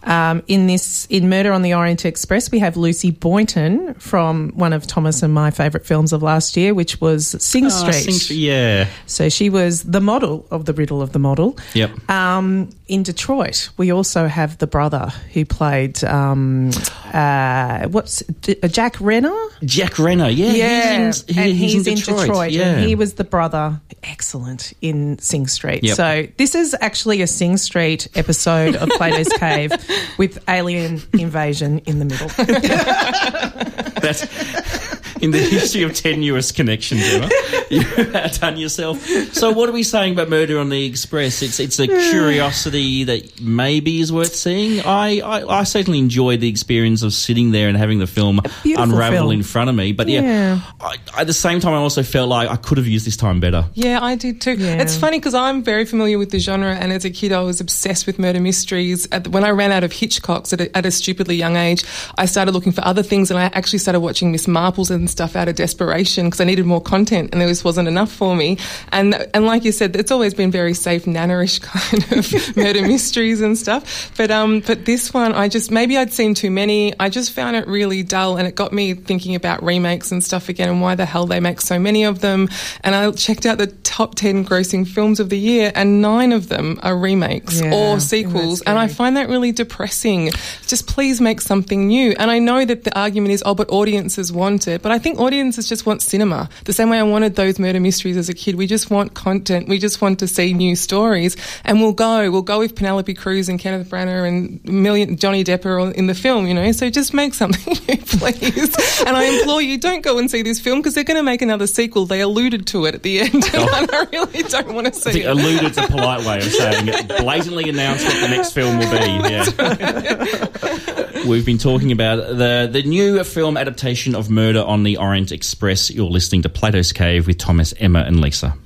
um, 0.08 0.42
in 0.48 0.68
this 0.68 1.06
in 1.10 1.30
Murder 1.30 1.52
on 1.54 1.62
the 1.62 1.74
Orient 1.76 2.06
Express. 2.06 2.50
We 2.52 2.60
have 2.60 2.78
Lucy 2.78 3.12
Boynton 3.12 3.94
from 3.96 4.50
one 4.56 4.74
of 4.74 4.88
Thomas 4.88 5.22
and 5.22 5.34
my 5.34 5.52
favourite 5.52 5.86
films 5.86 6.14
of 6.14 6.24
last 6.24 6.58
year, 6.58 6.74
which 6.74 7.00
was 7.02 7.28
Sing 7.44 7.66
Oh, 7.66 7.70
Street. 7.70 7.94
Sing 7.94 8.14
Street, 8.14 8.38
yeah. 8.38 8.88
So 9.06 9.30
she 9.30 9.50
was 9.50 9.84
the 9.84 10.02
model 10.02 10.48
of 10.52 10.66
the 10.66 10.74
Riddle 10.74 11.02
of 11.02 11.12
the 11.12 11.20
Model. 11.20 11.58
Yep. 11.74 12.10
Um, 12.10 12.70
in 12.88 13.04
Detroit, 13.04 13.70
we 13.78 13.92
also 13.92 14.28
have 14.28 14.58
the 14.60 14.68
brother 14.68 15.12
who 15.34 15.44
played 15.46 16.02
um, 16.06 16.72
uh, 17.14 17.88
what's 17.90 18.20
D- 18.42 18.56
uh, 18.64 18.68
Jack 18.68 18.96
Reynor. 18.96 19.36
Jack 19.66 19.94
Reynor, 19.94 20.34
yeah. 20.36 21.06
He's 21.08 21.24
in, 21.24 21.34
he- 21.36 21.42
and 21.42 21.52
he's 21.58 21.88
in 21.88 21.96
Detroit. 21.96 22.52
yeah. 22.52 22.76
and 22.78 22.86
he 22.88 22.96
was 22.96 23.16
the 23.16 23.24
brother, 23.24 23.80
excellent 24.04 24.74
in 24.82 25.20
Sing 25.20 25.48
Street. 25.48 25.84
Yep. 25.84 25.96
So 25.96 26.28
this 26.38 26.56
is 26.56 26.76
actually 26.80 27.22
a 27.22 27.28
Sing 27.28 27.58
Street 27.58 28.08
episode 28.16 28.76
of 28.76 28.90
Plato's 28.90 29.28
Cave 29.38 29.72
with 30.18 30.44
alien 30.50 31.01
invasion 31.13 31.80
in 31.80 32.00
the 32.00 32.06
middle. 32.06 32.27
That's 34.01 34.87
in 35.22 35.32
the 35.32 35.38
history 35.40 35.84
of 35.84 35.94
tenuous 35.94 36.52
connections, 36.52 37.02
Emma. 37.04 37.30
You've 37.70 38.16
outdone 38.16 38.58
yourself. 38.58 39.02
So, 39.34 39.52
what 39.52 39.68
are 39.70 39.74
we 39.74 39.84
saying 39.84 40.14
about 40.14 40.30
Murder 40.30 40.60
on 40.60 40.70
the 40.70 40.86
Express? 40.86 41.42
It's 41.42 41.60
it's 41.60 41.80
a 41.80 41.88
curiosity 41.88 43.04
that 43.06 43.42
maybe 43.42 44.00
is 44.00 44.12
worth 44.12 44.34
seeing. 44.36 44.82
I, 44.86 45.20
I, 45.20 45.60
I 45.60 45.64
certainly 45.64 46.00
enjoyed 46.00 46.40
the 46.40 46.48
experience 46.50 47.04
of 47.04 47.14
sitting 47.14 47.52
there 47.52 47.68
and 47.68 47.78
having 47.78 48.00
the 48.00 48.08
film 48.08 48.40
unravel 48.66 49.18
film. 49.20 49.32
in 49.32 49.44
front 49.44 49.70
of 49.70 49.76
me. 49.76 49.92
But 49.92 50.08
yeah, 50.08 50.22
Yeah. 50.22 50.62
I, 50.80 50.96
at 51.18 51.28
the 51.28 51.34
same 51.34 51.60
time, 51.60 51.74
I 51.74 51.78
also 51.78 52.04
felt 52.04 52.30
like 52.30 52.50
I 52.50 52.56
could 52.56 52.78
have 52.78 52.88
used 52.88 53.06
this 53.06 53.18
time 53.18 53.40
better. 53.40 53.66
Yeah, 53.74 54.00
I 54.02 54.16
did 54.16 54.42
too. 54.42 54.54
Yeah. 54.54 54.82
It's 54.82 54.96
funny 54.98 55.20
because 55.20 55.34
I'm 55.34 55.64
very 55.64 55.86
familiar 55.86 56.18
with 56.18 56.32
the 56.32 56.40
genre, 56.40 56.74
and 56.76 56.92
as 56.94 57.06
a 57.06 57.10
kid, 57.10 57.32
I 57.32 57.42
was 57.42 57.60
obsessed 57.60 58.08
with 58.08 58.18
murder 58.20 58.40
mysteries. 58.40 59.08
At 59.12 59.26
the, 59.26 59.30
when 59.30 59.44
I 59.44 59.50
ran 59.50 59.72
out 59.72 59.84
of 59.84 59.92
Hitchcocks 59.92 60.54
at 60.54 60.62
a, 60.62 60.78
at 60.78 60.86
a 60.86 60.92
stupidly 60.92 61.36
young 61.36 61.56
age, 61.56 61.84
I 62.18 62.26
started 62.26 62.52
looking 62.54 62.72
for 62.72 62.86
other 62.86 63.04
things, 63.04 63.30
and 63.32 63.40
I 63.40 63.46
actually 63.46 63.80
started 63.80 64.00
watching 64.00 64.32
Miss 64.32 64.46
Marples 64.48 64.90
and 64.92 65.07
stuff 65.08 65.36
out 65.36 65.48
of 65.48 65.56
desperation 65.56 66.26
because 66.26 66.42
I 66.42 66.46
needed 66.46 66.66
more 66.66 66.82
content, 66.82 67.30
and 67.32 67.42
there 67.42 67.48
just 67.48 67.64
wasn't 67.64 67.88
enough 67.88 68.12
for 68.12 68.36
me. 68.36 68.58
And 68.92 69.16
and 69.34 69.46
like 69.46 69.64
you 69.64 69.72
said, 69.72 69.96
it's 69.96 70.12
always 70.12 70.34
been 70.34 70.52
very 70.52 70.74
safe, 70.74 71.06
nannerish 71.06 71.62
kind 71.62 72.04
of 72.18 72.58
murder 72.58 72.82
mysteries 72.82 73.42
and 73.42 73.58
stuff. 73.58 74.12
But 74.18 74.32
um, 74.32 74.62
but 74.62 74.86
this 74.86 75.14
one, 75.14 75.34
I 75.34 75.48
just 75.48 75.72
maybe 75.72 75.98
I'd 75.98 76.14
seen 76.14 76.34
too 76.34 76.52
many. 76.52 76.98
I 77.00 77.10
just 77.10 77.32
found 77.32 77.56
it 77.56 77.68
really 77.68 78.04
dull, 78.04 78.38
and 78.38 78.48
it 78.48 78.56
got 78.56 78.74
me 78.74 78.94
thinking 78.94 79.36
about 79.36 79.64
remakes 79.64 80.12
and 80.12 80.24
stuff 80.24 80.50
again, 80.50 80.70
and 80.70 80.82
why 80.82 80.96
the 80.96 81.06
hell 81.06 81.26
they 81.26 81.40
make 81.40 81.62
so 81.62 81.80
many 81.80 82.04
of 82.04 82.20
them. 82.20 82.50
And 82.84 82.96
I 82.96 83.12
checked 83.12 83.46
out 83.46 83.58
the 83.58 83.68
top 83.68 84.16
ten 84.16 84.46
grossing 84.46 84.88
films 84.88 85.20
of 85.20 85.30
the 85.30 85.40
year, 85.40 85.72
and 85.76 86.02
nine 86.02 86.32
of 86.32 86.50
them 86.50 86.80
are 86.84 86.98
remakes 86.98 87.62
Yeah, 87.62 87.74
or 87.74 88.00
sequels, 88.00 88.62
and 88.62 88.78
I 88.78 88.88
find 88.88 89.18
that 89.18 89.30
really 89.30 89.52
depressing. 89.52 90.32
Just 90.68 90.88
please 90.88 91.22
make 91.22 91.42
something 91.42 91.88
new. 91.88 92.16
And 92.18 92.30
I 92.32 92.40
know 92.40 92.66
that 92.66 92.84
the 92.84 92.98
argument 92.98 93.34
is, 93.34 93.44
oh, 93.46 93.56
but 93.56 93.70
audiences 93.70 94.32
want 94.32 94.68
it. 94.68 94.82
But 94.82 94.92
I 94.92 94.97
think 95.00 95.20
audiences 95.20 95.68
just 95.68 95.86
want 95.86 96.01
cinema. 96.01 96.50
The 96.66 96.74
same 96.74 96.89
way 96.89 97.00
I 97.00 97.04
wanted 97.04 97.36
those 97.36 97.60
murder 97.60 97.80
mysteries 97.80 98.18
as 98.18 98.30
a 98.30 98.34
kid. 98.34 98.56
We 98.56 98.68
just 98.68 98.89
want 98.89 99.13
content. 99.13 99.68
We 99.68 99.80
just 99.80 100.01
want 100.01 100.20
to 100.20 100.27
see 100.27 100.54
new 100.54 100.75
stories. 100.75 101.36
And 101.63 101.82
we'll 101.82 101.94
go. 101.94 102.30
We'll 102.32 102.42
go 102.42 102.60
with 102.60 102.75
Penelope 102.75 103.13
Cruz 103.13 103.50
and 103.50 103.60
Kenneth 103.60 103.89
Branagh 103.89 104.27
and 104.27 104.63
million 104.66 105.18
Johnny 105.18 105.44
Depp 105.44 105.66
are 105.66 105.92
in 105.92 106.08
the 106.08 106.16
film, 106.16 106.48
you 106.48 106.54
know. 106.54 106.72
So 106.72 106.89
just 106.89 107.13
make 107.13 107.34
something 107.34 107.74
new, 107.88 107.98
please. 107.98 109.01
and 109.06 109.16
I 109.16 109.24
implore 109.25 109.62
you, 109.62 109.77
don't 109.77 110.01
go 110.01 110.18
and 110.18 110.30
see 110.30 110.42
this 110.42 110.60
film 110.60 110.80
because 110.80 110.94
they're 110.94 111.04
going 111.04 111.18
to 111.18 111.24
make 111.24 111.42
another 111.42 111.68
sequel. 111.68 112.06
They 112.06 112.22
alluded 112.22 112.68
to 112.68 112.86
it 112.86 112.96
at 112.96 113.04
the 113.04 113.20
end, 113.20 113.34
and 113.34 113.56
oh. 113.56 113.70
I 113.92 114.08
really 114.12 114.44
don't 114.44 114.74
want 114.74 114.88
to 114.88 114.94
see 114.94 115.25
I 115.25 115.32
it. 115.32 115.38
alluded's 115.38 115.77
a 115.77 115.88
polite 115.88 116.25
way 116.25 116.38
of 116.38 116.44
saying 116.44 116.88
it. 116.88 117.08
Blatantly 117.20 117.70
announce 117.70 118.04
what 118.04 118.20
the 118.22 118.27
next 118.30 118.54
film 118.54 118.77
will 118.77 118.92
be. 118.92 118.98
Yeah. 119.30 121.27
We've 121.27 121.46
been 121.46 121.58
talking 121.58 121.92
about 121.92 122.38
the 122.38 122.70
the 122.72 122.84
new 122.84 123.24
film 123.24 123.58
adaptation 123.58 124.16
of 124.16 124.30
Murder 124.30 124.62
on 124.62 124.84
the 124.88 124.98
Orient 124.98 125.34
Express. 125.34 125.91
You're 125.91 126.10
listening 126.10 126.44
to 126.44 126.50
Plato's 126.50 126.94
Cave 126.94 127.27
with 127.27 127.38
Thomas, 127.38 127.74
Emma, 127.77 128.00
and 128.08 128.22
Lisa. 128.22 128.58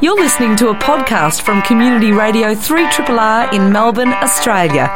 You're 0.00 0.16
listening 0.16 0.56
to 0.56 0.68
a 0.70 0.74
podcast 0.74 1.42
from 1.42 1.60
Community 1.60 2.12
Radio 2.12 2.54
3RRR 2.54 3.52
in 3.52 3.70
Melbourne, 3.70 4.14
Australia. 4.14 4.88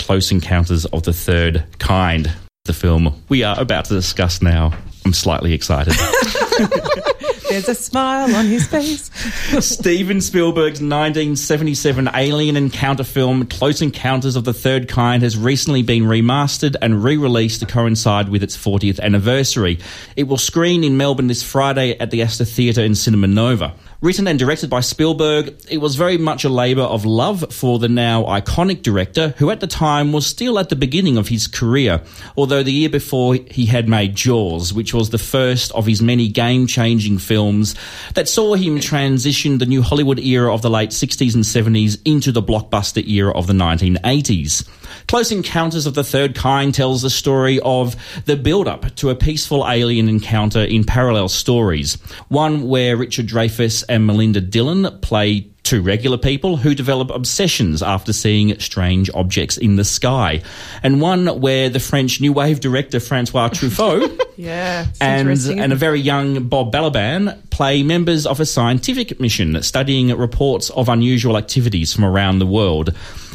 Close 0.00 0.32
Encounters 0.32 0.86
of 0.86 1.04
the 1.04 1.12
Third 1.12 1.64
Kind, 1.78 2.32
the 2.64 2.72
film 2.72 3.22
we 3.28 3.44
are 3.44 3.60
about 3.60 3.84
to 3.84 3.94
discuss 3.94 4.42
now. 4.42 4.72
I'm 5.04 5.12
slightly 5.12 5.52
excited. 5.52 5.94
There's 7.50 7.68
a 7.68 7.74
smile 7.74 8.34
on 8.36 8.46
his 8.46 8.68
face. 8.68 9.10
Steven 9.64 10.20
Spielberg's 10.20 10.80
1977 10.80 12.08
alien 12.14 12.56
encounter 12.56 13.02
film 13.02 13.44
Close 13.46 13.82
Encounters 13.82 14.36
of 14.36 14.44
the 14.44 14.54
Third 14.54 14.88
Kind 14.88 15.24
has 15.24 15.36
recently 15.36 15.82
been 15.82 16.04
remastered 16.04 16.76
and 16.80 17.02
re-released 17.02 17.58
to 17.58 17.66
coincide 17.66 18.28
with 18.28 18.44
its 18.44 18.56
40th 18.56 19.00
anniversary. 19.00 19.80
It 20.14 20.24
will 20.24 20.38
screen 20.38 20.84
in 20.84 20.96
Melbourne 20.96 21.26
this 21.26 21.42
Friday 21.42 21.98
at 21.98 22.12
the 22.12 22.22
Astor 22.22 22.44
Theatre 22.44 22.82
in 22.82 22.94
Cinema 22.94 23.26
Nova. 23.26 23.74
Written 24.02 24.26
and 24.28 24.38
directed 24.38 24.70
by 24.70 24.80
Spielberg, 24.80 25.60
it 25.68 25.76
was 25.76 25.94
very 25.94 26.16
much 26.16 26.44
a 26.44 26.48
labour 26.48 26.80
of 26.80 27.04
love 27.04 27.52
for 27.52 27.78
the 27.78 27.88
now 27.88 28.24
iconic 28.24 28.80
director, 28.80 29.34
who 29.36 29.50
at 29.50 29.60
the 29.60 29.66
time 29.66 30.10
was 30.10 30.26
still 30.26 30.58
at 30.58 30.70
the 30.70 30.76
beginning 30.76 31.18
of 31.18 31.28
his 31.28 31.46
career, 31.46 32.00
although 32.34 32.62
the 32.62 32.72
year 32.72 32.88
before 32.88 33.34
he 33.34 33.66
had 33.66 33.90
made 33.90 34.14
Jaws, 34.14 34.72
which 34.72 34.94
was 34.94 35.10
the 35.10 35.18
first 35.18 35.70
of 35.72 35.84
his 35.84 36.00
many 36.00 36.28
game 36.28 36.66
changing 36.66 37.18
films 37.18 37.74
that 38.14 38.26
saw 38.26 38.54
him 38.54 38.80
transition 38.80 39.58
the 39.58 39.66
new 39.66 39.82
Hollywood 39.82 40.18
era 40.18 40.50
of 40.50 40.62
the 40.62 40.70
late 40.70 40.90
60s 40.90 41.34
and 41.34 41.44
70s 41.44 42.00
into 42.06 42.32
the 42.32 42.42
blockbuster 42.42 43.06
era 43.06 43.32
of 43.32 43.48
the 43.48 43.52
1980s. 43.52 44.66
Close 45.08 45.32
Encounters 45.32 45.86
of 45.86 45.94
the 45.94 46.04
Third 46.04 46.34
Kind 46.34 46.74
tells 46.74 47.02
the 47.02 47.10
story 47.10 47.60
of 47.60 47.96
the 48.24 48.36
build 48.36 48.68
up 48.68 48.94
to 48.96 49.10
a 49.10 49.14
peaceful 49.14 49.68
alien 49.68 50.08
encounter 50.08 50.62
in 50.62 50.84
parallel 50.84 51.28
stories. 51.28 51.94
One 52.28 52.68
where 52.68 52.96
Richard 52.96 53.26
Dreyfuss 53.26 53.84
and 53.88 54.06
Melinda 54.06 54.40
Dillon 54.40 55.00
play 55.00 55.50
two 55.70 55.82
regular 55.82 56.18
people 56.18 56.56
who 56.56 56.74
develop 56.74 57.10
obsessions 57.10 57.80
after 57.80 58.12
seeing 58.12 58.58
strange 58.58 59.08
objects 59.14 59.56
in 59.56 59.76
the 59.76 59.84
sky. 59.84 60.42
And 60.82 61.00
one 61.00 61.40
where 61.40 61.68
the 61.68 61.78
French 61.78 62.20
New 62.20 62.32
Wave 62.32 62.58
director 62.58 62.98
Francois 62.98 63.48
Truffaut 63.52 64.20
Yeah, 64.36 64.86
and, 65.00 65.30
and 65.30 65.72
a 65.72 65.76
very 65.76 66.00
young 66.00 66.48
Bob 66.48 66.72
Balaban 66.72 67.38
play 67.50 67.82
members 67.84 68.26
of 68.26 68.40
a 68.40 68.46
scientific 68.46 69.20
mission 69.20 69.62
studying 69.62 70.08
reports 70.16 70.70
of 70.70 70.88
unusual 70.88 71.36
activities 71.36 71.92
from 71.92 72.04
around 72.04 72.40
the 72.40 72.46
world. 72.46 72.92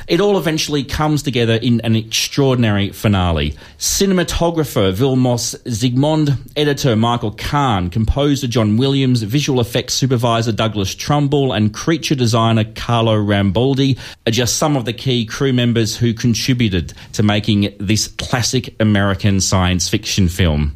It 0.07 0.19
all 0.19 0.37
eventually 0.37 0.83
comes 0.83 1.23
together 1.23 1.55
in 1.55 1.81
an 1.81 1.95
extraordinary 1.95 2.91
finale. 2.91 3.55
Cinematographer 3.79 4.93
Vilmos 4.93 5.55
Zsigmond, 5.63 6.37
editor 6.55 6.95
Michael 6.95 7.31
Kahn, 7.31 7.89
composer 7.89 8.47
John 8.47 8.77
Williams, 8.77 9.23
visual 9.23 9.59
effects 9.59 9.95
supervisor 9.95 10.51
Douglas 10.51 10.93
Trumbull, 10.93 11.53
and 11.53 11.73
creature 11.73 12.13
designer 12.13 12.65
Carlo 12.75 13.15
Rambaldi 13.15 13.97
are 14.27 14.31
just 14.31 14.57
some 14.57 14.77
of 14.77 14.85
the 14.85 14.93
key 14.93 15.25
crew 15.25 15.53
members 15.53 15.97
who 15.97 16.13
contributed 16.13 16.93
to 17.13 17.23
making 17.23 17.75
this 17.79 18.07
classic 18.07 18.75
American 18.79 19.41
science 19.41 19.89
fiction 19.89 20.27
film. 20.27 20.75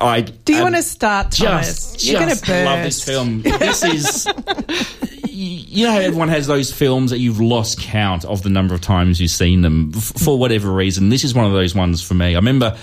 I 0.00 0.22
Do 0.22 0.54
you 0.54 0.62
want 0.62 0.76
to 0.76 0.82
start, 0.82 1.32
Thomas? 1.32 1.92
just, 1.92 2.04
You're 2.04 2.20
going 2.20 2.30
just 2.30 2.48
love 2.48 2.82
this 2.82 3.04
film. 3.04 3.42
This 3.42 3.82
is, 3.82 4.26
you 5.36 5.84
know, 5.86 5.92
how 5.92 5.98
everyone 5.98 6.28
has 6.28 6.46
those 6.46 6.72
films 6.72 7.10
that 7.10 7.18
you've 7.18 7.40
lost 7.40 7.78
count 7.80 8.24
of 8.24 8.42
the 8.42 8.48
number 8.48 8.74
of 8.74 8.80
times 8.80 9.20
you've 9.20 9.30
seen 9.30 9.60
them 9.60 9.92
for 9.92 10.38
whatever 10.38 10.70
reason. 10.72 11.10
This 11.10 11.24
is 11.24 11.34
one 11.34 11.44
of 11.44 11.52
those 11.52 11.74
ones 11.74 12.02
for 12.02 12.14
me. 12.14 12.34
I 12.34 12.38
remember 12.38 12.76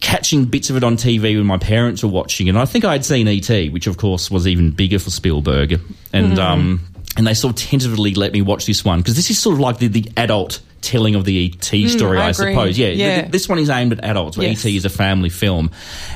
catching 0.00 0.44
bits 0.44 0.70
of 0.70 0.76
it 0.76 0.84
on 0.84 0.96
TV 0.96 1.36
when 1.36 1.46
my 1.46 1.58
parents 1.58 2.02
were 2.02 2.08
watching, 2.08 2.48
and 2.48 2.56
I 2.58 2.64
think 2.64 2.84
I 2.84 2.92
had 2.92 3.04
seen 3.04 3.26
ET, 3.28 3.72
which 3.72 3.86
of 3.86 3.96
course 3.96 4.30
was 4.30 4.46
even 4.46 4.70
bigger 4.70 4.98
for 4.98 5.10
Spielberg, 5.10 5.80
and 6.12 6.32
Mm-hmm. 6.32 6.38
um, 6.38 6.80
and 7.16 7.26
they 7.26 7.34
sort 7.34 7.54
of 7.60 7.68
tentatively 7.68 8.14
let 8.14 8.32
me 8.32 8.42
watch 8.42 8.66
this 8.66 8.84
one 8.84 9.00
because 9.00 9.16
this 9.16 9.30
is 9.30 9.38
sort 9.38 9.54
of 9.54 9.60
like 9.60 9.78
the, 9.78 9.88
the 9.88 10.10
adult 10.16 10.60
telling 10.82 11.14
of 11.16 11.24
the 11.24 11.46
ET 11.52 11.64
story, 11.64 12.18
Mm, 12.18 12.20
I 12.20 12.28
I, 12.28 12.32
suppose. 12.32 12.78
Yeah, 12.78 12.88
Yeah. 12.88 13.20
th- 13.22 13.32
this 13.32 13.48
one 13.48 13.58
is 13.58 13.70
aimed 13.70 13.92
at 13.94 14.04
adults. 14.04 14.36
Where 14.36 14.46
Yes. 14.46 14.64
ET 14.64 14.76
is 14.76 14.84
a 14.84 14.90
family 14.90 15.30
film, 15.30 15.70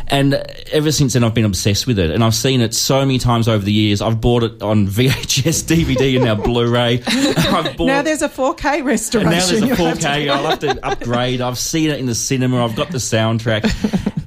and 0.07 0.35
ever 0.71 0.93
since 0.93 1.15
then 1.15 1.25
I've 1.25 1.35
been 1.35 1.47
obsessed 1.47 1.87
with 1.89 1.99
it, 1.99 2.11
and 2.11 2.23
I've 2.23 2.35
seen 2.37 2.61
it 2.61 2.73
so 2.75 3.01
many 3.01 3.19
times 3.19 3.49
over 3.49 3.65
the 3.65 3.73
years. 3.73 4.01
I've 4.01 4.21
bought 4.21 4.45
it 4.45 4.63
on 4.63 4.87
VHS, 4.89 5.65
DVD, 5.65 6.17
and 6.17 6.25
now 6.27 6.35
Blu-ray. 6.37 6.99
Bought 7.77 7.87
Now 7.87 8.03
there's 8.03 8.23
a 8.23 8.29
4K 8.29 8.85
restoration. 8.85 9.29
and 9.33 9.39
now 9.39 9.47
there's 9.47 9.63
a 9.63 9.67
you 9.67 9.75
have 9.75 9.99
to 9.99 10.07
4K. 10.07 10.25
do. 10.25 10.31
I'll 10.31 10.47
have 10.51 10.59
to 10.61 10.87
upgrade. 10.87 11.41
I've 11.41 11.59
seen 11.59 11.91
it 11.91 11.99
in 11.99 12.07
the 12.07 12.15
cinema. 12.15 12.65
I've 12.65 12.77
got 12.77 12.91
the 12.91 12.99
soundtrack. 12.99 13.63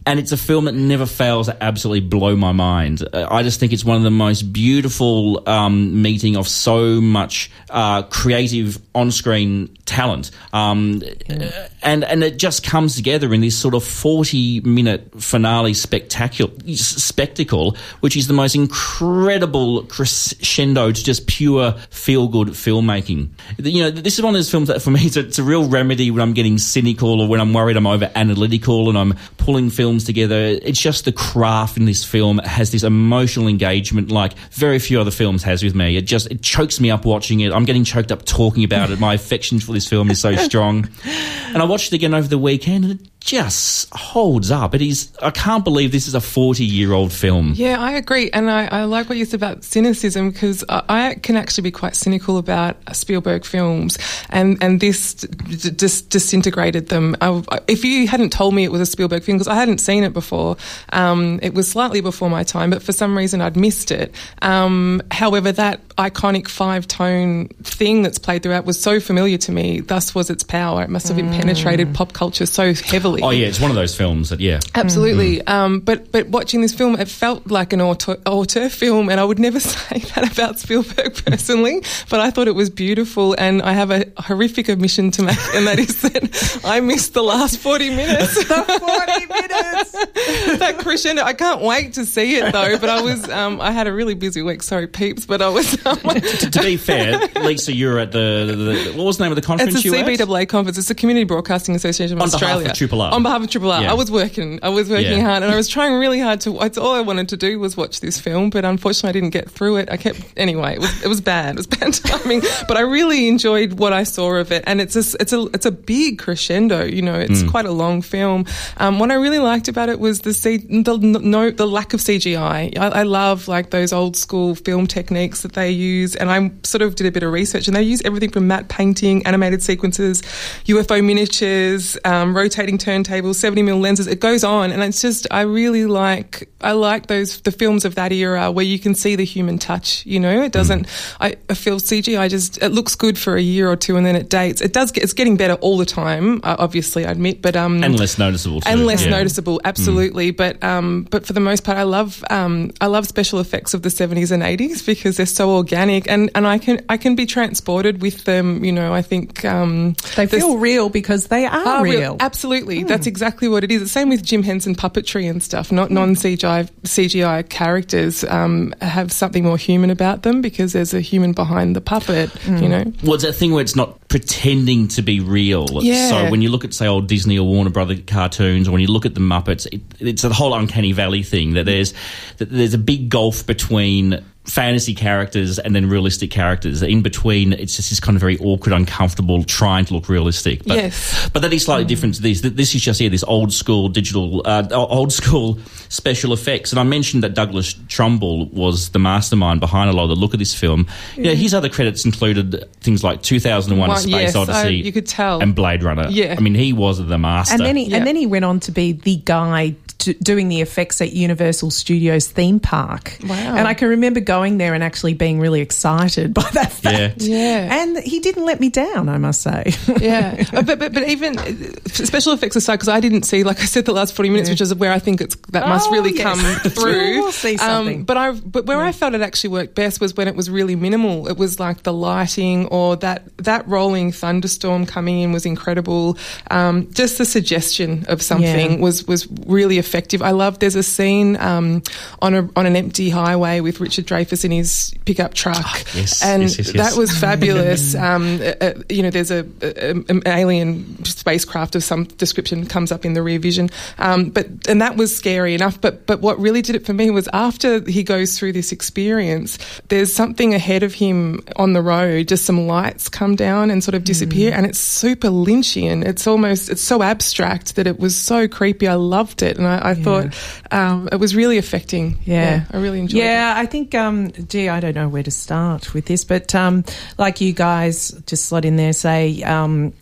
And 0.05 0.19
it's 0.19 0.31
a 0.31 0.37
film 0.37 0.65
that 0.65 0.73
never 0.73 1.05
fails 1.05 1.47
to 1.47 1.63
absolutely 1.63 2.07
blow 2.07 2.35
my 2.35 2.51
mind. 2.51 3.07
Uh, 3.13 3.27
I 3.29 3.43
just 3.43 3.59
think 3.59 3.73
it's 3.73 3.85
one 3.85 3.97
of 3.97 4.03
the 4.03 4.11
most 4.11 4.53
beautiful 4.53 5.47
um, 5.47 6.01
meeting 6.01 6.35
of 6.35 6.47
so 6.47 6.99
much 6.99 7.51
uh, 7.69 8.03
creative 8.03 8.79
on-screen 8.95 9.75
talent, 9.85 10.31
um, 10.51 11.01
yeah. 11.29 11.67
and 11.81 12.03
and 12.03 12.23
it 12.23 12.37
just 12.37 12.65
comes 12.65 12.95
together 12.95 13.33
in 13.33 13.41
this 13.41 13.57
sort 13.57 13.73
of 13.73 13.83
forty-minute 13.83 15.21
finale 15.21 15.73
spectacular 15.73 16.51
spectacle, 16.75 17.77
which 17.99 18.17
is 18.17 18.27
the 18.27 18.33
most 18.33 18.55
incredible 18.55 19.83
crescendo 19.83 20.91
to 20.91 21.03
just 21.03 21.27
pure 21.27 21.73
feel-good 21.89 22.49
filmmaking. 22.49 23.29
You 23.57 23.83
know, 23.83 23.91
this 23.91 24.17
is 24.17 24.23
one 24.23 24.33
of 24.33 24.37
those 24.37 24.51
films 24.51 24.67
that 24.67 24.81
for 24.81 24.91
me 24.91 25.01
it's 25.01 25.17
a, 25.17 25.21
it's 25.21 25.39
a 25.39 25.43
real 25.43 25.67
remedy 25.67 26.11
when 26.11 26.21
I'm 26.21 26.33
getting 26.33 26.57
cynical 26.57 27.21
or 27.21 27.27
when 27.27 27.39
I'm 27.39 27.53
worried 27.53 27.77
I'm 27.77 27.87
over 27.87 28.11
analytical 28.15 28.89
and 28.89 28.97
I'm 28.97 29.13
pulling 29.37 29.69
films 29.69 29.92
together. 29.99 30.35
It's 30.35 30.79
just 30.79 31.05
the 31.05 31.11
craft 31.11 31.77
in 31.77 31.85
this 31.85 32.03
film 32.03 32.39
has 32.39 32.71
this 32.71 32.83
emotional 32.83 33.47
engagement 33.47 34.11
like 34.11 34.33
very 34.51 34.79
few 34.79 34.99
other 34.99 35.11
films 35.11 35.43
has 35.43 35.63
with 35.63 35.75
me. 35.75 35.97
It 35.97 36.03
just 36.03 36.31
it 36.31 36.41
chokes 36.41 36.79
me 36.79 36.89
up 36.91 37.05
watching 37.05 37.41
it. 37.41 37.51
I'm 37.51 37.65
getting 37.65 37.83
choked 37.83 38.11
up 38.11 38.25
talking 38.25 38.63
about 38.63 38.91
it. 38.91 38.99
My 38.99 39.13
affection 39.13 39.59
for 39.59 39.73
this 39.73 39.87
film 39.87 40.09
is 40.09 40.19
so 40.19 40.35
strong. 40.47 40.89
And 41.05 41.57
I 41.57 41.65
watched 41.65 41.91
it 41.91 41.95
again 41.95 42.13
over 42.13 42.27
the 42.27 42.37
weekend 42.37 42.85
and 42.85 42.99
it 42.99 43.12
just 43.23 43.87
holds 43.93 44.51
up. 44.51 44.75
It 44.75 44.81
is. 44.81 45.09
I 45.21 45.31
can't 45.31 45.63
believe 45.63 45.93
this 45.93 46.09
is 46.09 46.13
a 46.13 46.19
forty-year-old 46.19 47.13
film. 47.13 47.53
Yeah, 47.55 47.79
I 47.79 47.93
agree, 47.93 48.29
and 48.31 48.51
I, 48.51 48.65
I 48.65 48.83
like 48.83 49.07
what 49.07 49.17
you 49.17 49.23
said 49.23 49.39
about 49.39 49.63
cynicism 49.63 50.31
because 50.31 50.65
I, 50.67 50.83
I, 50.89 51.15
can 51.15 51.37
actually 51.37 51.63
be 51.63 51.71
quite 51.71 51.95
cynical 51.95 52.37
about 52.37 52.75
Spielberg 52.93 53.45
films, 53.45 53.97
and 54.29 54.61
and 54.61 54.81
this 54.81 55.13
just 55.13 56.09
disintegrated 56.09 56.89
them. 56.89 57.15
I, 57.21 57.41
if 57.69 57.85
you 57.85 58.07
hadn't 58.09 58.33
told 58.33 58.53
me 58.55 58.65
it 58.65 58.73
was 58.73 58.81
a 58.81 58.85
Spielberg 58.85 59.23
film, 59.23 59.37
because 59.37 59.47
I 59.47 59.55
hadn't 59.55 59.77
seen 59.77 60.03
it 60.03 60.11
before, 60.11 60.57
um, 60.91 61.39
it 61.41 61.53
was 61.53 61.71
slightly 61.71 62.01
before 62.01 62.29
my 62.29 62.43
time, 62.43 62.71
but 62.71 62.83
for 62.83 62.91
some 62.91 63.17
reason 63.17 63.39
I'd 63.39 63.55
missed 63.55 63.91
it. 63.91 64.13
Um, 64.41 65.01
however, 65.11 65.53
that 65.53 65.87
iconic 65.95 66.49
five-tone 66.49 67.47
thing 67.63 68.01
that's 68.01 68.19
played 68.19 68.43
throughout 68.43 68.65
was 68.65 68.81
so 68.81 68.99
familiar 68.99 69.37
to 69.37 69.51
me. 69.53 69.79
Thus 69.79 70.13
was 70.13 70.29
its 70.29 70.43
power. 70.43 70.83
It 70.83 70.89
must 70.89 71.07
have 71.07 71.15
mm. 71.15 71.31
penetrated 71.31 71.95
pop 71.95 72.11
culture 72.11 72.45
so 72.45 72.73
heavily 72.73 73.12
Oh 73.21 73.29
yeah, 73.29 73.47
it's 73.47 73.59
one 73.59 73.69
of 73.69 73.75
those 73.75 73.95
films 73.95 74.29
that 74.29 74.39
yeah, 74.39 74.59
absolutely. 74.75 75.37
Mm. 75.39 75.49
Um, 75.49 75.79
but 75.79 76.11
but 76.11 76.27
watching 76.27 76.61
this 76.61 76.73
film, 76.73 76.95
it 76.95 77.07
felt 77.07 77.47
like 77.47 77.73
an 77.73 77.81
auteur, 77.81 78.17
auteur 78.25 78.69
film, 78.69 79.09
and 79.09 79.19
I 79.19 79.23
would 79.23 79.39
never 79.39 79.59
say 79.61 79.99
that 79.99 80.31
about 80.31 80.59
Spielberg 80.59 81.23
personally. 81.25 81.83
but 82.09 82.19
I 82.19 82.31
thought 82.31 82.47
it 82.47 82.55
was 82.55 82.69
beautiful, 82.69 83.35
and 83.37 83.61
I 83.61 83.73
have 83.73 83.91
a 83.91 84.05
horrific 84.17 84.69
admission 84.69 85.11
to 85.11 85.23
make, 85.23 85.37
and 85.53 85.67
that 85.67 85.79
is 85.79 86.01
that 86.01 86.61
I 86.65 86.79
missed 86.79 87.13
the 87.13 87.23
last 87.23 87.59
forty 87.59 87.89
minutes. 87.89 88.43
forty 88.43 89.25
minutes. 89.25 89.91
that 90.59 90.75
crescendo. 90.79 91.23
I 91.23 91.33
can't 91.33 91.61
wait 91.61 91.93
to 91.93 92.05
see 92.05 92.35
it 92.35 92.51
though. 92.51 92.77
But 92.77 92.89
I 92.89 93.01
was 93.01 93.29
um, 93.29 93.61
I 93.61 93.71
had 93.71 93.87
a 93.87 93.93
really 93.93 94.15
busy 94.15 94.41
week. 94.41 94.63
Sorry, 94.63 94.87
peeps. 94.87 95.25
But 95.25 95.41
I 95.41 95.49
was. 95.49 95.73
Um, 95.85 95.97
to, 95.97 96.49
to, 96.51 96.61
be 96.61 96.77
fair, 96.77 97.19
Lisa, 97.41 97.73
you're 97.73 97.99
at 97.99 98.11
the, 98.11 98.45
the, 98.47 98.55
the, 98.55 98.93
what 98.97 99.05
was 99.05 99.17
the 99.17 99.23
name 99.23 99.31
of 99.31 99.35
the 99.35 99.41
conference? 99.41 99.75
It's 99.75 99.85
a 99.85 99.89
CBAA 99.89 100.47
conference. 100.47 100.77
It's 100.77 100.87
the 100.87 100.95
Community 100.95 101.25
Broadcasting 101.25 101.75
Association 101.75 102.17
of 102.17 102.21
On 102.21 102.27
Australia. 102.27 102.57
Behalf 102.59 102.71
of 102.71 102.77
Triple 102.77 103.01
R. 103.03 103.13
On 103.13 103.23
behalf 103.23 103.43
of 103.43 103.49
Triple 103.49 103.71
R. 103.71 103.83
Yeah. 103.83 103.91
I 103.91 103.93
was 103.93 104.11
working. 104.11 104.59
I 104.61 104.69
was 104.69 104.89
working 104.89 105.19
yeah. 105.19 105.23
hard, 105.23 105.43
and 105.43 105.51
I 105.51 105.55
was 105.55 105.67
trying 105.67 105.93
really 105.93 106.19
hard 106.19 106.41
to. 106.41 106.59
It's 106.61 106.77
all 106.77 106.93
I 106.95 107.01
wanted 107.01 107.29
to 107.29 107.37
do 107.37 107.59
was 107.59 107.77
watch 107.77 107.99
this 107.99 108.19
film, 108.19 108.49
but 108.49 108.65
unfortunately, 108.65 109.09
I 109.09 109.13
didn't 109.13 109.31
get 109.31 109.49
through 109.49 109.77
it. 109.77 109.91
I 109.91 109.97
kept 109.97 110.21
anyway. 110.37 110.75
It 110.75 110.79
was, 110.79 111.03
it 111.03 111.07
was 111.07 111.21
bad. 111.21 111.55
It 111.55 111.57
was 111.57 111.67
bad 111.79 111.93
timing, 111.93 112.41
but 112.67 112.77
I 112.77 112.81
really 112.81 113.27
enjoyed 113.27 113.73
what 113.73 113.93
I 113.93 114.03
saw 114.03 114.35
of 114.35 114.51
it, 114.51 114.63
and 114.67 114.81
it's 114.81 114.95
a 114.95 115.17
it's 115.19 115.33
a 115.33 115.45
it's 115.53 115.65
a 115.65 115.71
big 115.71 116.19
crescendo. 116.19 116.83
You 116.83 117.01
know, 117.01 117.19
it's 117.19 117.43
mm. 117.43 117.51
quite 117.51 117.65
a 117.65 117.71
long 117.71 118.01
film. 118.01 118.45
Um, 118.77 118.99
what 118.99 119.11
I 119.11 119.15
really 119.15 119.39
liked 119.39 119.67
about 119.67 119.89
it 119.89 119.99
was 119.99 120.21
the 120.21 120.33
C, 120.33 120.57
the 120.57 120.97
no 120.97 121.51
the 121.51 121.67
lack 121.67 121.93
of 121.93 121.99
CGI. 121.99 122.77
I, 122.77 122.87
I 122.87 123.03
love 123.03 123.47
like 123.47 123.69
those 123.69 123.93
old 123.93 124.15
school 124.15 124.55
film 124.55 124.87
techniques 124.87 125.41
that 125.41 125.53
they 125.53 125.71
use, 125.71 126.15
and 126.15 126.31
I 126.31 126.51
sort 126.63 126.81
of 126.81 126.95
did 126.95 127.07
a 127.07 127.11
bit 127.11 127.23
of 127.23 127.31
research, 127.31 127.67
and 127.67 127.75
they 127.75 127.83
use 127.83 128.01
everything 128.03 128.31
from 128.31 128.47
matte 128.47 128.69
painting, 128.69 129.25
animated 129.25 129.61
sequences, 129.61 130.21
UFO 130.65 131.03
miniatures, 131.03 131.97
um, 132.05 132.35
rotating 132.35 132.77
turntables, 132.93 133.35
70 133.35 133.61
mil 133.63 133.79
lenses. 133.79 134.07
It 134.07 134.19
goes 134.19 134.43
on, 134.43 134.71
and 134.71 134.83
it's 134.83 135.01
just 135.01 135.27
I 135.31 135.41
really 135.41 135.85
like 135.85 136.49
I 136.61 136.73
like 136.73 137.07
those 137.07 137.41
the 137.41 137.51
films 137.51 137.85
of 137.85 137.95
that 137.95 138.11
era 138.11 138.51
where 138.51 138.65
you 138.65 138.79
can 138.79 138.95
see 138.95 139.15
the 139.15 139.25
human 139.25 139.57
touch. 139.57 140.05
You 140.05 140.19
know, 140.19 140.41
it 140.41 140.51
doesn't. 140.51 140.87
Mm. 140.87 141.15
I, 141.19 141.35
I, 141.49 141.53
feel 141.53 141.79
I 142.19 142.27
just 142.27 142.61
it 142.61 142.69
looks 142.69 142.95
good 142.95 143.17
for 143.17 143.35
a 143.35 143.41
year 143.41 143.69
or 143.69 143.75
two, 143.75 143.97
and 143.97 144.05
then 144.05 144.15
it 144.15 144.29
dates. 144.29 144.61
It 144.61 144.73
does 144.73 144.91
get 144.91 145.03
it's 145.03 145.13
getting 145.13 145.37
better 145.37 145.55
all 145.55 145.77
the 145.77 145.85
time. 145.85 146.39
Uh, 146.43 146.55
obviously, 146.59 147.05
I 147.05 147.11
admit, 147.11 147.41
but 147.41 147.55
um 147.55 147.83
and 147.83 147.99
less 147.99 148.17
noticeable 148.17 148.61
too. 148.61 148.69
and 148.69 148.85
less 148.85 149.03
yeah. 149.03 149.11
noticeable, 149.11 149.61
absolutely. 149.63 150.31
Mm. 150.31 150.37
But 150.37 150.63
um 150.63 151.07
but 151.09 151.25
for 151.25 151.33
the 151.33 151.39
most 151.39 151.63
part, 151.63 151.77
I 151.77 151.83
love 151.83 152.23
um 152.29 152.71
I 152.81 152.87
love 152.87 153.07
special 153.07 153.39
effects 153.39 153.73
of 153.73 153.81
the 153.81 153.89
70s 153.89 154.31
and 154.31 154.43
80s 154.43 154.85
because 154.93 155.17
they're 155.17 155.25
so 155.25 155.51
organic, 155.51 156.09
and 156.09 156.29
and 156.35 156.47
I 156.47 156.57
can 156.57 156.83
I 156.89 156.97
can 156.97 157.15
be 157.15 157.25
transported 157.25 158.01
with 158.01 158.25
them. 158.25 158.63
You 158.63 158.71
know, 158.71 158.93
I 158.93 159.01
think 159.01 159.43
um 159.45 159.95
they 160.15 160.27
feel 160.27 160.57
real 160.57 160.89
because 160.89 161.27
they 161.27 161.45
are, 161.45 161.67
are 161.67 161.83
real. 161.83 161.99
real. 161.99 162.17
Absolutely, 162.19 162.82
mm. 162.85 162.89
that's 162.89 163.07
exactly 163.07 163.47
what 163.47 163.63
it 163.63 163.71
is. 163.71 163.81
The 163.81 163.87
same 163.87 164.09
with 164.09 164.23
Jim 164.23 164.43
Henson 164.43 164.75
puppetry 164.75 165.29
and 165.29 165.41
stuff. 165.41 165.71
Not 165.71 165.91
non 165.91 166.15
CGI 166.15 166.69
CGI 166.83 167.47
characters 167.49 168.23
um, 168.25 168.73
have 168.81 169.11
something 169.11 169.43
more 169.43 169.57
human 169.57 169.89
about 169.89 170.23
them 170.23 170.41
because 170.41 170.73
there's 170.73 170.93
a 170.93 171.01
human 171.01 171.33
behind 171.33 171.75
the 171.75 171.81
puppet. 171.81 172.29
Mm. 172.31 172.61
You 172.61 172.69
know, 172.69 172.93
well, 173.03 173.13
it's 173.15 173.23
that 173.23 173.33
thing 173.33 173.51
where 173.51 173.61
it's 173.61 173.75
not 173.75 174.07
pretending 174.07 174.87
to 174.89 175.01
be 175.01 175.19
real. 175.19 175.67
Yeah. 175.81 176.09
So 176.09 176.31
when 176.31 176.41
you 176.41 176.49
look 176.49 176.63
at 176.63 176.73
say 176.73 176.87
old 176.87 177.07
Disney 177.07 177.39
or 177.39 177.47
Warner 177.47 177.69
Brother 177.69 177.97
cartoons, 177.97 178.67
or 178.67 178.71
when 178.71 178.81
you 178.81 178.87
look 178.87 179.05
at 179.05 179.15
the 179.15 179.21
Muppets, 179.21 179.65
it, 179.71 179.81
it's 179.99 180.23
a 180.23 180.33
whole 180.33 180.53
uncanny 180.53 180.91
valley 180.91 181.23
thing 181.23 181.53
that 181.53 181.65
there's 181.65 181.93
that 182.37 182.49
there's 182.49 182.73
a 182.73 182.79
big 182.79 183.09
gulf 183.09 183.45
between 183.45 184.23
fantasy 184.45 184.93
characters 184.93 185.57
and 185.57 185.75
then 185.75 185.87
realistic 185.87 186.29
characters. 186.29 186.81
In 186.81 187.01
between, 187.01 187.53
it's 187.53 187.75
just 187.75 187.89
this 187.89 187.99
kind 187.99 188.15
of 188.15 188.21
very 188.21 188.37
awkward, 188.39 188.73
uncomfortable, 188.73 189.43
trying 189.43 189.85
to 189.85 189.93
look 189.93 190.09
realistic. 190.09 190.65
But, 190.65 190.77
yes. 190.77 191.29
But 191.29 191.41
that 191.43 191.53
is 191.53 191.63
slightly 191.63 191.85
mm. 191.85 191.89
different 191.89 192.15
to 192.15 192.21
this. 192.21 192.41
This 192.41 192.75
is 192.75 192.81
just, 192.81 192.99
yeah, 192.99 193.09
this 193.09 193.23
old 193.23 193.53
school 193.53 193.87
digital, 193.89 194.41
uh, 194.45 194.67
old 194.71 195.13
school 195.13 195.59
special 195.89 196.33
effects. 196.33 196.71
And 196.71 196.79
I 196.79 196.83
mentioned 196.83 197.23
that 197.23 197.33
Douglas 197.33 197.73
Trumbull 197.87 198.47
was 198.49 198.89
the 198.89 198.99
mastermind 198.99 199.59
behind 199.59 199.89
a 199.89 199.93
lot 199.93 200.03
of 200.03 200.09
the 200.09 200.15
look 200.15 200.33
of 200.33 200.39
this 200.39 200.53
film. 200.53 200.87
Yeah. 201.15 201.31
yeah 201.31 201.35
his 201.35 201.53
other 201.53 201.69
credits 201.69 202.03
included 202.03 202.69
things 202.81 203.03
like 203.03 203.21
2001 203.21 203.87
One, 203.87 203.97
A 203.97 203.99
Space 203.99 204.11
yes, 204.11 204.35
Odyssey. 204.35 204.67
I, 204.67 204.69
you 204.69 204.91
could 204.91 205.07
tell. 205.07 205.41
And 205.41 205.55
Blade 205.55 205.83
Runner. 205.83 206.07
Yeah. 206.09 206.35
I 206.37 206.41
mean, 206.41 206.55
he 206.55 206.73
was 206.73 207.05
the 207.05 207.17
master. 207.17 207.55
And 207.55 207.65
then 207.65 207.77
he, 207.77 207.85
yeah. 207.85 207.97
and 207.97 208.07
then 208.07 208.15
he 208.15 208.25
went 208.25 208.43
on 208.43 208.59
to 208.61 208.71
be 208.71 208.91
the 208.91 209.17
guy 209.17 209.75
doing 210.21 210.49
the 210.49 210.61
effects 210.61 211.01
at 211.01 211.13
Universal 211.13 211.71
Studios 211.71 212.27
theme 212.27 212.59
park. 212.59 213.17
Wow. 213.23 213.55
And 213.55 213.67
I 213.67 213.73
can 213.73 213.87
remember 213.89 214.19
going 214.19 214.32
there 214.41 214.73
and 214.73 214.83
actually 214.83 215.13
being 215.13 215.39
really 215.39 215.61
excited 215.61 216.33
by 216.33 216.49
that 216.53 216.71
fact. 216.71 217.21
Yeah. 217.21 217.65
yeah. 217.67 217.81
And 217.81 217.97
he 217.97 218.19
didn't 218.19 218.45
let 218.45 218.59
me 218.59 218.69
down, 218.69 219.09
I 219.09 219.17
must 219.17 219.41
say. 219.41 219.73
yeah. 219.99 220.43
Uh, 220.53 220.61
but, 220.61 220.77
but, 220.77 220.93
but 220.93 221.07
even 221.07 221.37
uh, 221.39 221.45
special 221.87 222.31
effects 222.33 222.55
aside, 222.55 222.75
because 222.75 222.89
I 222.89 222.99
didn't 222.99 223.23
see, 223.23 223.43
like 223.43 223.59
I 223.59 223.65
said, 223.65 223.85
the 223.85 223.91
last 223.91 224.15
40 224.15 224.29
minutes, 224.29 224.49
yeah. 224.49 224.53
which 224.53 224.61
is 224.61 224.75
where 224.75 224.91
I 224.91 224.99
think 224.99 225.19
it's 225.19 225.35
that 225.51 225.67
must 225.67 225.87
oh, 225.89 225.91
really 225.91 226.13
yes. 226.13 226.23
come 226.61 226.71
through. 226.71 227.21
we'll 227.21 227.31
see 227.31 227.53
um, 227.53 227.57
something. 227.57 227.99
Um, 227.99 228.03
but, 228.03 228.17
I, 228.17 228.31
but 228.33 228.65
where 228.65 228.77
yeah. 228.77 228.85
I 228.85 228.91
felt 228.91 229.15
it 229.15 229.21
actually 229.21 229.51
worked 229.51 229.73
best 229.73 229.99
was 229.99 230.15
when 230.15 230.27
it 230.27 230.35
was 230.35 230.49
really 230.49 230.75
minimal. 230.75 231.27
It 231.27 231.37
was 231.37 231.59
like 231.59 231.83
the 231.83 231.93
lighting 231.93 232.67
or 232.67 232.97
that, 232.97 233.35
that 233.37 233.67
rolling 233.67 234.11
thunderstorm 234.11 234.85
coming 234.85 235.21
in 235.21 235.31
was 235.31 235.45
incredible. 235.45 236.17
Um, 236.51 236.91
just 236.93 237.17
the 237.17 237.25
suggestion 237.25 238.05
of 238.07 238.21
something 238.21 238.79
was, 238.79 239.07
was 239.07 239.27
really 239.47 239.79
effective. 239.79 240.21
I 240.21 240.31
love, 240.31 240.59
there's 240.59 240.75
a 240.75 240.83
scene 240.83 241.35
um, 241.37 241.81
on, 242.21 242.35
a, 242.35 242.49
on 242.55 242.65
an 242.65 242.75
empty 242.75 243.09
highway 243.09 243.59
with 243.59 243.79
Richard 243.79 244.05
Dreyfuss 244.23 244.45
in 244.45 244.51
his 244.51 244.93
pickup 245.05 245.33
truck. 245.33 245.57
Oh, 245.57 245.83
yes, 245.95 246.23
and 246.23 246.43
yes, 246.43 246.57
yes, 246.57 246.71
that 246.73 246.97
was 246.97 247.17
fabulous. 247.17 247.95
um, 248.03 248.39
uh, 248.41 248.53
uh, 248.61 248.73
you 248.89 249.03
know, 249.03 249.09
there's 249.09 249.31
a, 249.31 249.45
a, 249.61 249.91
an 249.91 250.21
alien 250.25 251.03
spacecraft 251.05 251.75
of 251.75 251.83
some 251.83 252.05
description 252.05 252.65
comes 252.65 252.91
up 252.91 253.05
in 253.05 253.13
the 253.13 253.21
rear 253.21 253.39
vision. 253.39 253.69
Um, 253.97 254.29
but 254.29 254.47
and 254.67 254.81
that 254.81 254.95
was 254.95 255.15
scary 255.15 255.53
enough. 255.53 255.79
But 255.79 256.05
but 256.05 256.21
what 256.21 256.39
really 256.39 256.61
did 256.61 256.75
it 256.75 256.85
for 256.85 256.93
me 256.93 257.09
was 257.09 257.27
after 257.33 257.81
he 257.89 258.03
goes 258.03 258.37
through 258.37 258.53
this 258.53 258.71
experience, 258.71 259.57
there's 259.89 260.13
something 260.13 260.53
ahead 260.53 260.83
of 260.83 260.93
him 260.93 261.41
on 261.55 261.73
the 261.73 261.81
road. 261.81 262.27
Just 262.27 262.45
some 262.45 262.67
lights 262.67 263.09
come 263.09 263.35
down 263.35 263.69
and 263.69 263.83
sort 263.83 263.95
of 263.95 264.03
disappear, 264.03 264.51
mm. 264.51 264.57
and 264.57 264.65
it's 264.65 264.79
super 264.79 265.29
Lynchian. 265.29 266.05
It's 266.05 266.27
almost 266.27 266.69
it's 266.69 266.81
so 266.81 267.03
abstract 267.03 267.75
that 267.75 267.87
it 267.87 267.99
was 267.99 268.15
so 268.15 268.47
creepy. 268.47 268.87
I 268.87 268.95
loved 268.95 269.41
it, 269.41 269.57
and 269.57 269.67
I, 269.67 269.77
I 269.77 269.91
yeah. 269.91 270.03
thought 270.03 270.37
um, 270.71 271.09
it 271.11 271.17
was 271.17 271.35
really 271.35 271.57
affecting. 271.57 272.19
Yeah. 272.25 272.43
yeah 272.43 272.65
I 272.71 272.77
really 272.77 272.99
enjoyed 272.99 273.21
yeah, 273.21 273.57
it. 273.57 273.61
I 273.61 273.65
think, 273.65 273.95
um, 273.95 274.12
gee, 274.47 274.69
I 274.69 274.79
don't 274.79 274.95
know 274.95 275.07
where 275.09 275.23
to 275.23 275.31
start 275.31 275.93
with 275.93 276.05
this, 276.05 276.23
but 276.23 276.53
um, 276.55 276.83
like 277.17 277.41
you 277.41 277.53
guys 277.53 278.11
just 278.25 278.45
slot 278.45 278.65
in 278.65 278.75
there, 278.75 278.93
say, 278.93 279.41
um, 279.43 279.93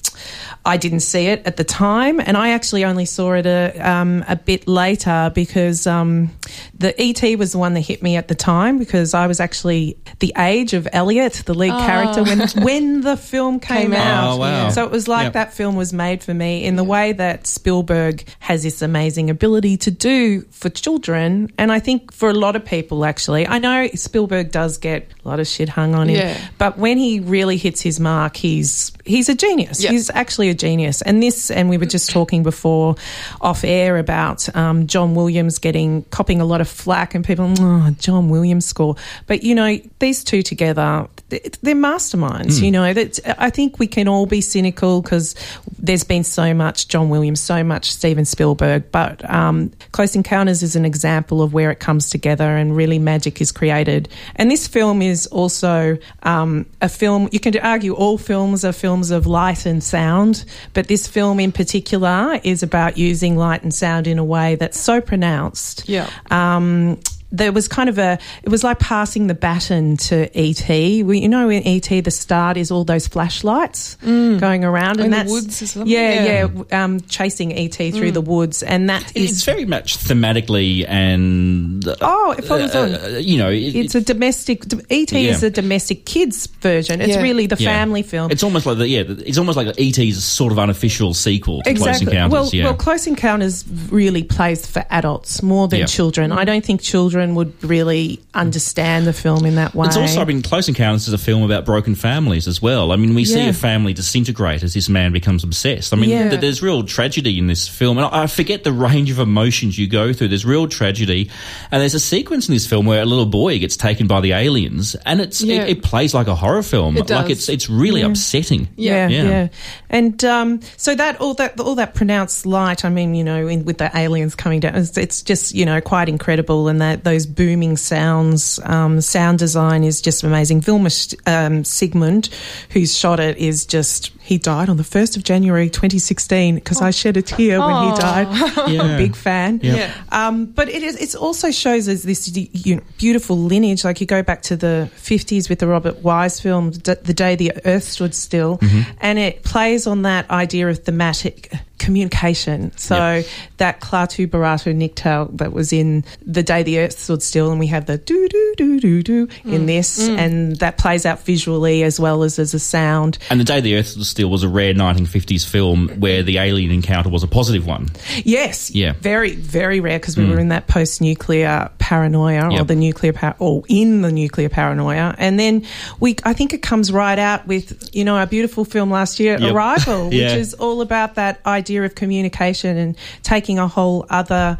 I 0.65 0.77
didn't 0.77 0.99
see 0.99 1.25
it 1.27 1.41
at 1.45 1.57
the 1.57 1.63
time, 1.63 2.19
and 2.19 2.37
I 2.37 2.49
actually 2.51 2.85
only 2.85 3.05
saw 3.05 3.33
it 3.33 3.45
a, 3.47 3.73
um, 3.79 4.23
a 4.27 4.35
bit 4.35 4.67
later 4.67 5.31
because 5.33 5.87
um, 5.87 6.29
the 6.77 6.93
ET 7.01 7.37
was 7.39 7.53
the 7.53 7.57
one 7.57 7.73
that 7.73 7.81
hit 7.81 8.03
me 8.03 8.15
at 8.15 8.27
the 8.27 8.35
time 8.35 8.77
because 8.77 9.13
I 9.15 9.25
was 9.27 9.39
actually 9.39 9.97
the 10.19 10.33
age 10.37 10.73
of 10.73 10.87
Elliot, 10.93 11.43
the 11.45 11.53
lead 11.55 11.71
character, 11.71 12.23
when 12.23 12.47
when 12.63 13.01
the 13.01 13.17
film 13.17 13.59
came, 13.59 13.91
Came 13.91 13.93
out. 13.93 14.05
out, 14.05 14.33
Oh, 14.33 14.37
wow. 14.37 14.69
So 14.69 14.85
it 14.85 14.91
was 14.91 15.07
like 15.07 15.25
Yep. 15.25 15.33
that 15.33 15.53
film 15.53 15.75
was 15.75 15.93
made 15.93 16.21
for 16.23 16.33
me 16.33 16.63
in 16.63 16.75
the 16.75 16.83
way 16.83 17.13
that 17.13 17.47
Spielberg 17.47 18.23
has 18.39 18.61
this 18.63 18.81
amazing 18.83 19.29
ability 19.29 19.77
to 19.77 19.91
do 19.91 20.41
for 20.51 20.69
children, 20.69 21.51
and 21.57 21.71
I 21.71 21.79
think 21.79 22.11
for 22.13 22.29
a 22.29 22.33
lot 22.33 22.55
of 22.55 22.63
people 22.65 23.03
actually. 23.05 23.47
I 23.47 23.57
know 23.57 23.87
Spielberg 23.95 24.51
does 24.51 24.77
get 24.77 25.09
a 25.25 25.27
lot 25.27 25.39
of 25.39 25.47
shit 25.47 25.69
hung 25.69 25.95
on 25.95 26.07
him, 26.09 26.17
Yeah. 26.17 26.37
but 26.57 26.77
when 26.77 26.97
he 26.97 27.19
really 27.19 27.57
hits 27.57 27.81
his 27.81 27.99
mark, 27.99 28.35
he's 28.35 28.91
he's 29.05 29.27
a 29.29 29.35
genius. 29.35 29.83
Yeah. 29.83 29.91
He's 29.91 30.00
actually 30.09 30.49
a 30.49 30.53
genius. 30.53 31.01
And 31.01 31.21
this, 31.21 31.51
and 31.51 31.69
we 31.69 31.77
were 31.77 31.85
just 31.85 32.09
talking 32.09 32.43
before 32.43 32.95
off 33.39 33.63
air 33.63 33.97
about 33.97 34.53
um, 34.55 34.87
John 34.87 35.15
Williams 35.15 35.59
getting 35.59 36.03
copping 36.05 36.41
a 36.41 36.45
lot 36.45 36.61
of 36.61 36.67
flack, 36.67 37.15
and 37.15 37.23
people, 37.23 37.53
oh, 37.59 37.91
John 37.99 38.29
Williams 38.29 38.65
score. 38.65 38.95
But 39.27 39.43
you 39.43 39.55
know, 39.55 39.77
these 39.99 40.23
two 40.23 40.41
together, 40.41 41.07
they're 41.29 41.75
masterminds. 41.75 42.61
You 42.61 42.71
know, 42.71 42.93
that 42.93 43.19
I 43.39 43.49
think 43.49 43.79
we 43.79 43.87
can 43.87 44.07
all 44.07 44.25
be 44.25 44.41
cynical 44.41 45.01
because 45.01 45.35
there's 45.77 46.03
been 46.03 46.23
so 46.23 46.53
much 46.53 46.87
John 46.87 47.09
Williams, 47.09 47.39
so 47.39 47.63
much 47.63 47.91
Steven 47.91 48.25
Spielberg, 48.25 48.91
but 48.91 49.27
um, 49.29 49.71
Close 49.91 50.15
Encounters 50.15 50.63
is 50.63 50.75
an 50.75 50.85
example 50.85 51.41
of 51.41 51.53
where 51.53 51.71
it 51.71 51.79
comes 51.79 52.09
together 52.09 52.57
and 52.57 52.75
really 52.75 52.99
magic 52.99 53.41
is 53.41 53.51
created. 53.51 54.09
And 54.35 54.49
this 54.49 54.67
film 54.67 55.01
is 55.01 55.27
also 55.27 55.97
um, 56.23 56.65
a 56.81 56.89
film. 56.89 57.29
You 57.31 57.39
can 57.39 57.57
argue 57.59 57.93
all 57.93 58.17
films 58.17 58.63
are 58.63 58.71
films 58.71 59.11
of 59.11 59.27
light 59.27 59.65
and 59.65 59.83
sound, 59.91 60.45
but 60.73 60.87
this 60.87 61.07
film 61.07 61.39
in 61.39 61.51
particular 61.51 62.39
is 62.43 62.63
about 62.63 62.97
using 62.97 63.35
light 63.35 63.63
and 63.63 63.73
sound 63.73 64.07
in 64.07 64.17
a 64.17 64.23
way 64.23 64.55
that's 64.55 64.79
so 64.79 65.01
pronounced. 65.01 65.87
Yeah. 65.87 66.09
Um, 66.31 66.99
there 67.31 67.51
was 67.51 67.67
kind 67.67 67.89
of 67.89 67.97
a, 67.97 68.19
it 68.43 68.49
was 68.49 68.63
like 68.63 68.79
passing 68.79 69.27
the 69.27 69.33
baton 69.33 69.97
to 69.97 70.29
ET. 70.37 70.67
We, 70.69 71.19
you 71.19 71.29
know, 71.29 71.49
in 71.49 71.65
ET, 71.65 72.03
the 72.03 72.11
start 72.11 72.57
is 72.57 72.71
all 72.71 72.83
those 72.83 73.07
flashlights 73.07 73.95
going 73.95 74.63
around, 74.65 74.99
In 74.99 75.05
and 75.05 75.13
the 75.13 75.17
that's 75.17 75.31
woods 75.31 75.61
or 75.61 75.67
something? 75.67 75.91
yeah, 75.91 76.23
Yeah. 76.25 76.47
yeah, 76.71 76.83
um, 76.83 76.99
chasing 77.01 77.53
ET 77.53 77.73
through 77.93 78.11
the 78.11 78.21
woods, 78.21 78.63
and 78.63 78.89
that 78.89 79.15
is 79.15 79.31
It's 79.31 79.43
very 79.45 79.65
much 79.65 79.97
thematically 79.97 80.85
and 80.87 81.87
uh, 81.87 81.95
Oh, 82.01 82.35
it 82.37 82.43
follows 82.45 82.75
on. 82.75 82.93
uh, 82.95 83.07
you 83.21 83.37
know, 83.37 83.49
it, 83.49 83.75
it's 83.75 83.95
a 83.95 84.01
domestic. 84.01 84.63
ET 84.89 85.13
is 85.13 85.43
a 85.43 85.49
domestic 85.49 86.05
kids 86.05 86.47
version. 86.47 87.01
It's 87.01 87.15
Yeah. 87.15 87.21
really 87.21 87.47
the 87.47 87.55
yeah. 87.57 87.69
family 87.69 88.03
film. 88.03 88.31
It's 88.31 88.43
almost 88.43 88.65
like 88.65 88.77
the 88.77 88.87
yeah, 88.87 89.03
it's 89.07 89.37
almost 89.37 89.57
like 89.57 89.67
ET's 89.79 90.23
sort 90.23 90.51
of 90.51 90.59
unofficial 90.59 91.13
sequel 91.13 91.61
to 91.63 91.73
Close 91.73 92.01
Encounters. 92.01 92.31
Well, 92.31 92.49
yeah. 92.53 92.65
well, 92.65 92.75
Close 92.75 93.07
Encounters 93.07 93.63
really 93.89 94.23
plays 94.23 94.65
for 94.65 94.83
adults 94.89 95.41
more 95.41 95.67
than 95.67 95.79
Yeah. 95.81 95.85
children. 95.85 96.31
I 96.31 96.43
don't 96.45 96.65
think 96.65 96.81
children 96.81 97.20
would 97.35 97.63
really 97.63 98.19
understand 98.33 99.05
the 99.07 99.13
film 99.13 99.45
in 99.45 99.55
that 99.55 99.73
way. 99.75 99.87
It's 99.87 99.97
also, 99.97 100.21
I 100.21 100.25
mean, 100.25 100.41
Close 100.41 100.67
Encounters 100.67 101.07
is 101.07 101.13
a 101.13 101.17
film 101.17 101.43
about 101.43 101.65
broken 101.65 101.95
families 101.95 102.47
as 102.47 102.61
well. 102.61 102.91
I 102.91 102.95
mean, 102.95 103.13
we 103.15 103.25
see 103.25 103.47
a 103.47 103.53
family 103.53 103.93
disintegrate 103.93 104.63
as 104.63 104.73
this 104.73 104.89
man 104.89 105.11
becomes 105.13 105.43
obsessed. 105.43 105.93
I 105.93 105.97
mean, 105.97 106.09
Yeah. 106.09 106.29
th- 106.29 106.41
there's 106.41 106.61
real 106.61 106.83
tragedy 106.83 107.37
in 107.37 107.47
this 107.47 107.67
film. 107.67 107.97
And 107.97 108.07
I 108.07 108.27
forget 108.27 108.63
the 108.63 108.73
range 108.73 109.11
of 109.11 109.19
emotions 109.19 109.77
you 109.77 109.87
go 109.87 110.13
through. 110.13 110.29
There's 110.29 110.45
real 110.45 110.67
tragedy. 110.67 111.29
And 111.71 111.81
there's 111.81 111.93
a 111.93 111.99
sequence 111.99 112.47
in 112.47 112.53
this 112.53 112.65
film 112.67 112.85
where 112.85 113.01
a 113.01 113.05
little 113.05 113.25
boy 113.25 113.59
gets 113.59 113.77
taken 113.77 114.07
by 114.07 114.21
the 114.21 114.33
aliens 114.33 114.95
and 115.05 115.21
it's 115.21 115.41
Yeah. 115.41 115.63
it, 115.63 115.69
it 115.69 115.83
plays 115.83 116.13
like 116.13 116.27
a 116.27 116.35
horror 116.35 116.63
film. 116.63 116.97
It 116.97 117.09
like 117.09 117.29
it's 117.29 117.47
it's 117.49 117.69
really 117.69 118.01
upsetting. 118.01 118.67
Yeah, 118.75 119.07
Yeah. 119.07 119.23
yeah, 119.23 119.47
and 119.89 120.23
um, 120.25 120.59
so 120.77 120.95
that 120.95 121.19
all 121.21 121.33
that 121.35 121.59
all 121.59 121.75
that 121.75 121.93
pronounced 121.93 122.45
light. 122.45 122.85
I 122.85 122.89
mean, 122.89 123.15
you 123.15 123.23
know, 123.23 123.47
in, 123.47 123.65
with 123.65 123.77
the 123.77 123.91
aliens 123.95 124.35
coming 124.35 124.59
down, 124.61 124.75
it's, 124.75 124.97
it's 124.97 125.21
just 125.21 125.53
you 125.53 125.65
know 125.65 125.81
quite 125.81 126.09
incredible, 126.09 126.67
and 126.67 126.81
that 126.81 127.03
those 127.11 127.25
booming 127.25 127.75
sounds, 127.77 128.59
um, 128.63 129.01
sound 129.01 129.39
design 129.39 129.83
is 129.83 130.01
just 130.01 130.23
amazing. 130.23 130.61
Vilmos 130.61 131.13
um, 131.27 131.63
Zsigmond, 131.63 132.29
who's 132.69 132.97
shot 132.97 133.19
it, 133.19 133.37
is 133.37 133.65
just 133.65 134.11
he 134.21 134.37
died 134.37 134.69
on 134.69 134.77
the 134.77 134.83
first 134.83 135.17
of 135.17 135.23
January 135.23 135.69
2016 135.69 136.55
because 136.55 136.81
I 136.81 136.91
shed 136.91 137.17
a 137.17 137.21
tear 137.21 137.59
when 137.59 137.69
he 137.83 137.91
Oh. 137.91 137.97
died. 137.97 138.27
I'm 138.57 138.73
Yeah. 138.73 138.95
a 138.95 138.97
big 138.97 139.15
fan. 139.15 139.59
Yeah. 139.61 139.75
Yeah. 139.75 139.93
Um, 140.11 140.45
but 140.45 140.69
it 140.69 140.83
is. 140.83 140.95
It 140.95 141.15
also 141.19 141.51
shows 141.51 141.89
us 141.89 142.03
this 142.03 142.21
you 142.65 142.75
know, 142.75 142.81
beautiful 142.97 143.37
lineage. 143.37 143.83
Like 143.83 143.99
you 143.99 144.07
go 144.07 144.23
back 144.23 144.41
to 144.43 144.55
the 144.55 144.89
fifties 144.95 145.49
with 145.49 145.59
the 145.59 145.67
Robert 145.67 145.97
Wise 146.03 146.39
film, 146.39 146.71
D- 146.71 146.93
"The 147.03 147.13
Day 147.13 147.35
the 147.35 147.51
Earth 147.65 147.83
Stood 147.83 148.15
Still," 148.15 148.57
Mm-hmm. 148.59 148.91
and 149.01 149.19
it 149.19 149.43
plays 149.43 149.87
on 149.87 150.03
that 150.03 150.29
idea 150.31 150.69
of 150.69 150.79
thematic 150.83 151.51
communication. 151.81 152.71
So 152.77 152.95
Yep. 152.95 153.25
that 153.57 153.81
Klaatu 153.81 154.27
Barada 154.27 154.73
Nikto 154.75 155.35
that 155.37 155.51
was 155.53 155.73
in 155.73 156.03
"The 156.25 156.43
Day 156.43 156.63
the 156.63 156.79
Earth 156.79 156.97
Stood 156.99 157.21
Still," 157.23 157.51
and 157.51 157.59
we 157.59 157.67
have 157.67 157.85
the 157.87 157.97
do 157.97 158.27
do 158.29 158.53
do 158.57 158.79
do 158.79 159.01
do 159.03 159.27
Mm. 159.45 159.53
in 159.53 159.65
this, 159.65 160.07
and 160.07 160.55
that 160.57 160.77
plays 160.77 161.05
out 161.05 161.25
visually 161.25 161.83
as 161.83 161.99
well 161.99 162.23
as 162.23 162.39
as 162.39 162.53
a 162.53 162.59
sound. 162.59 163.17
And 163.29 163.39
The 163.39 163.43
Day 163.43 163.59
the 163.61 163.75
Earth 163.77 163.87
Stood 163.87 164.05
Still 164.05 164.29
was 164.29 164.43
a 164.43 164.47
rare 164.49 164.73
1950s 164.73 165.43
film 165.45 165.89
where 165.99 166.21
the 166.23 166.37
alien 166.37 166.71
encounter 166.71 167.09
was 167.09 167.23
a 167.23 167.27
positive 167.27 167.65
one. 167.65 167.89
Yes. 168.23 168.71
Yeah. 168.71 168.93
Very, 169.01 169.31
very 169.35 169.79
rare 169.79 169.97
because 169.99 170.15
we 170.17 170.25
were 170.29 170.39
in 170.39 170.49
that 170.49 170.67
post-nuclear 170.67 171.69
paranoia 171.79 172.51
or 172.59 172.63
the 172.63 172.75
nuclear 172.75 173.13
par- 173.13 173.35
or 173.39 173.63
in 173.67 174.01
the 174.01 174.11
nuclear 174.11 174.49
paranoia, 174.49 175.15
and 175.17 175.39
then 175.39 175.63
we. 175.99 176.15
I 176.23 176.33
think 176.33 176.53
it 176.53 176.61
comes 176.61 176.91
right 176.91 177.17
out 177.19 177.47
with 177.47 177.89
you 177.93 178.03
know 178.05 178.15
our 178.17 178.27
beautiful 178.27 178.65
film 178.65 178.91
last 178.91 179.19
year, 179.19 179.37
Yep. 179.39 179.53
Arrival, 179.53 180.05
which 180.09 180.35
is 180.43 180.53
all 180.55 180.81
about 180.81 181.15
that 181.15 181.39
idea 181.45 181.70
of 181.79 181.95
communication 181.95 182.77
and 182.77 182.97
taking 183.23 183.59
a 183.59 183.67
whole 183.67 184.05
other. 184.09 184.57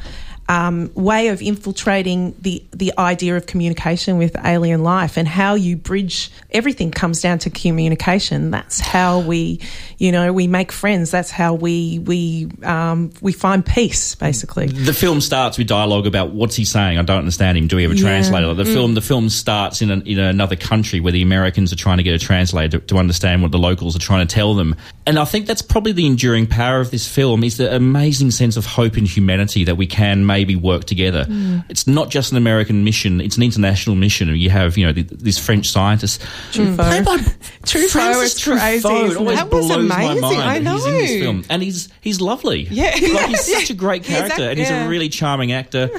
Um, 0.52 0.92
way 0.96 1.30
of 1.30 1.42
infiltrating 1.42 2.36
the 2.42 2.62
the 2.72 2.92
idea 2.98 3.38
of 3.38 3.46
communication 3.46 4.18
with 4.18 4.36
alien 4.44 4.84
life 4.84 5.16
and 5.18 5.26
how 5.26 5.56
you 5.56 5.78
bridge 5.78 6.30
everything 6.52 6.92
comes 6.92 7.22
down 7.22 7.40
to 7.40 7.50
communication. 7.50 8.52
That's 8.52 8.80
how 8.82 9.20
we, 9.20 9.62
you 9.98 10.12
know, 10.12 10.34
we 10.34 10.48
make 10.48 10.74
friends. 10.74 11.10
That's 11.10 11.32
how 11.32 11.54
we 11.54 12.00
we 12.00 12.50
um, 12.64 13.12
we 13.22 13.32
find 13.32 13.66
peace, 13.66 14.16
basically. 14.16 14.68
The 14.68 14.94
film 14.94 15.22
starts 15.22 15.58
with 15.58 15.68
dialogue 15.68 16.06
about 16.06 16.32
what's 16.32 16.58
he 16.58 16.66
saying. 16.66 16.98
I 16.98 17.04
don't 17.04 17.20
understand 17.20 17.58
him. 17.58 17.68
Do 17.68 17.78
we 17.78 17.84
have 17.84 17.94
a 17.94 17.96
Yeah. 17.96 18.02
translator? 18.02 18.54
The 18.54 18.66
film, 18.66 18.94
the 18.94 19.02
film 19.02 19.30
starts 19.30 19.82
in, 19.82 19.90
an, 19.90 20.02
in 20.06 20.20
another 20.20 20.58
country 20.58 21.00
where 21.00 21.14
the 21.14 21.22
Americans 21.22 21.72
are 21.72 21.78
trying 21.78 21.98
to 21.98 22.04
get 22.04 22.14
a 22.14 22.20
translator 22.20 22.80
to, 22.80 22.86
to 22.88 22.98
understand 22.98 23.42
what 23.42 23.52
the 23.52 23.58
locals 23.58 23.96
are 23.96 24.00
trying 24.00 24.28
to 24.28 24.36
tell 24.36 24.54
them. 24.56 24.76
And 25.06 25.18
I 25.18 25.26
think 25.26 25.46
that's 25.46 25.62
probably 25.62 25.94
the 25.94 26.06
enduring 26.06 26.48
power 26.48 26.82
of 26.82 26.92
this 26.92 27.08
film 27.08 27.44
is 27.44 27.56
the 27.58 27.74
amazing 27.74 28.32
sense 28.32 28.58
of 28.58 28.66
hope 28.66 28.98
and 28.98 29.08
humanity 29.08 29.64
that 29.66 29.76
we 29.78 29.88
can 29.88 30.26
maybe 30.42 30.56
work 30.56 30.86
together. 30.86 31.26
It's 31.70 31.86
not 31.86 32.10
just 32.10 32.32
an 32.32 32.38
American 32.38 32.84
mission; 32.84 33.22
it's 33.22 33.38
an 33.38 33.44
international 33.44 33.96
mission. 33.96 34.28
You 34.36 34.50
have, 34.50 34.76
you 34.78 34.88
know, 34.88 34.92
the, 34.94 35.04
this 35.04 35.38
French 35.38 35.70
scientist. 35.70 36.22
Truffaut. 36.52 36.76
Played 36.78 37.06
by 37.06 37.18
Truffaut 37.64 38.24
is 38.24 38.44
crazy, 38.44 38.88
Truffaut. 38.88 39.36
That 39.36 39.52
was 39.52 39.70
amazing. 39.70 40.22
mind 40.22 40.40
I 40.42 40.60
that 40.60 40.72
he's 40.74 40.86
in 40.86 40.94
this 40.94 41.12
know. 41.12 41.20
film, 41.22 41.46
and 41.50 41.62
he's 41.62 41.90
he's 42.02 42.20
lovely. 42.20 42.62
Yeah. 42.72 42.90
like 43.14 43.30
he's 43.30 43.42
such 43.58 43.70
a 43.70 43.76
great 43.76 44.04
character, 44.04 44.34
act- 44.34 44.40
and 44.42 44.58
he's 44.60 44.70
yeah. 44.70 44.86
a 44.86 44.90
really 44.90 45.10
charming 45.10 45.52
actor. 45.52 45.90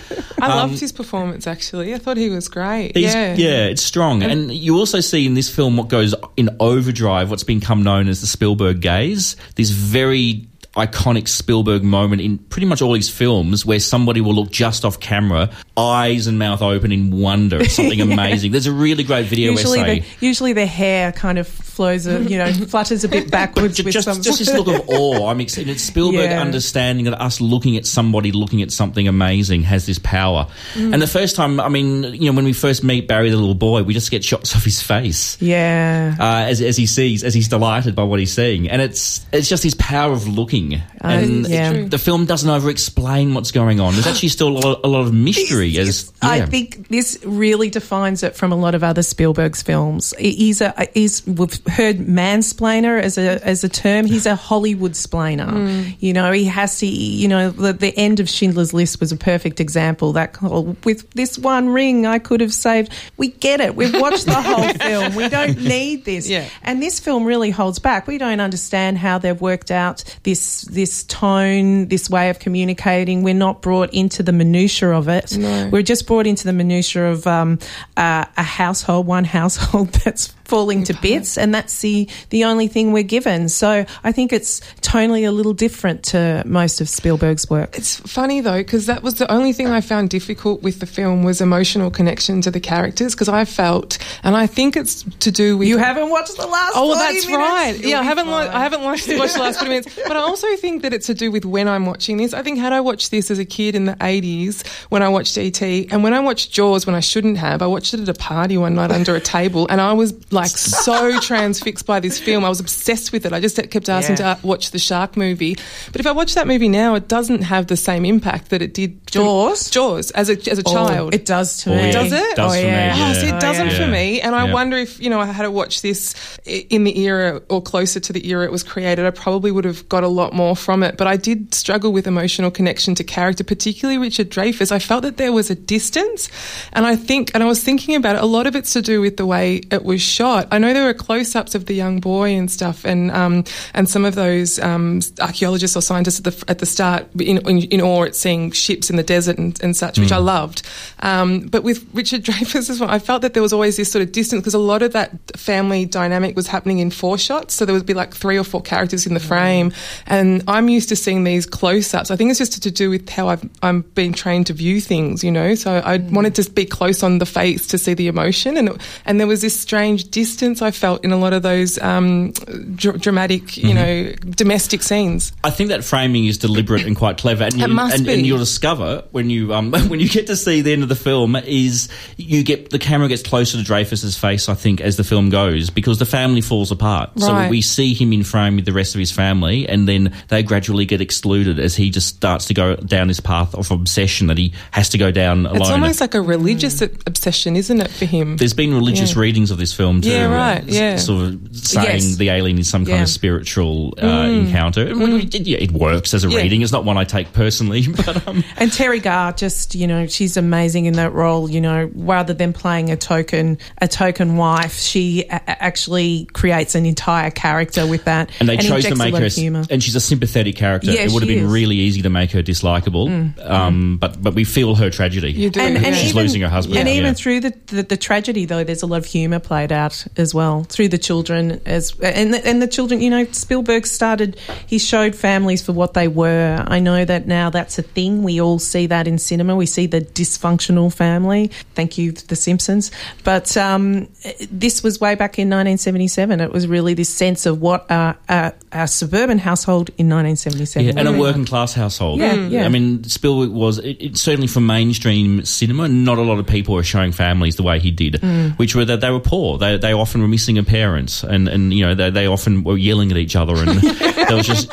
I 0.40 0.46
Um, 0.46 0.59
loved 0.70 0.81
his 0.81 0.90
performance 0.92 1.46
actually. 1.46 1.94
I 1.94 1.98
thought 1.98 2.16
he 2.16 2.31
was 2.31 2.48
great. 2.48 2.96
Yeah. 2.96 3.35
yeah. 3.35 3.66
it's 3.66 3.83
strong. 3.83 4.22
And 4.24 4.52
you 4.52 4.76
also 4.76 4.98
see 5.00 5.24
in 5.26 5.35
this 5.35 5.48
film 5.55 5.76
what 5.76 5.88
goes 5.88 6.14
in 6.37 6.50
overdrive, 6.59 7.31
what's 7.31 7.44
become 7.44 7.83
known 7.85 8.09
as 8.09 8.20
the 8.20 8.26
Spielberg 8.26 8.81
gaze. 8.81 9.37
This 9.55 9.70
very 9.70 10.48
iconic 10.74 11.28
Spielberg 11.28 11.82
moment 11.82 12.22
in 12.22 12.38
pretty 12.38 12.66
much 12.66 12.80
all 12.80 12.94
his 12.94 13.08
films 13.11 13.66
where 13.66 13.78
somebody 13.80 14.20
will 14.20 14.35
look 14.35 14.50
just 14.50 14.85
off 14.85 15.00
camera, 15.00 15.50
eyes 15.76 16.26
and 16.26 16.38
mouth 16.38 16.62
open 16.62 16.92
in 16.92 17.11
wonder 17.11 17.61
at 17.61 17.70
something 17.70 18.00
amazing. 18.12 18.52
There's 18.52 18.66
a 18.66 18.72
really 18.72 19.04
great 19.04 19.26
video 19.26 19.52
Usually, 19.52 19.80
essay. 19.80 20.00
the, 20.00 20.26
usually 20.26 20.52
the 20.52 20.66
hair 20.66 21.12
kind 21.12 21.38
of 21.38 21.46
flows, 21.72 22.06
a, 22.06 22.22
you 22.22 22.38
know, 22.38 22.52
flutters 22.68 23.02
a 23.04 23.08
bit 23.08 23.30
backwards 23.30 23.76
Ju- 23.78 23.85
with 23.85 23.94
just, 23.94 24.04
some. 24.04 24.22
just 24.22 24.38
this 24.38 24.52
look 24.52 24.68
of 24.68 24.82
awe. 24.88 25.28
I'm 25.28 25.40
excited. 25.40 25.70
It's 25.70 25.82
Spielberg 25.82 26.30
Yeah. 26.30 26.40
understanding 26.40 27.06
that 27.06 27.20
us 27.20 27.40
looking 27.40 27.76
at 27.76 27.87
somebody 27.87 28.30
looking 28.32 28.62
at 28.62 28.70
something 28.70 29.08
amazing 29.08 29.62
has 29.62 29.87
this 29.87 29.98
power. 29.98 30.46
Mm. 30.74 30.92
And 30.92 31.02
the 31.02 31.06
first 31.06 31.35
time, 31.37 31.58
I 31.61 31.68
mean, 31.68 32.04
you 32.04 32.30
know, 32.30 32.37
when 32.37 32.44
we 32.44 32.52
first 32.52 32.85
meet 32.85 33.08
Barry 33.08 33.30
the 33.30 33.37
little 33.37 33.54
boy, 33.54 33.82
we 33.82 33.94
just 33.94 34.11
get 34.11 34.22
shots 34.22 34.54
of 34.54 34.62
his 34.64 34.80
face. 34.82 35.37
yeah. 35.40 36.14
Uh, 36.18 36.44
as, 36.48 36.61
as 36.61 36.76
he 36.76 36.87
sees, 36.87 37.24
as 37.24 37.35
he's 37.35 37.48
delighted 37.48 37.94
by 37.94 38.02
what 38.04 38.18
he's 38.20 38.32
seeing, 38.32 38.68
and 38.68 38.82
it's 38.82 39.24
it's 39.32 39.48
just 39.48 39.62
his 39.62 39.74
power 39.74 40.12
of 40.12 40.28
looking, 40.28 40.80
and 41.00 41.48
yeah. 41.48 41.70
it- 41.72 41.90
the 41.90 41.98
film 41.98 42.26
doesn't 42.26 42.48
over 42.50 42.68
explain 42.70 43.35
what's 43.35 43.50
going 43.50 43.80
on. 43.80 43.94
There's 43.94 44.06
actually 44.06 44.28
still 44.28 44.48
a 44.48 44.58
lot, 44.58 44.80
a 44.85 44.88
lot 44.88 45.00
of 45.02 45.12
mystery. 45.14 45.76
As 45.78 46.12
I 46.20 46.42
think 46.46 46.88
this 46.88 47.18
really 47.24 47.70
defines 47.70 48.22
it 48.22 48.37
from 48.37 48.52
a 48.52 48.56
lot 48.56 48.74
of 48.74 48.85
other 48.85 49.02
Spielberg's 49.02 49.62
films. 49.62 50.12
He's 50.18 50.61
a, 50.61 50.88
he's, 50.94 51.26
we've 51.26 51.58
heard 51.72 51.98
mansplainer 51.98 53.00
as 53.00 53.18
a 53.18 53.44
as 53.44 53.64
a 53.64 53.68
term. 53.68 54.06
He's 54.06 54.26
a 54.26 54.35
Hollywood 54.37 54.92
splainer. 54.92 55.50
Mm. 55.50 55.96
You 55.98 56.12
know, 56.12 56.30
he 56.32 56.44
has 56.44 56.78
to. 56.78 56.87
You 56.87 57.28
know, 57.28 57.50
the, 57.50 57.72
the 57.72 57.96
end 57.96 58.20
of 58.20 58.28
Schindler's 58.28 58.72
List 58.72 59.00
was 59.00 59.12
a 59.12 59.16
perfect 59.16 59.61
example. 59.61 60.12
That 60.12 60.37
whole, 60.37 60.76
with 60.85 61.11
this 61.11 61.38
one 61.38 61.68
ring, 61.68 62.06
I 62.06 62.18
could 62.18 62.40
have 62.40 62.52
saved. 62.52 62.92
We 63.16 63.28
get 63.28 63.61
it. 63.61 63.74
We've 63.74 63.98
watched 64.00 64.26
the 64.26 64.40
whole 64.40 64.68
film. 64.74 65.14
We 65.14 65.28
don't 65.28 65.58
need 65.58 66.04
this. 66.04 66.28
Yeah. 66.28 66.48
And 66.62 66.82
this 66.82 67.00
film 67.00 67.24
really 67.24 67.50
holds 67.50 67.78
back. 67.78 68.06
We 68.06 68.18
don't 68.18 68.40
understand 68.40 68.98
how 68.98 69.18
they've 69.18 69.40
worked 69.40 69.70
out 69.70 70.04
this 70.22 70.62
this 70.62 71.04
tone, 71.04 71.88
this 71.88 72.08
way 72.08 72.30
of 72.30 72.38
communicating. 72.38 73.22
We're 73.22 73.35
not 73.35 73.62
brought 73.62 73.92
into 73.92 74.22
the 74.22 74.32
minutiae 74.32 74.96
of 74.96 75.08
it. 75.08 75.37
No. 75.37 75.68
We're 75.72 75.82
just 75.82 76.06
brought 76.06 76.26
into 76.26 76.44
the 76.44 76.52
minutiae 76.52 77.11
of 77.11 77.26
um, 77.26 77.58
uh, 77.96 78.26
a 78.37 78.42
household, 78.42 79.06
one 79.06 79.24
household 79.24 79.88
that's 80.04 80.35
falling 80.52 80.84
to 80.84 80.92
bits, 81.00 81.38
and 81.38 81.54
that's 81.54 81.80
the 81.80 82.06
the 82.28 82.44
only 82.44 82.68
thing 82.68 82.92
we're 82.92 83.02
given. 83.02 83.48
So 83.48 83.86
I 84.04 84.12
think 84.12 84.34
it's 84.34 84.60
tonally 84.82 85.26
a 85.26 85.30
little 85.30 85.54
different 85.54 86.02
to 86.12 86.42
most 86.44 86.82
of 86.82 86.90
Spielberg's 86.90 87.48
work. 87.48 87.78
It's 87.78 87.96
funny 87.96 88.42
though 88.42 88.58
because 88.58 88.84
that 88.84 89.02
was 89.02 89.14
the 89.14 89.32
only 89.32 89.54
thing 89.54 89.68
I 89.68 89.80
found 89.80 90.10
difficult 90.10 90.62
with 90.62 90.78
the 90.80 90.84
film 90.84 91.22
was 91.22 91.40
emotional 91.40 91.90
connection 91.90 92.42
to 92.42 92.50
the 92.50 92.60
characters 92.60 93.14
because 93.14 93.30
I 93.30 93.46
felt, 93.46 93.96
and 94.22 94.36
I 94.36 94.46
think 94.46 94.76
it's 94.76 95.04
to 95.20 95.30
do 95.32 95.56
with 95.56 95.68
You 95.68 95.78
haven't 95.78 96.10
watched 96.10 96.36
the 96.36 96.46
last. 96.46 96.74
Oh, 96.76 96.94
that's 96.98 97.24
minutes? 97.26 97.50
right. 97.50 97.78
Yeah, 97.78 98.00
I 98.00 98.02
haven't. 98.02 98.26
Lo-. 98.26 98.50
I 98.52 98.60
haven't 98.60 98.82
watched, 98.82 99.08
watched 99.08 99.36
the 99.36 99.40
last 99.40 99.56
twenty 99.58 99.70
minutes, 99.76 99.98
but 100.06 100.18
I 100.18 100.20
also 100.20 100.54
think 100.56 100.82
that 100.82 100.92
it's 100.92 101.06
to 101.06 101.14
do 101.14 101.30
with 101.30 101.46
when 101.46 101.66
I'm 101.66 101.86
watching 101.86 102.18
this. 102.18 102.34
I 102.34 102.42
think 102.42 102.58
had 102.58 102.74
I 102.74 102.82
watched 102.82 103.10
this 103.10 103.30
as 103.30 103.38
a 103.38 103.46
kid 103.46 103.74
in 103.74 103.86
the 103.86 103.94
'80s 103.94 104.66
when 104.90 105.02
I 105.02 105.08
watched 105.08 105.38
ET, 105.38 105.62
and 105.62 106.04
when 106.04 106.12
I 106.12 106.20
watched 106.20 106.52
Jaws 106.52 106.84
when 106.84 106.94
I 106.94 107.00
shouldn't 107.00 107.38
have, 107.38 107.62
I 107.62 107.66
watched 107.68 107.94
it 107.94 108.00
at 108.00 108.08
a 108.10 108.14
party 108.14 108.58
one 108.58 108.74
night 108.74 108.90
under 108.90 109.14
a 109.14 109.20
table, 109.20 109.66
and 109.70 109.80
I 109.80 109.94
was 109.94 110.12
like 110.30 110.41
so 110.46 111.18
transfixed 111.20 111.87
by 111.87 112.00
this 112.00 112.18
film. 112.18 112.44
I 112.44 112.48
was 112.48 112.61
obsessed 112.61 113.12
with 113.12 113.26
it. 113.26 113.33
I 113.33 113.40
just 113.40 113.57
kept 113.70 113.88
asking 113.88 114.16
Yeah. 114.16 114.35
to 114.35 114.38
uh, 114.38 114.38
watch 114.42 114.70
the 114.70 114.78
shark 114.78 115.16
movie. 115.16 115.57
But 115.92 116.00
if 116.00 116.07
I 116.07 116.12
watch 116.12 116.35
that 116.35 116.46
movie 116.46 116.68
now, 116.68 116.94
it 116.94 117.09
doesn't 117.09 117.42
have 117.42 117.66
the 117.66 117.76
same 117.76 118.05
impact 118.05 118.50
that 118.50 118.62
it 118.62 118.74
did. 118.74 119.07
Jaws? 119.07 119.70
Jaws 119.70 120.11
as 120.12 120.28
a 120.31 120.33
as 120.50 120.59
a 120.59 120.62
Oh, 120.66 120.72
child. 120.72 121.14
It 121.14 121.26
does 121.26 121.62
to 121.64 121.72
Oh, 121.72 121.76
me. 121.76 121.87
yeah. 121.87 121.92
Does 121.92 122.12
it? 122.12 122.37
Does 122.37 122.52
oh, 122.52 122.57
for 122.57 122.62
me, 122.62 122.68
yeah. 122.70 122.96
yeah. 122.96 123.11
Oh, 123.11 123.20
see, 123.20 123.26
it 123.28 123.40
doesn't 123.40 123.66
yeah. 123.68 123.78
for 123.78 123.87
me. 123.87 124.20
And 124.20 124.35
I 124.35 124.46
Yeah. 124.46 124.52
wonder 124.55 124.76
if, 124.78 125.00
you 125.00 125.11
know, 125.11 125.20
I 125.20 125.26
had 125.26 125.42
to 125.42 125.50
watch 125.50 125.83
this 125.83 126.14
in 126.46 126.85
the 126.85 126.98
era 127.00 127.42
or 127.48 127.61
closer 127.62 128.00
to 128.00 128.12
the 128.12 128.26
era 128.28 128.44
it 128.44 128.50
was 128.52 128.62
created, 128.62 129.05
I 129.05 129.11
probably 129.11 129.50
would 129.52 129.64
have 129.64 129.88
got 129.88 130.02
a 130.02 130.09
lot 130.09 130.33
more 130.33 130.57
from 130.57 130.83
it. 130.83 130.96
But 130.96 131.07
I 131.07 131.16
did 131.16 131.55
struggle 131.55 131.92
with 131.92 132.07
emotional 132.07 132.50
connection 132.50 132.94
to 132.96 133.05
character, 133.05 133.44
particularly 133.44 133.98
Richard 133.98 134.31
Dreyfuss. 134.31 134.72
I 134.72 134.78
felt 134.78 135.02
that 135.02 135.16
there 135.18 135.33
was 135.33 135.50
a 135.50 135.55
distance. 135.55 136.28
And 136.72 136.87
I 136.87 136.96
think, 136.96 137.31
and 137.35 137.42
I 137.42 137.46
was 137.46 137.62
thinking 137.62 137.94
about 137.94 138.16
it, 138.16 138.22
a 138.22 138.26
lot 138.26 138.46
of 138.46 138.57
it's 138.57 138.72
to 138.72 138.83
do 138.83 139.00
with 139.00 139.16
the 139.16 139.26
way 139.26 139.61
it 139.70 139.85
was 139.85 140.00
shot. 140.00 140.32
I 140.51 140.59
know 140.59 140.73
there 140.73 140.85
were 140.85 140.95
close 140.95 141.35
ups 141.37 141.55
of 141.55 141.66
the 141.66 141.75
young 141.75 142.01
boy 142.01 142.31
and 142.31 142.51
stuff, 142.51 142.85
and, 142.85 143.11
um, 143.11 143.45
and 143.75 143.88
some 143.88 144.05
of 144.05 144.14
those 144.14 144.59
um, 144.59 145.01
archaeologists 145.21 145.77
or 145.77 145.83
scientists 145.83 146.18
at 146.18 146.25
the, 146.25 146.45
at 146.49 146.59
the 146.59 146.66
start 146.66 147.07
in, 147.21 147.38
in, 147.49 147.59
in 147.64 147.81
awe 147.81 148.05
at 148.05 148.16
seeing 148.16 148.51
ships 148.51 148.90
in 148.90 148.97
the 148.97 149.03
desert 149.03 149.38
and, 149.38 149.62
and 149.62 149.77
such, 149.77 149.99
which 149.99 150.12
I 150.12 150.18
loved. 150.18 150.62
Um, 151.01 151.40
but 151.40 151.62
with 151.62 151.87
Richard 151.92 152.23
Dreyfuss 152.25 152.71
as 152.71 152.81
well, 152.81 152.90
I 152.90 152.99
felt 152.99 153.23
that 153.23 153.35
there 153.35 153.42
was 153.42 153.53
always 153.53 153.77
this 153.77 153.90
sort 153.90 154.03
of 154.03 154.12
distance 154.12 154.40
because 154.40 154.55
a 154.55 154.59
lot 154.59 154.83
of 154.83 154.92
that 154.92 155.12
family 155.37 155.85
dynamic 155.85 156.37
was 156.37 156.47
happening 156.47 156.79
in 156.79 156.90
four 156.90 157.18
shots. 157.18 157.55
So 157.55 157.64
there 157.64 157.75
would 157.75 157.87
be 157.87 157.95
like 157.95 158.14
three 158.14 158.38
or 158.38 158.45
four 158.45 158.62
characters 158.62 159.07
in 159.07 159.14
the 159.14 159.21
frame. 159.21 159.73
And 160.07 160.42
I'm 160.49 160.68
used 160.68 160.88
to 160.90 160.97
seeing 160.97 161.25
these 161.25 161.47
close 161.47 161.92
ups. 161.95 162.11
I 162.11 162.16
think 162.16 162.31
it's 162.31 162.38
just 162.38 162.62
to 162.62 162.71
do 162.71 162.90
with 162.90 163.09
how 163.09 163.29
I've, 163.29 163.49
I'm 163.62 163.83
being 163.83 164.12
trained 164.12 164.47
to 164.49 164.53
view 164.53 164.81
things, 164.81 165.25
you 165.25 165.31
know? 165.31 165.55
So 165.55 165.73
I 165.73 165.99
wanted 165.99 166.35
to 166.37 166.51
be 166.51 166.64
close 166.64 167.03
on 167.03 167.18
the 167.18 167.27
face 167.27 167.66
to 167.68 167.79
see 167.79 167.95
the 167.95 168.09
emotion. 168.09 168.57
And, 168.57 168.81
and 169.05 169.18
there 169.21 169.27
was 169.27 169.42
this 169.42 169.59
strange 169.59 170.11
distance 170.12 170.62
I 170.62 170.70
felt 170.70 171.05
in 171.05 171.11
a 171.11 171.16
lot 171.16 171.33
of 171.33 171.42
those 171.42 171.79
um, 171.81 172.31
dr- 172.77 173.01
dramatic, 173.01 173.57
you 173.57 173.75
know, 173.75 174.12
domestic 174.31 174.83
scenes. 174.85 175.33
I 175.42 175.51
think 175.51 175.70
that 175.70 175.83
framing 175.83 176.27
is 176.27 176.38
deliberate 176.38 176.85
and 176.87 176.94
quite 176.94 177.18
clever, 177.18 177.42
and, 177.44 177.55
It 177.55 177.61
you, 177.61 177.68
must 177.68 177.96
and, 177.96 178.07
be. 178.07 178.12
and 178.14 178.27
you'll 178.27 178.38
discover 178.38 179.05
when 179.11 179.31
you 179.31 179.53
um, 179.53 179.72
when 179.88 179.98
you 179.98 180.09
get 180.09 180.27
to 180.29 180.37
see 180.37 180.61
the 180.61 180.72
end 180.72 180.83
of 180.85 180.88
the 180.88 180.94
film 180.94 181.35
is 181.37 181.88
you 182.16 182.44
get 182.44 182.70
the 182.70 182.79
camera 182.79 183.09
gets 183.09 183.22
closer 183.22 183.59
to 183.59 183.64
Dreyfuss's 183.64 184.16
face. 184.16 184.48
I 184.48 184.55
think 184.55 184.81
as 184.81 184.96
the 184.96 185.05
film 185.05 185.31
goes 185.31 185.70
because 185.70 185.98
the 185.98 186.07
family 186.07 186.42
falls 186.42 186.70
apart, 186.70 187.18
so 187.18 187.48
we 187.48 187.62
see 187.62 187.94
him 187.94 188.12
in 188.12 188.22
frame 188.22 188.57
with 188.57 188.66
the 188.66 188.72
rest 188.72 188.94
of 188.94 188.98
his 188.98 189.11
family, 189.11 189.68
and 189.68 189.88
then 189.88 190.12
they 190.29 190.42
gradually 190.42 190.85
get 190.87 191.01
excluded 191.01 191.59
as 191.59 191.75
he 191.75 191.88
just 191.90 192.09
starts 192.16 192.46
to 192.46 192.55
go 192.55 192.77
down 192.77 193.09
this 193.09 193.20
path 193.20 193.55
of 193.55 193.70
obsession 193.70 194.27
that 194.27 194.37
he 194.38 194.53
has 194.72 194.90
to 194.90 194.98
go 194.98 195.11
down 195.11 195.46
alone. 195.46 195.61
It's 195.62 195.70
almost 195.70 196.01
like 196.03 196.14
a 196.14 196.20
religious 196.20 196.83
obsession, 196.83 197.57
isn't 197.57 197.81
it, 197.81 197.90
for 197.90 198.05
him? 198.05 198.37
There's 198.37 198.53
been 198.55 198.75
religious 198.75 199.14
Yeah. 199.14 199.20
readings 199.22 199.51
of 199.51 199.57
this 199.59 199.72
film 199.72 200.01
too. 200.02 200.10
Yeah, 200.10 200.24
right, 200.26 200.62
uh, 200.62 200.66
yeah. 200.66 200.96
Sort 200.96 201.24
of 201.24 201.40
saying 201.56 201.86
Yes. 202.02 202.16
the 202.16 202.28
alien 202.30 202.58
is 202.58 202.68
some 202.68 202.84
kind 202.84 202.96
Yeah. 202.98 203.02
of 203.02 203.08
spiritual 203.08 203.94
uh, 204.02 204.06
encounter. 204.06 204.86
And 204.88 205.00
when 205.00 205.20
yeah, 205.32 205.58
it 205.58 205.72
works 205.72 206.12
as 206.14 206.24
a 206.24 206.28
Mm. 206.28 206.32
Yeah. 206.32 206.38
reading. 206.42 206.62
It's 206.62 206.72
not 206.72 206.84
one 206.84 206.96
I 206.96 207.04
take 207.04 207.32
personally, 207.32 207.86
but 207.96 208.26
um, 208.28 208.44
And 208.56 208.70
Teri 208.70 209.02
Garr, 209.02 209.32
just 209.32 209.74
you 209.74 209.86
know, 209.86 210.06
she's 210.06 210.36
amazing 210.36 210.86
in 210.86 210.94
that 210.94 211.12
role. 211.12 211.50
You 211.50 211.60
know, 211.60 211.90
rather 211.94 212.34
than 212.34 212.52
playing 212.52 212.90
a 212.90 212.96
token 212.96 213.58
a 213.78 213.88
token 213.88 214.36
wife, 214.36 214.78
she 214.78 215.24
a- 215.30 215.36
a- 215.36 215.62
actually 215.62 216.26
creates 216.32 216.74
an 216.74 216.86
entire 216.86 217.30
character 217.30 217.86
with 217.86 218.04
that. 218.04 218.30
and 218.40 218.48
they 218.48 218.56
chose 218.56 218.84
to 218.84 218.94
make 218.96 219.14
her, 219.14 219.28
humour. 219.28 219.64
and 219.70 219.82
she's 219.82 219.94
a 219.96 220.00
sympathetic 220.00 220.56
character. 220.56 220.90
Yeah, 220.90 221.02
it 221.02 221.12
would 221.12 221.22
have 221.22 221.28
been 221.28 221.44
is. 221.44 221.50
Mm. 221.50 221.52
really 221.52 221.76
easy 221.76 222.02
to 222.02 222.10
make 222.10 222.30
her 222.32 222.42
dislikable, 222.42 223.08
um, 223.48 223.98
but 223.98 224.22
but 224.22 224.34
we 224.34 224.44
feel 224.44 224.74
her 224.74 224.90
tragedy. 224.90 225.32
You 225.32 225.50
do, 225.50 225.60
And, 225.60 225.76
and. 225.76 225.94
She's 225.96 226.10
even, 226.10 226.22
losing 226.22 226.42
her 226.42 226.48
husband, 226.48 226.78
And 226.78 226.88
yeah. 226.88 226.94
even 226.96 227.14
through 227.14 227.40
the, 227.40 227.54
the, 227.66 227.82
the 227.82 227.96
tragedy, 227.96 228.44
though, 228.46 228.64
there's 228.64 228.82
a 228.82 228.86
lot 228.86 228.96
of 228.98 229.04
humour 229.06 229.38
played 229.38 229.70
out 229.72 229.91
as 230.16 230.35
well 230.35 230.64
through 230.64 230.88
the 230.88 230.98
children. 230.98 231.61
As 231.66 231.92
and 232.00 232.35
the, 232.35 232.46
and 232.46 232.61
the 232.62 232.66
children, 232.68 233.00
you 233.00 233.11
know, 233.11 233.24
Spielberg 233.33 233.87
started. 233.87 234.38
He 234.66 234.78
showed 234.78 235.14
families 235.14 235.62
for 235.64 235.72
what 235.72 235.94
they 235.94 236.09
were. 236.09 236.64
I 236.66 236.81
know 236.81 237.05
that 237.05 237.26
now 237.26 237.50
that's 237.50 237.78
a 237.78 237.83
thing. 237.83 238.22
We 238.22 238.40
all 238.40 238.59
see 238.59 238.87
that 238.87 239.07
in 239.07 239.18
cinema. 239.18 239.57
We 239.57 239.66
see 239.66 239.87
the 239.87 240.00
dysfunctional 240.00 240.92
family. 240.92 241.48
Thank 241.74 241.98
you, 241.98 242.12
The 242.12 242.37
Simpsons. 242.37 242.90
But 243.24 243.57
um, 243.57 244.09
this 244.50 244.83
was 244.83 245.00
way 245.00 245.14
back 245.14 245.38
in 245.38 245.48
1977. 245.48 246.40
It 246.40 246.52
was 246.52 246.66
really 246.66 246.94
this 246.94 247.09
sense 247.09 247.46
of 247.46 247.61
what 247.61 247.90
a, 247.90 248.16
a, 248.28 248.52
a 248.72 248.88
suburban 248.88 249.38
household 249.38 249.90
in 249.98 250.09
1977. 250.09 250.87
Yeah, 250.87 250.92
and 250.98 251.09
a 251.09 251.18
working 251.18 251.44
class 251.44 251.72
household. 251.74 252.20
Yeah, 252.20 252.33
Mm. 252.33 252.50
yeah. 252.50 252.64
I 252.64 252.68
mean, 252.68 253.05
Spielberg 253.05 253.50
was 253.50 253.78
it, 253.78 253.96
it, 254.00 254.16
certainly 254.16 254.46
for 254.46 254.61
mainstream 254.61 255.44
cinema. 255.44 255.88
Not 255.88 256.18
a 256.18 256.22
lot 256.22 256.38
of 256.38 256.46
people 256.46 256.74
were 256.74 256.83
showing 256.83 257.12
families 257.12 257.57
the 257.57 257.62
way 257.62 257.78
he 257.78 257.90
did, 257.90 258.14
Mm. 258.14 258.59
which 258.59 258.74
were 258.74 258.85
that 258.87 259.00
they 259.00 259.11
were 259.11 259.20
poor. 259.20 259.59
They 259.59 259.76
they 259.83 259.92
often 259.92 260.23
were 260.23 260.29
missing 260.29 260.57
a 260.57 260.62
parent, 260.62 261.23
and 261.25 261.49
and 261.49 261.75
you 261.75 261.85
know 261.85 261.95
they, 261.95 262.09
they 262.11 262.27
often 262.27 262.64
were 262.64 262.79
yelling 262.79 263.11
at 263.11 263.18
each 263.18 263.37
other, 263.37 263.55
and 263.57 263.68
there 263.81 264.37
was 264.37 264.47
just 264.47 264.71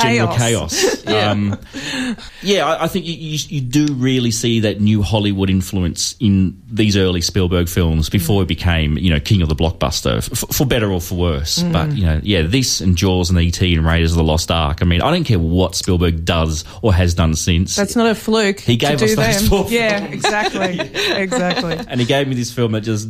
general 0.00 0.34
Chaos. 0.34 0.74
chaos. 0.74 1.04
yeah, 1.06 1.30
um, 1.30 1.58
yeah 2.42 2.66
I, 2.66 2.84
I 2.84 2.88
think 2.88 3.06
you, 3.06 3.14
you 3.14 3.38
you 3.48 3.60
do 3.60 3.86
really 3.94 4.30
see 4.32 4.60
that 4.60 4.80
new 4.80 5.02
Hollywood 5.02 5.50
influence 5.50 6.16
in 6.18 6.60
these 6.68 6.96
early 6.96 7.20
Spielberg 7.20 7.68
films 7.68 8.08
before 8.08 8.42
he 8.42 8.46
became 8.46 8.98
you 8.98 9.10
know 9.10 9.20
king 9.20 9.42
of 9.42 9.48
the 9.48 9.54
blockbuster, 9.54 10.16
f- 10.18 10.56
for 10.56 10.66
better 10.66 10.90
or 10.90 11.00
for 11.00 11.14
worse. 11.16 11.58
Mm. 11.58 11.72
But 11.72 11.92
you 11.96 12.06
know, 12.06 12.20
yeah, 12.22 12.42
this 12.42 12.80
and 12.80 12.96
Jaws 12.96 13.30
and 13.30 13.38
E.T. 13.38 13.74
and 13.74 13.86
Raiders 13.86 14.12
of 14.12 14.16
the 14.16 14.24
Lost 14.24 14.50
Ark. 14.50 14.78
I 14.82 14.86
mean, 14.86 15.02
I 15.02 15.10
don't 15.12 15.24
care 15.24 15.38
what 15.38 15.74
Spielberg 15.74 16.24
does 16.24 16.64
or 16.82 16.92
has 16.94 17.14
done 17.14 17.34
since. 17.36 17.76
That's 17.76 17.94
not 17.94 18.06
a 18.10 18.14
fluke. 18.14 18.60
He 18.60 18.76
gave 18.76 18.98
to 18.98 19.04
us 19.04 19.10
do 19.10 19.16
those 19.16 19.40
them. 19.40 19.48
four 19.48 19.70
Yeah, 19.70 20.04
exactly, 20.04 20.80
exactly. 20.80 21.78
and 21.88 22.00
he 22.00 22.06
gave 22.06 22.26
me 22.26 22.34
this 22.34 22.50
film 22.52 22.72
that 22.72 22.80
just 22.80 23.08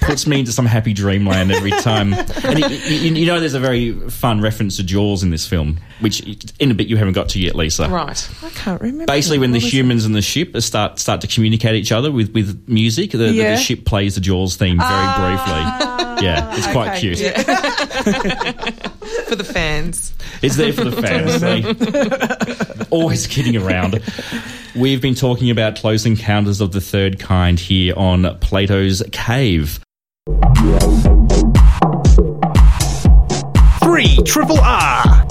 puts 0.00 0.26
me 0.26 0.40
into 0.40 0.52
some 0.52 0.66
happy 0.66 0.92
dreamland 0.92 1.52
every 1.52 1.70
time. 1.70 2.12
And 2.12 2.58
you, 2.58 2.66
you, 2.68 3.14
you 3.14 3.26
know, 3.26 3.40
there's 3.40 3.54
a 3.54 3.60
very 3.60 3.92
fun 4.10 4.40
reference 4.40 4.76
to 4.76 4.82
Jaws 4.84 5.22
in 5.22 5.30
this 5.30 5.46
film, 5.46 5.78
which 6.00 6.20
in 6.58 6.70
a 6.70 6.74
bit 6.74 6.88
you 6.88 6.96
haven't 6.96 7.14
got 7.14 7.28
to 7.30 7.38
yet, 7.40 7.54
Lisa. 7.54 7.88
Right. 7.88 8.30
I 8.42 8.50
can't 8.50 8.80
remember. 8.80 9.06
Basically, 9.06 9.38
when 9.38 9.52
the 9.52 9.58
What 9.58 9.64
was 9.64 9.72
it? 9.72 9.76
humans 9.76 10.04
and 10.04 10.14
the 10.14 10.22
ship 10.22 10.56
start 10.60 10.98
start 10.98 11.20
to 11.22 11.26
communicate 11.26 11.74
each 11.74 11.92
other 11.92 12.10
with, 12.12 12.32
with 12.34 12.68
music, 12.68 13.12
the, 13.12 13.18
the- 13.18 13.32
Yeah. 13.32 13.56
the 13.56 13.60
ship 13.62 13.84
plays 13.84 14.14
the 14.14 14.20
Jaws 14.20 14.56
theme 14.56 14.78
very 14.78 14.88
ah. 14.90 16.06
briefly. 16.08 16.26
Yeah, 16.26 16.54
it's 16.56 16.66
quite 16.70 16.98
okay. 16.98 17.14
cute. 17.14 18.92
For 19.26 19.36
the 19.36 19.44
fans. 19.44 20.12
It's 20.42 20.56
there 20.56 20.72
for 20.72 20.84
the 20.84 21.00
fans. 21.02 21.40
They- 22.82 22.84
always 22.90 23.26
kidding 23.26 23.56
around. 23.56 24.02
We've 24.74 25.00
been 25.00 25.14
talking 25.14 25.50
about 25.50 25.76
Close 25.76 26.04
Encounters 26.06 26.60
of 26.60 26.72
the 26.72 26.80
Third 26.80 27.18
Kind 27.18 27.58
here 27.58 27.94
on 27.96 28.38
Plato's 28.40 29.02
Cave. 29.12 29.80
Three 33.82 34.16
Triple 34.24 34.58
R. 34.60 35.26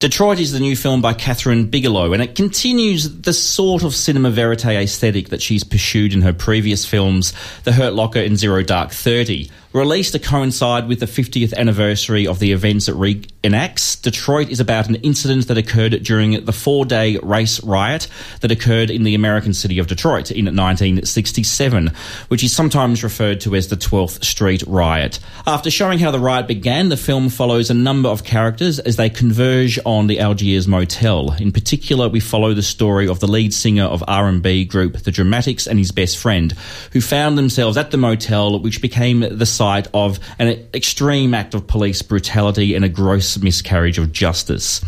Detroit 0.00 0.38
is 0.40 0.52
the 0.52 0.60
new 0.60 0.74
film 0.76 1.02
by 1.02 1.12
Kathryn 1.12 1.70
Bigelow, 1.70 2.14
and 2.14 2.22
it 2.22 2.34
continues 2.34 3.20
the 3.20 3.34
sort 3.34 3.82
of 3.84 3.94
cinema 3.94 4.30
verite 4.30 4.64
aesthetic 4.64 5.28
that 5.28 5.42
she's 5.42 5.62
pursued 5.62 6.14
in 6.14 6.22
her 6.22 6.32
previous 6.32 6.86
films, 6.86 7.34
The 7.64 7.72
Hurt 7.72 7.92
Locker 7.92 8.20
and 8.20 8.38
Zero 8.38 8.62
Dark 8.62 8.92
Thirty. 8.92 9.50
Released 9.72 10.14
to 10.14 10.18
coincide 10.18 10.88
with 10.88 10.98
the 10.98 11.06
50th 11.06 11.54
anniversary 11.54 12.26
of 12.26 12.40
the 12.40 12.50
events 12.50 12.88
it 12.88 12.96
reenacts, 12.96 14.02
Detroit 14.02 14.48
is 14.48 14.58
about 14.58 14.88
an 14.88 14.96
incident 14.96 15.46
that 15.46 15.58
occurred 15.58 15.92
during 16.02 16.44
the 16.44 16.52
four 16.52 16.84
day 16.84 17.18
race 17.22 17.62
riot 17.62 18.08
that 18.40 18.50
occurred 18.50 18.90
in 18.90 19.04
the 19.04 19.14
American 19.14 19.54
city 19.54 19.78
of 19.78 19.86
Detroit 19.86 20.32
in 20.32 20.46
1967, 20.46 21.92
which 22.26 22.42
is 22.42 22.52
sometimes 22.52 23.04
referred 23.04 23.40
to 23.42 23.54
as 23.54 23.68
the 23.68 23.76
12th 23.76 24.24
Street 24.24 24.64
Riot. 24.66 25.20
After 25.46 25.70
showing 25.70 26.00
how 26.00 26.10
the 26.10 26.18
riot 26.18 26.48
began, 26.48 26.88
the 26.88 26.96
film 26.96 27.28
follows 27.28 27.70
a 27.70 27.74
number 27.74 28.08
of 28.08 28.24
characters 28.24 28.80
as 28.80 28.96
they 28.96 29.08
converge 29.08 29.78
on 29.86 30.08
the 30.08 30.18
Algiers 30.18 30.66
Motel. 30.66 31.32
In 31.34 31.52
particular, 31.52 32.08
we 32.08 32.18
follow 32.18 32.54
the 32.54 32.62
story 32.62 33.06
of 33.06 33.20
the 33.20 33.28
lead 33.28 33.54
singer 33.54 33.84
of 33.84 34.02
R&B 34.08 34.64
group 34.64 34.96
The 35.04 35.12
Dramatics 35.12 35.68
and 35.68 35.78
his 35.78 35.92
best 35.92 36.18
friend, 36.18 36.50
who 36.92 37.00
found 37.00 37.38
themselves 37.38 37.76
at 37.76 37.92
the 37.92 37.98
motel, 37.98 38.58
which 38.58 38.82
became 38.82 39.20
the 39.20 39.46
of 39.60 40.18
an 40.38 40.66
extreme 40.74 41.34
act 41.34 41.54
of 41.54 41.66
police 41.66 42.02
brutality 42.02 42.74
and 42.74 42.84
a 42.84 42.88
gross 42.88 43.38
miscarriage 43.38 43.98
of 43.98 44.12
justice. 44.12 44.80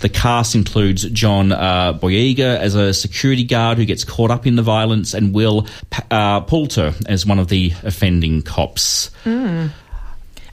The 0.00 0.08
cast 0.08 0.54
includes 0.54 1.08
John 1.10 1.52
uh, 1.52 1.94
Boyega 1.94 2.58
as 2.58 2.74
a 2.74 2.92
security 2.92 3.44
guard 3.44 3.78
who 3.78 3.84
gets 3.84 4.04
caught 4.04 4.30
up 4.30 4.46
in 4.46 4.56
the 4.56 4.62
violence, 4.62 5.14
and 5.14 5.34
Will 5.34 5.66
uh, 6.10 6.40
Poulter 6.42 6.94
as 7.06 7.26
one 7.26 7.38
of 7.38 7.48
the 7.48 7.72
offending 7.84 8.42
cops. 8.42 9.10
Mm 9.24 9.70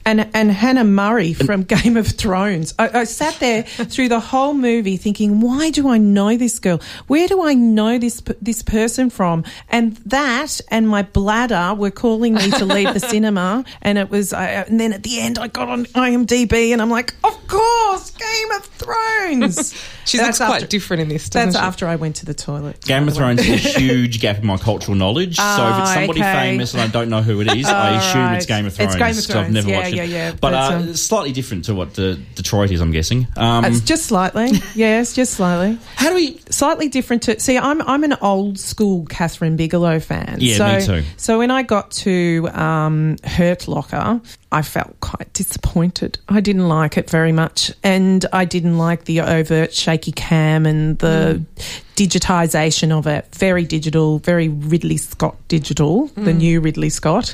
and 0.05 0.29
and 0.33 0.51
Hannah 0.51 0.83
Murray 0.83 1.33
from 1.33 1.63
Game 1.63 1.97
of 1.97 2.07
Thrones. 2.07 2.73
I, 2.77 2.99
I, 2.99 3.03
sat 3.05 3.39
there 3.39 3.63
through 3.63 4.09
the 4.09 4.19
whole 4.19 4.53
movie 4.53 4.97
thinking, 4.97 5.41
why 5.41 5.71
do 5.71 5.89
I 5.89 5.97
know 5.97 6.37
this 6.37 6.59
girl? 6.59 6.79
Where 7.07 7.27
do 7.27 7.43
I 7.43 7.53
know 7.55 7.97
this 7.97 8.21
this 8.41 8.61
person 8.61 9.09
from? 9.09 9.43
And 9.69 9.97
that 9.97 10.61
and 10.69 10.87
my 10.87 11.01
bladder 11.01 11.73
were 11.75 11.91
calling 11.91 12.35
me 12.35 12.51
to 12.51 12.65
leave 12.65 12.93
the 12.93 12.99
cinema. 13.15 13.65
And 13.81 13.97
it 13.97 14.09
was, 14.09 14.33
uh, 14.33 14.65
and 14.67 14.79
then 14.79 14.93
at 14.93 15.03
the 15.03 15.19
end, 15.19 15.39
I 15.39 15.47
got 15.47 15.69
on 15.69 15.85
IMDb, 15.85 16.71
and 16.71 16.81
I'm 16.81 16.89
like, 16.89 17.13
of 17.23 17.47
course, 17.47 18.11
Game 18.11 18.51
of 18.51 18.65
Thrones. 18.65 19.73
she 20.05 20.17
looks 20.17 20.37
quite 20.37 20.69
different 20.69 21.01
in 21.01 21.09
this. 21.09 21.29
That's 21.29 21.55
she? 21.55 21.61
after 21.61 21.87
I 21.87 21.95
went 21.95 22.17
to 22.17 22.25
the 22.25 22.33
toilet. 22.33 22.81
Game 22.81 23.07
of 23.07 23.15
Thrones 23.15 23.41
is 23.41 23.65
a 23.65 23.79
huge 23.79 24.19
gap 24.21 24.37
in 24.37 24.45
my 24.45 24.57
cultural 24.57 24.95
knowledge. 24.95 25.37
Oh, 25.39 25.57
so 25.57 25.67
if 25.67 25.81
it's 25.81 25.93
somebody 25.93 26.19
okay. 26.21 26.33
famous 26.33 26.73
and 26.73 26.83
I 26.83 26.87
don't 26.87 27.09
know 27.09 27.21
who 27.21 27.41
it 27.41 27.55
is, 27.55 27.65
I 27.65 27.97
assume 27.97 28.21
right. 28.21 28.35
it's 28.37 28.45
Game 28.45 28.65
of 28.65 28.73
Thrones. 28.75 28.93
It's 28.93 28.99
Game 28.99 29.17
of 29.17 29.25
Thrones. 29.25 29.47
I've 29.47 29.53
never 29.53 29.69
yeah, 29.69 29.77
watched 29.77 29.94
yeah, 29.95 30.03
yeah. 30.03 30.33
But, 30.39 30.53
uh, 30.53 30.57
um, 30.73 30.93
slightly 30.95 31.31
different 31.31 31.65
to 31.65 31.75
what 31.75 31.93
the 31.93 32.19
Detroit 32.35 32.71
is, 32.71 32.81
I'm 32.81 32.91
guessing. 32.91 33.27
Um, 33.37 33.65
it's 33.65 33.81
just 33.81 34.05
slightly. 34.05 34.51
yes, 34.75 35.13
just 35.13 35.33
slightly. 35.33 35.77
How 35.95 36.09
do 36.09 36.15
we 36.15 36.39
slightly 36.49 36.87
different 36.87 37.23
to 37.23 37.39
see? 37.39 37.57
I'm 37.57 37.81
I'm 37.81 38.03
an 38.03 38.15
old 38.21 38.59
school 38.59 39.05
Kathryn 39.05 39.57
Bigelow 39.57 39.99
fan. 39.99 40.37
Yeah, 40.39 40.57
so, 40.57 40.95
me 40.95 41.01
too. 41.01 41.07
So 41.17 41.37
when 41.39 41.51
I 41.51 41.63
got 41.63 41.91
to 41.91 42.49
um, 42.53 43.17
Hurt 43.23 43.67
Locker, 43.67 44.21
I 44.55 44.61
felt 44.61 44.97
quite 45.01 45.33
disappointed. 45.33 46.17
I 46.29 46.39
didn't 46.39 46.69
like 46.69 46.97
it 46.97 47.09
very 47.09 47.33
much, 47.33 47.73
and 47.83 48.25
I 48.31 48.45
didn't 48.45 48.77
like 48.77 49.03
the 49.03 49.19
overt 49.19 49.73
shaky 49.73 50.13
cam 50.13 50.65
and 50.65 50.97
the 50.99 51.43
mm 51.43 51.81
digitization 51.95 52.91
of 52.91 53.07
it. 53.07 53.25
Very 53.33 53.63
digital, 53.63 54.19
very 54.19 54.49
Ridley 54.49 54.97
Scott 54.97 55.35
digital, 55.47 56.09
mm. 56.09 56.25
the 56.25 56.33
new 56.33 56.59
Ridley 56.59 56.89
Scott. 56.89 57.33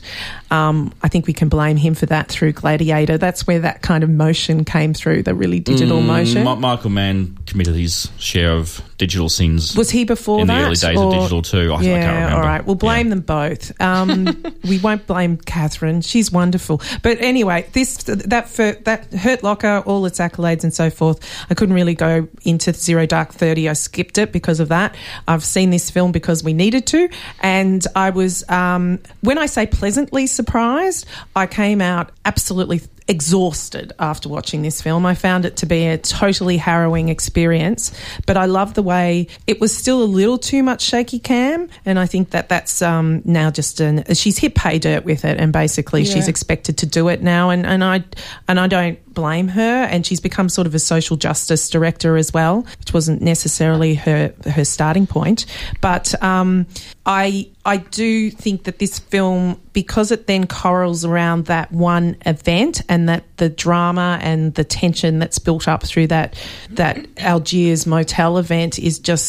Um, 0.52 0.94
I 1.02 1.08
think 1.08 1.28
we 1.28 1.34
can 1.34 1.50
blame 1.50 1.78
him 1.78 1.96
for 1.96 2.06
that 2.08 2.30
through 2.30 2.54
Gladiator. 2.54 3.18
That's 3.18 3.48
where 3.48 3.60
that 3.60 3.82
kind 3.82 4.04
of 4.04 4.10
motion 4.10 4.64
came 4.64 4.94
through, 4.94 5.24
the 5.24 5.34
really 5.34 5.60
digital 5.60 6.00
mm, 6.00 6.06
motion. 6.06 6.44
Ma- 6.44 6.56
Michael 6.56 6.92
Mann 6.92 7.38
committed 7.48 7.76
his 7.76 8.10
share 8.18 8.52
of 8.52 8.82
digital 8.98 9.30
sins. 9.30 9.76
Was 9.76 9.90
he 9.90 10.06
before 10.06 10.42
in 10.42 10.48
that? 10.48 10.60
the 10.60 10.66
early 10.66 10.76
days 10.76 10.98
or? 10.98 11.08
of 11.08 11.14
digital 11.14 11.42
too? 11.42 11.74
I, 11.74 11.82
yeah, 11.82 12.28
I 12.28 12.34
all 12.34 12.42
right. 12.42 12.64
We'll 12.64 12.76
blame 12.76 13.08
yeah. 13.08 13.16
them 13.16 13.22
both. 13.22 13.82
Um, 13.82 14.46
we 14.64 14.78
won't 14.80 15.08
blame 15.08 15.38
Kathryn. 15.38 16.08
She's 16.08 16.32
wonderful. 16.32 16.82
But 17.02 17.11
anyway, 17.20 17.68
this 17.74 17.98
that 18.04 18.50
for, 18.50 18.74
that 18.84 19.14
Hurt 19.14 19.44
Locker, 19.44 19.84
all 19.86 20.06
its 20.06 20.20
accolades 20.20 20.64
and 20.64 20.74
so 20.74 20.90
forth. 20.90 21.20
I 21.50 21.54
couldn't 21.54 21.76
really 21.76 21.96
go 21.96 22.28
into 22.44 22.74
Zero 22.74 23.06
Dark 23.06 23.34
Thirty. 23.34 23.68
I 23.70 23.74
skipped 23.74 24.18
it 24.18 24.32
because 24.32 24.60
of 24.60 24.70
that. 24.70 24.96
I've 25.28 25.44
seen 25.44 25.70
this 25.70 25.90
film 25.90 26.12
because 26.12 26.44
we 26.44 26.54
needed 26.54 26.88
to, 26.88 27.10
and 27.40 27.86
I 27.96 28.10
was 28.12 28.48
um, 28.50 29.00
when 29.22 29.38
I 29.38 29.46
say 29.46 29.66
pleasantly 29.66 30.28
surprised, 30.28 31.06
I 31.36 31.48
came 31.48 31.82
out 31.82 32.12
absolutely 32.26 32.82
exhausted 33.12 33.92
after 34.00 34.30
watching 34.30 34.62
this 34.62 34.82
film. 34.82 35.06
I 35.06 35.16
found 35.16 35.44
it 35.44 35.58
to 35.58 35.66
be 35.66 35.86
a 35.86 35.98
totally 35.98 36.56
harrowing 36.56 37.10
experience, 37.10 37.92
but 38.26 38.38
I 38.38 38.46
love 38.46 38.74
the 38.74 38.82
way 38.82 39.28
it 39.46 39.60
was 39.60 39.76
still 39.76 40.02
a 40.02 40.06
little 40.06 40.38
too 40.38 40.64
much 40.64 40.82
shaky 40.82 41.20
cam, 41.20 41.68
and 41.86 42.00
I 42.00 42.06
think 42.06 42.30
that 42.30 42.48
that's 42.48 42.82
um, 42.82 43.22
now 43.26 43.52
just 43.52 43.82
an 43.82 44.06
she's 44.14 44.38
hit 44.38 44.56
pay 44.56 44.80
dirt 44.80 45.04
with 45.04 45.26
it, 45.26 45.38
and 45.40 45.52
basically 45.52 46.04
yeah. 46.04 46.14
she's 46.14 46.30
expected 46.30 46.78
to 46.80 46.86
do 46.86 47.10
it 47.10 47.22
now, 47.22 47.50
and, 47.50 47.66
and 47.66 47.84
I 47.84 48.06
and 48.48 48.58
I 48.58 48.68
don't 48.68 49.11
blame 49.14 49.50
her, 49.50 49.84
and 49.84 50.06
she's 50.06 50.20
become 50.20 50.50
sort 50.50 50.68
of 50.68 50.76
a 50.76 50.80
social 50.80 51.18
justice 51.18 51.70
director 51.70 52.18
as 52.18 52.34
well, 52.34 52.66
which 52.80 52.94
wasn't 52.94 53.22
necessarily 53.22 53.96
her 53.96 54.34
her 54.50 54.66
starting 54.66 55.08
point, 55.08 55.46
but 55.82 56.22
um, 56.24 56.66
I 57.06 57.48
I 57.66 57.78
do 57.78 58.32
think 58.32 58.64
that 58.64 58.80
this 58.80 58.98
film, 59.00 59.62
because 59.74 60.12
it 60.12 60.26
then 60.26 60.48
corals 60.48 61.06
around 61.06 61.46
that 61.46 61.72
one 61.72 62.18
event 62.26 62.82
and 62.90 63.08
that 63.08 63.24
the 63.38 63.50
drama 63.50 64.18
and 64.22 64.54
the 64.56 64.64
tension 64.64 65.20
that's 65.20 65.38
built 65.38 65.68
up 65.68 65.84
through 65.84 66.08
that 66.08 66.36
that 66.72 67.06
Algiers 67.18 67.86
motel 67.86 68.38
event 68.38 68.80
is 68.80 68.98
just 68.98 69.26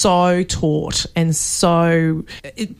so 0.00 0.42
taut 0.44 1.04
and 1.14 1.36
so 1.36 2.24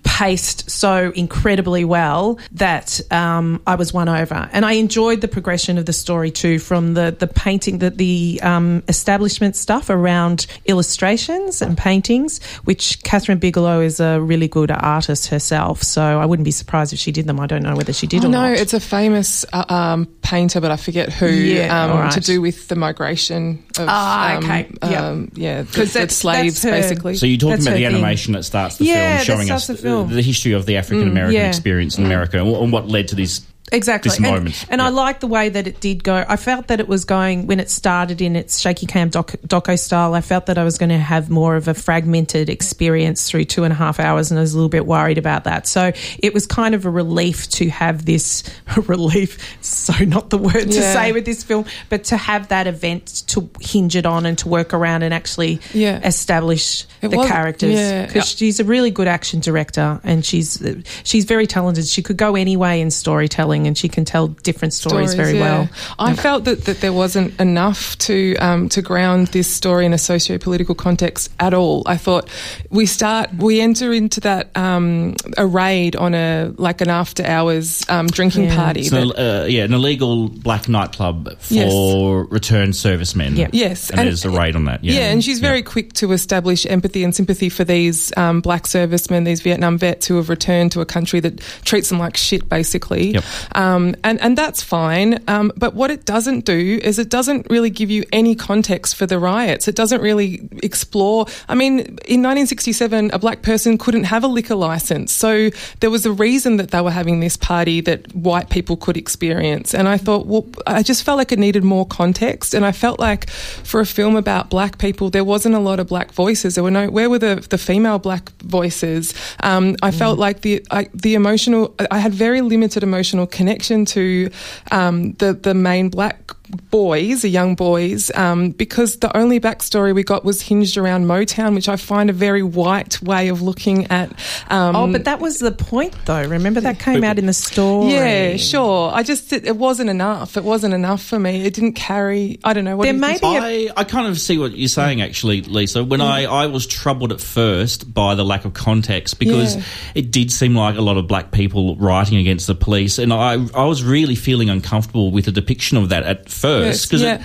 paced 0.05 0.71
so 0.71 1.13
incredibly 1.15 1.85
well 1.85 2.39
that 2.53 3.01
um, 3.11 3.61
I 3.67 3.75
was 3.75 3.93
won 3.93 4.09
over, 4.09 4.49
and 4.53 4.65
I 4.65 4.73
enjoyed 4.73 5.21
the 5.21 5.29
progression 5.29 5.79
of 5.79 5.87
the 5.87 5.93
story 5.93 6.31
too, 6.31 6.44
from 6.59 6.95
the 6.95 7.15
the 7.19 7.27
painting, 7.27 7.79
that 7.79 7.99
the 7.99 8.41
um, 8.43 8.83
establishment 8.89 9.57
stuff 9.57 9.91
around 9.91 10.47
illustrations 10.67 11.63
and 11.63 11.77
paintings, 11.77 12.43
which 12.65 13.01
Kathryn 13.01 13.41
Bigelow 13.41 13.81
is 13.81 14.01
a 14.01 14.21
really 14.21 14.49
good 14.49 14.71
artist 14.71 15.05
artist 15.15 15.29
herself, 15.29 15.83
so 15.83 16.03
I 16.03 16.25
wouldn't 16.27 16.45
be 16.45 16.51
surprised 16.51 16.93
if 16.93 16.99
she 16.99 17.13
did 17.13 17.27
them. 17.27 17.41
I 17.41 17.47
don't 17.47 17.63
know 17.63 17.77
whether 17.77 17.93
she 17.93 18.07
did 18.07 18.25
oh, 18.25 18.29
or 18.29 18.31
no, 18.31 18.41
not. 18.41 18.49
No, 18.49 18.55
it's 18.55 18.75
a 18.75 18.81
famous 18.81 19.45
uh, 19.53 19.65
um, 19.69 20.07
painter, 20.23 20.61
but 20.61 20.71
I 20.71 20.77
forget 20.77 21.13
who. 21.13 21.29
Yeah, 21.29 21.85
um, 21.85 21.91
right. 21.99 22.13
To 22.13 22.21
do 22.21 22.41
with 22.41 22.69
the 22.69 22.77
migration 22.77 23.65
of 23.79 23.87
ah, 23.89 24.37
okay. 24.39 24.67
Um, 24.83 24.91
yep. 24.91 25.03
Um, 25.03 25.31
yeah, 25.35 25.63
because 25.63 25.93
the, 25.93 26.09
slaves 26.09 26.65
basically. 26.65 27.17
So 27.17 27.27
you're 27.27 27.39
talking 27.39 27.67
about 27.67 27.77
the 27.77 27.87
animation 27.87 28.33
thing. 28.33 28.41
that 28.41 28.45
starts 28.45 28.79
the 28.79 28.87
yeah, 28.87 29.19
film, 29.19 29.39
showing 29.39 29.51
us 29.51 29.67
the, 29.67 29.75
the, 29.75 30.23
history 30.23 30.53
of 30.53 30.67
the 30.67 30.77
African 30.77 31.09
American 31.09 31.37
mm, 31.37 31.43
yeah. 31.43 31.49
experience 31.49 31.99
in 31.99 32.05
mm. 32.05 32.07
America 32.07 32.39
and 32.39 32.73
what 32.73 32.89
led 32.89 33.09
to 33.09 33.15
this 33.15 33.41
Exactly. 33.73 34.11
This 34.11 34.21
moment. 34.21 34.63
And, 34.65 34.73
and 34.73 34.83
I 34.83 34.91
like 34.91 35.21
the 35.21 35.27
way 35.27 35.49
that 35.49 35.67
it 35.67 35.81
did 35.81 36.05
go. 36.05 36.25
I 36.29 36.37
felt 36.37 36.69
that 36.69 36.81
it 36.81 36.89
was 36.89 37.05
going, 37.05 37.47
when 37.47 37.61
it 37.61 37.71
started 37.71 38.21
in 38.21 38.37
its 38.37 38.61
shaky 38.61 38.87
cam 38.87 39.09
doc, 39.09 39.33
doco 39.47 39.79
style, 39.79 40.15
I 40.15 40.21
felt 40.21 40.47
that 40.47 40.59
I 40.59 40.65
was 40.65 40.77
going 40.77 40.91
to 40.91 40.99
have 40.99 41.31
more 41.31 41.57
of 41.57 41.67
a 41.67 41.75
fragmented 41.75 42.51
experience 42.51 43.29
through 43.29 43.45
two 43.45 43.65
and 43.65 43.73
a 43.73 43.77
half 43.77 43.99
hours, 43.99 44.31
and 44.31 44.39
I 44.39 44.43
was 44.43 44.53
a 44.53 44.57
little 44.57 44.69
bit 44.69 44.87
worried 44.87 45.17
about 45.17 45.45
that. 45.45 45.67
So 45.67 45.93
it 46.19 46.35
was 46.35 46.47
kind 46.47 46.75
of 46.75 46.85
a 46.85 46.91
relief 46.91 47.49
to 47.51 47.71
have 47.71 48.05
this 48.05 48.45
relief, 48.87 49.39
so 49.63 49.93
not 50.05 50.29
the 50.29 50.39
word 50.39 50.71
to 50.71 50.81
yeah. 50.81 50.93
say 50.93 51.13
with 51.13 51.25
this 51.25 51.43
film, 51.43 51.65
but 51.89 52.05
to 52.05 52.19
have 52.19 52.49
that 52.49 52.67
event 52.67 53.25
to 53.29 53.49
hinge 53.61 53.97
it 53.97 54.05
on 54.05 54.27
and 54.27 54.37
to 54.39 54.49
work 54.49 54.75
around 54.75 55.03
and 55.03 55.15
actually 55.15 55.61
yeah. 55.73 56.07
establish 56.07 56.85
it 57.01 57.09
the 57.09 57.17
was, 57.17 57.29
characters. 57.29 57.75
Because 58.07 58.15
yeah. 58.15 58.37
she's 58.37 58.61
a 58.61 58.65
really 58.65 58.91
good 58.91 59.09
action 59.09 59.41
director 59.41 60.01
and 60.05 60.25
she's 60.25 60.63
she's 61.03 61.25
very 61.25 61.47
talented. 61.47 61.87
She 61.87 62.03
could 62.03 62.19
go 62.19 62.37
any 62.37 62.57
way 62.57 62.81
in 62.81 62.91
storytelling 62.91 63.54
storytelling 63.55 63.67
and 63.67 63.77
she 63.79 63.89
can 63.89 64.05
tell 64.05 64.29
different 64.29 64.75
stories, 64.75 65.11
stories 65.11 65.15
very 65.15 65.39
yeah. 65.39 65.59
well. 65.59 65.69
I 65.99 66.11
yeah. 66.11 66.17
felt 66.17 66.45
that, 66.45 66.65
that 66.65 66.81
there 66.81 66.93
wasn't 66.93 67.39
enough 67.41 67.97
to 67.99 68.37
um, 68.37 68.69
to 68.71 68.83
ground 68.83 69.29
this 69.29 69.49
story 69.49 69.87
in 69.87 69.93
a 69.93 69.99
socio-political 69.99 70.75
context 70.75 71.31
at 71.39 71.55
all. 71.55 71.83
I 71.87 71.97
thought 71.97 72.29
we 72.71 72.87
start 72.87 73.33
we 73.35 73.61
enter 73.61 73.93
into 73.93 74.21
that 74.21 74.57
um, 74.57 75.15
a 75.37 75.47
raid 75.47 75.97
on 75.97 76.15
a 76.15 76.53
like 76.57 76.81
an 76.81 76.91
after 76.91 77.25
hours 77.25 77.85
um, 77.89 78.07
drinking 78.07 78.45
yeah. 78.45 78.57
party. 78.57 78.85
So, 78.85 79.13
uh, 79.13 79.47
yeah, 79.49 79.65
an 79.65 79.75
illegal 79.75 80.29
black 80.29 80.69
nightclub 80.69 81.39
for 81.39 81.55
yes. 81.55 82.27
returned 82.31 82.77
servicemen. 82.77 83.37
Yep. 83.37 83.51
Yes, 83.53 83.91
and, 83.91 84.01
and, 84.01 84.09
there's 84.09 84.25
a 84.25 84.31
raid 84.31 84.57
on 84.57 84.65
that. 84.67 84.83
Yeah, 84.83 84.95
yeah 84.95 85.13
and 85.13 85.23
she's 85.23 85.41
very 85.41 85.63
quick 85.63 85.93
to 85.95 86.13
establish 86.13 86.67
empathy 86.67 87.05
and 87.05 87.15
sympathy 87.15 87.49
for 87.49 87.65
these 87.65 88.13
um, 88.17 88.41
black 88.41 88.67
servicemen, 88.67 89.25
these 89.25 89.41
Vietnam 89.41 89.79
vets 89.79 90.07
who 90.07 90.17
have 90.17 90.29
returned 90.29 90.73
to 90.73 90.81
a 90.81 90.87
country 90.87 91.21
that 91.21 91.41
treats 91.65 91.89
them 91.89 91.99
like 91.99 92.17
shit, 92.17 92.49
basically. 92.49 93.13
Yep. 93.13 93.25
Um, 93.53 93.95
and, 94.05 94.21
and 94.21 94.37
that's 94.37 94.63
fine. 94.63 95.23
Um, 95.29 95.53
but 95.57 95.75
what 95.75 95.91
it 95.91 96.05
doesn't 96.05 96.45
do 96.45 96.81
is 96.83 96.99
it 96.99 97.09
doesn't 97.09 97.49
really 97.51 97.71
give 97.71 97.91
you 97.91 98.05
any 98.13 98.35
context 98.35 98.97
for 98.97 99.07
the 99.07 99.19
riots. 99.19 99.69
It 99.69 99.75
doesn't 99.77 100.01
really 100.01 100.49
explore. 100.63 101.27
I 101.49 101.55
mean, 101.55 101.79
in 102.07 102.23
1967, 102.23 103.11
a 103.13 103.19
black 103.19 103.43
person 103.43 103.79
couldn't 103.79 104.05
have 104.05 104.25
a 104.25 104.27
liquor 104.27 104.55
license. 104.55 105.13
So 105.13 105.51
there 105.81 105.91
was 105.91 106.07
a 106.07 106.13
reason 106.13 106.57
that 106.57 106.71
they 106.71 106.81
were 106.81 106.91
having 106.91 107.21
this 107.21 107.37
party 107.37 107.81
that 107.83 108.15
white 108.15 108.51
people 108.51 108.77
could 108.77 108.97
experience. 108.97 109.75
And 109.75 109.89
I 109.89 109.97
thought, 109.97 110.27
well, 110.27 110.47
I 110.67 110.83
just 110.83 111.03
felt 111.03 111.19
like 111.19 111.33
it 111.33 111.39
needed 111.39 111.65
more 111.65 111.87
context. 111.87 112.55
And 112.55 112.65
I 112.65 112.73
felt 112.73 112.99
like 112.99 113.31
for 113.31 113.81
a 113.81 113.87
film 113.87 114.17
about 114.17 114.51
black 114.51 114.79
people, 114.79 115.11
there 115.11 115.25
wasn't 115.25 115.55
a 115.55 115.59
lot 115.59 115.81
of 115.81 115.87
black 115.89 116.13
voices. 116.13 116.55
There 116.55 116.65
were 116.65 116.71
no, 116.71 116.89
where 116.89 117.11
were 117.11 117.19
the, 117.19 117.47
the 117.49 117.59
female 117.59 117.99
black 117.99 118.31
voices? 118.43 119.15
Um, 119.41 119.77
I 119.83 119.91
mm. 119.91 119.99
felt 119.99 120.19
like 120.19 120.41
the, 120.43 120.65
I, 120.71 120.89
the 120.95 121.15
emotional, 121.15 121.75
I 121.91 121.99
had 121.99 122.13
very 122.15 122.41
limited 122.41 122.83
emotional 122.83 123.27
connection 123.35 123.85
to 123.85 124.31
um, 124.71 125.13
the 125.15 125.35
the 125.35 125.55
main 125.55 125.89
black 125.91 126.24
boys, 126.71 127.23
the 127.23 127.29
young 127.29 127.55
boys, 127.55 128.11
um, 128.15 128.51
because 128.51 128.97
the 128.99 129.15
only 129.17 129.41
backstory 129.41 129.95
we 129.95 130.03
got 130.03 130.25
was 130.25 130.41
hinged 130.43 130.77
around 130.77 131.07
Motown, 131.07 131.55
which 131.55 131.69
I 131.69 131.77
find 131.77 132.11
a 132.11 132.13
very 132.13 132.43
white 132.43 133.01
way 133.03 133.29
of 133.29 133.43
looking 133.43 133.87
at. 133.91 134.11
Um, 134.49 134.75
Oh, 134.77 134.91
but 134.93 135.05
that 135.05 135.21
was 135.21 135.39
the 135.39 135.53
point, 135.53 135.95
though. 136.05 136.23
Remember 136.25 136.61
that 136.61 136.79
came 136.79 137.05
out 137.05 137.19
in 137.19 137.27
the 137.27 137.33
story. 137.33 137.93
yeah, 137.93 138.37
sure. 138.37 138.91
I 138.93 139.03
just 139.03 139.33
it, 139.33 139.47
it 139.47 139.57
wasn't 139.57 139.91
enough. 139.91 140.37
It 140.37 140.45
wasn't 140.45 140.75
enough 140.75 141.03
for 141.03 141.19
me. 141.19 141.45
It 141.45 141.55
didn't 141.55 141.75
carry. 141.75 142.39
I 142.45 142.53
don't 142.53 142.65
know. 142.65 142.77
What 142.77 142.85
There 142.85 142.93
do 142.93 142.97
you 142.97 143.01
may 143.01 143.19
be 143.19 143.27
a- 143.27 143.71
I, 143.71 143.81
I 143.81 143.85
kind 143.85 144.07
of 144.09 144.19
see 144.19 144.39
what 144.39 144.53
you're 144.57 144.69
saying, 144.69 145.01
actually, 145.03 145.43
Lisa. 145.43 145.85
When 145.85 146.01
I, 146.01 146.25
I 146.25 146.47
was 146.47 146.67
troubled 146.67 147.13
at 147.13 147.21
first 147.21 147.93
by 147.93 148.15
the 148.15 148.25
lack 148.25 148.45
of 148.45 148.53
context 148.55 149.19
because 149.19 149.57
Yeah. 149.57 149.63
it 149.95 150.11
did 150.11 150.31
seem 150.33 150.55
like 150.57 150.77
a 150.77 150.81
lot 150.83 150.97
of 150.97 151.07
black 151.07 151.31
people 151.31 151.77
writing 151.77 152.19
against 152.19 152.47
the 152.47 152.55
police, 152.55 152.99
and 152.99 153.13
I, 153.13 153.33
I 153.55 153.65
was 153.65 153.83
really 153.83 154.15
feeling 154.15 154.51
uncomfortable 154.51 155.11
with 155.11 155.25
the 155.27 155.33
depiction 155.33 155.77
of 155.79 155.89
that 155.91 156.03
at 156.05 156.29
first 156.29 156.44
Yes, 156.45 156.87
because 156.87 157.03
yeah. 157.03 157.17
it, 157.17 157.23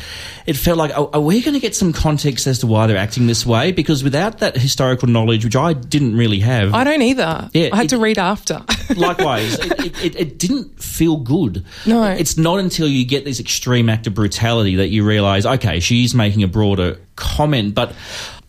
it 0.47 0.53
felt 0.57 0.77
like, 0.77 0.91
are, 0.97 1.09
are 1.13 1.21
we 1.21 1.41
going 1.41 1.53
to 1.53 1.59
get 1.59 1.75
some 1.75 1.93
context 1.93 2.47
as 2.47 2.59
to 2.59 2.67
why 2.67 2.87
they're 2.87 2.97
acting 2.97 3.27
this 3.27 3.45
way? 3.45 3.71
Because 3.71 4.03
without 4.03 4.39
that 4.39 4.55
historical 4.55 5.07
knowledge, 5.07 5.45
which 5.45 5.55
I 5.55 5.73
didn't 5.73 6.15
really 6.15 6.39
have, 6.39 6.73
I 6.73 6.83
don't 6.83 7.01
either. 7.01 7.49
Yeah, 7.53 7.69
I 7.73 7.77
had 7.77 7.85
it- 7.85 7.89
to 7.89 7.97
read 7.99 8.17
after. 8.17 8.63
Likewise, 8.95 9.59
it, 9.59 10.15
it 10.15 10.39
didn't 10.39 10.81
feel 10.81 11.17
good. 11.17 11.65
No. 11.85 12.03
It's 12.03 12.37
not 12.37 12.59
until 12.59 12.87
you 12.87 13.05
get 13.05 13.23
this 13.25 13.39
extreme 13.39 13.89
act 13.89 14.07
of 14.07 14.13
brutality 14.15 14.77
that 14.77 14.87
you 14.87 15.05
realise, 15.05 15.45
okay, 15.45 15.79
she's 15.79 16.15
making 16.15 16.43
a 16.43 16.47
broader 16.47 16.99
comment, 17.15 17.75
but 17.75 17.93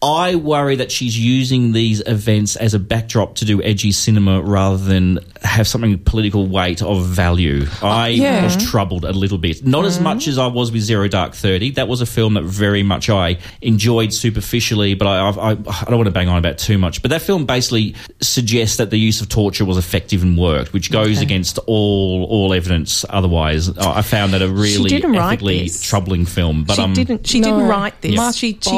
I 0.02 0.36
worry 0.36 0.76
that 0.76 0.90
she's 0.90 1.18
using 1.18 1.72
these 1.72 2.00
events 2.06 2.56
as 2.56 2.72
a 2.72 2.78
backdrop 2.78 3.34
to 3.36 3.44
do 3.44 3.62
edgy 3.62 3.92
cinema 3.92 4.40
rather 4.40 4.78
than 4.78 5.18
have 5.42 5.68
something 5.68 5.98
political 5.98 6.46
weight 6.46 6.80
of 6.80 7.04
value. 7.04 7.66
I 7.82 8.08
yeah. 8.08 8.44
was 8.44 8.70
troubled 8.70 9.04
a 9.04 9.12
little 9.12 9.36
bit. 9.36 9.66
Not 9.66 9.84
as 9.84 10.00
much 10.00 10.26
as 10.26 10.38
I 10.38 10.46
was 10.46 10.72
with 10.72 10.82
Zero 10.82 11.06
Dark 11.08 11.34
Thirty. 11.34 11.72
That 11.72 11.86
was 11.86 12.00
a 12.00 12.06
film 12.06 12.34
that 12.34 12.44
very 12.44 12.82
much 12.82 13.10
I 13.10 13.38
enjoyed 13.60 14.14
superficially, 14.14 14.94
but 14.94 15.06
I, 15.06 15.28
I, 15.28 15.50
I 15.50 15.84
don't 15.84 15.98
want 15.98 16.06
to 16.06 16.12
bang 16.12 16.28
on 16.28 16.38
about 16.38 16.56
too 16.56 16.78
much. 16.78 17.02
But 17.02 17.10
that 17.10 17.20
film 17.20 17.44
basically 17.44 17.94
suggests 18.22 18.78
that 18.78 18.88
the 18.88 18.98
use 18.98 19.20
of 19.20 19.28
torture 19.28 19.66
was 19.66 19.76
effective 19.76 20.22
and 20.22 20.38
worked, 20.38 20.72
which 20.72 20.90
goes 20.90 21.20
against 21.20 21.58
all 21.66 22.24
all 22.24 22.54
evidence. 22.54 23.04
Otherwise, 23.10 23.76
I 23.76 23.98
I 23.98 24.02
found 24.02 24.32
that 24.32 24.40
a 24.40 24.48
really 24.48 24.88
didn't 24.88 25.14
ethically 25.14 25.68
troubling 25.68 26.24
film. 26.24 26.64
But 26.64 26.76
she 26.76 26.82
um, 26.82 26.94
didn't. 26.94 27.26
She 27.26 27.40
No. 27.40 27.48
didn't 27.48 27.68
write 27.68 28.00
this. 28.00 28.16
Mark 28.16 28.34
She, 28.34 28.58
she 28.62 28.70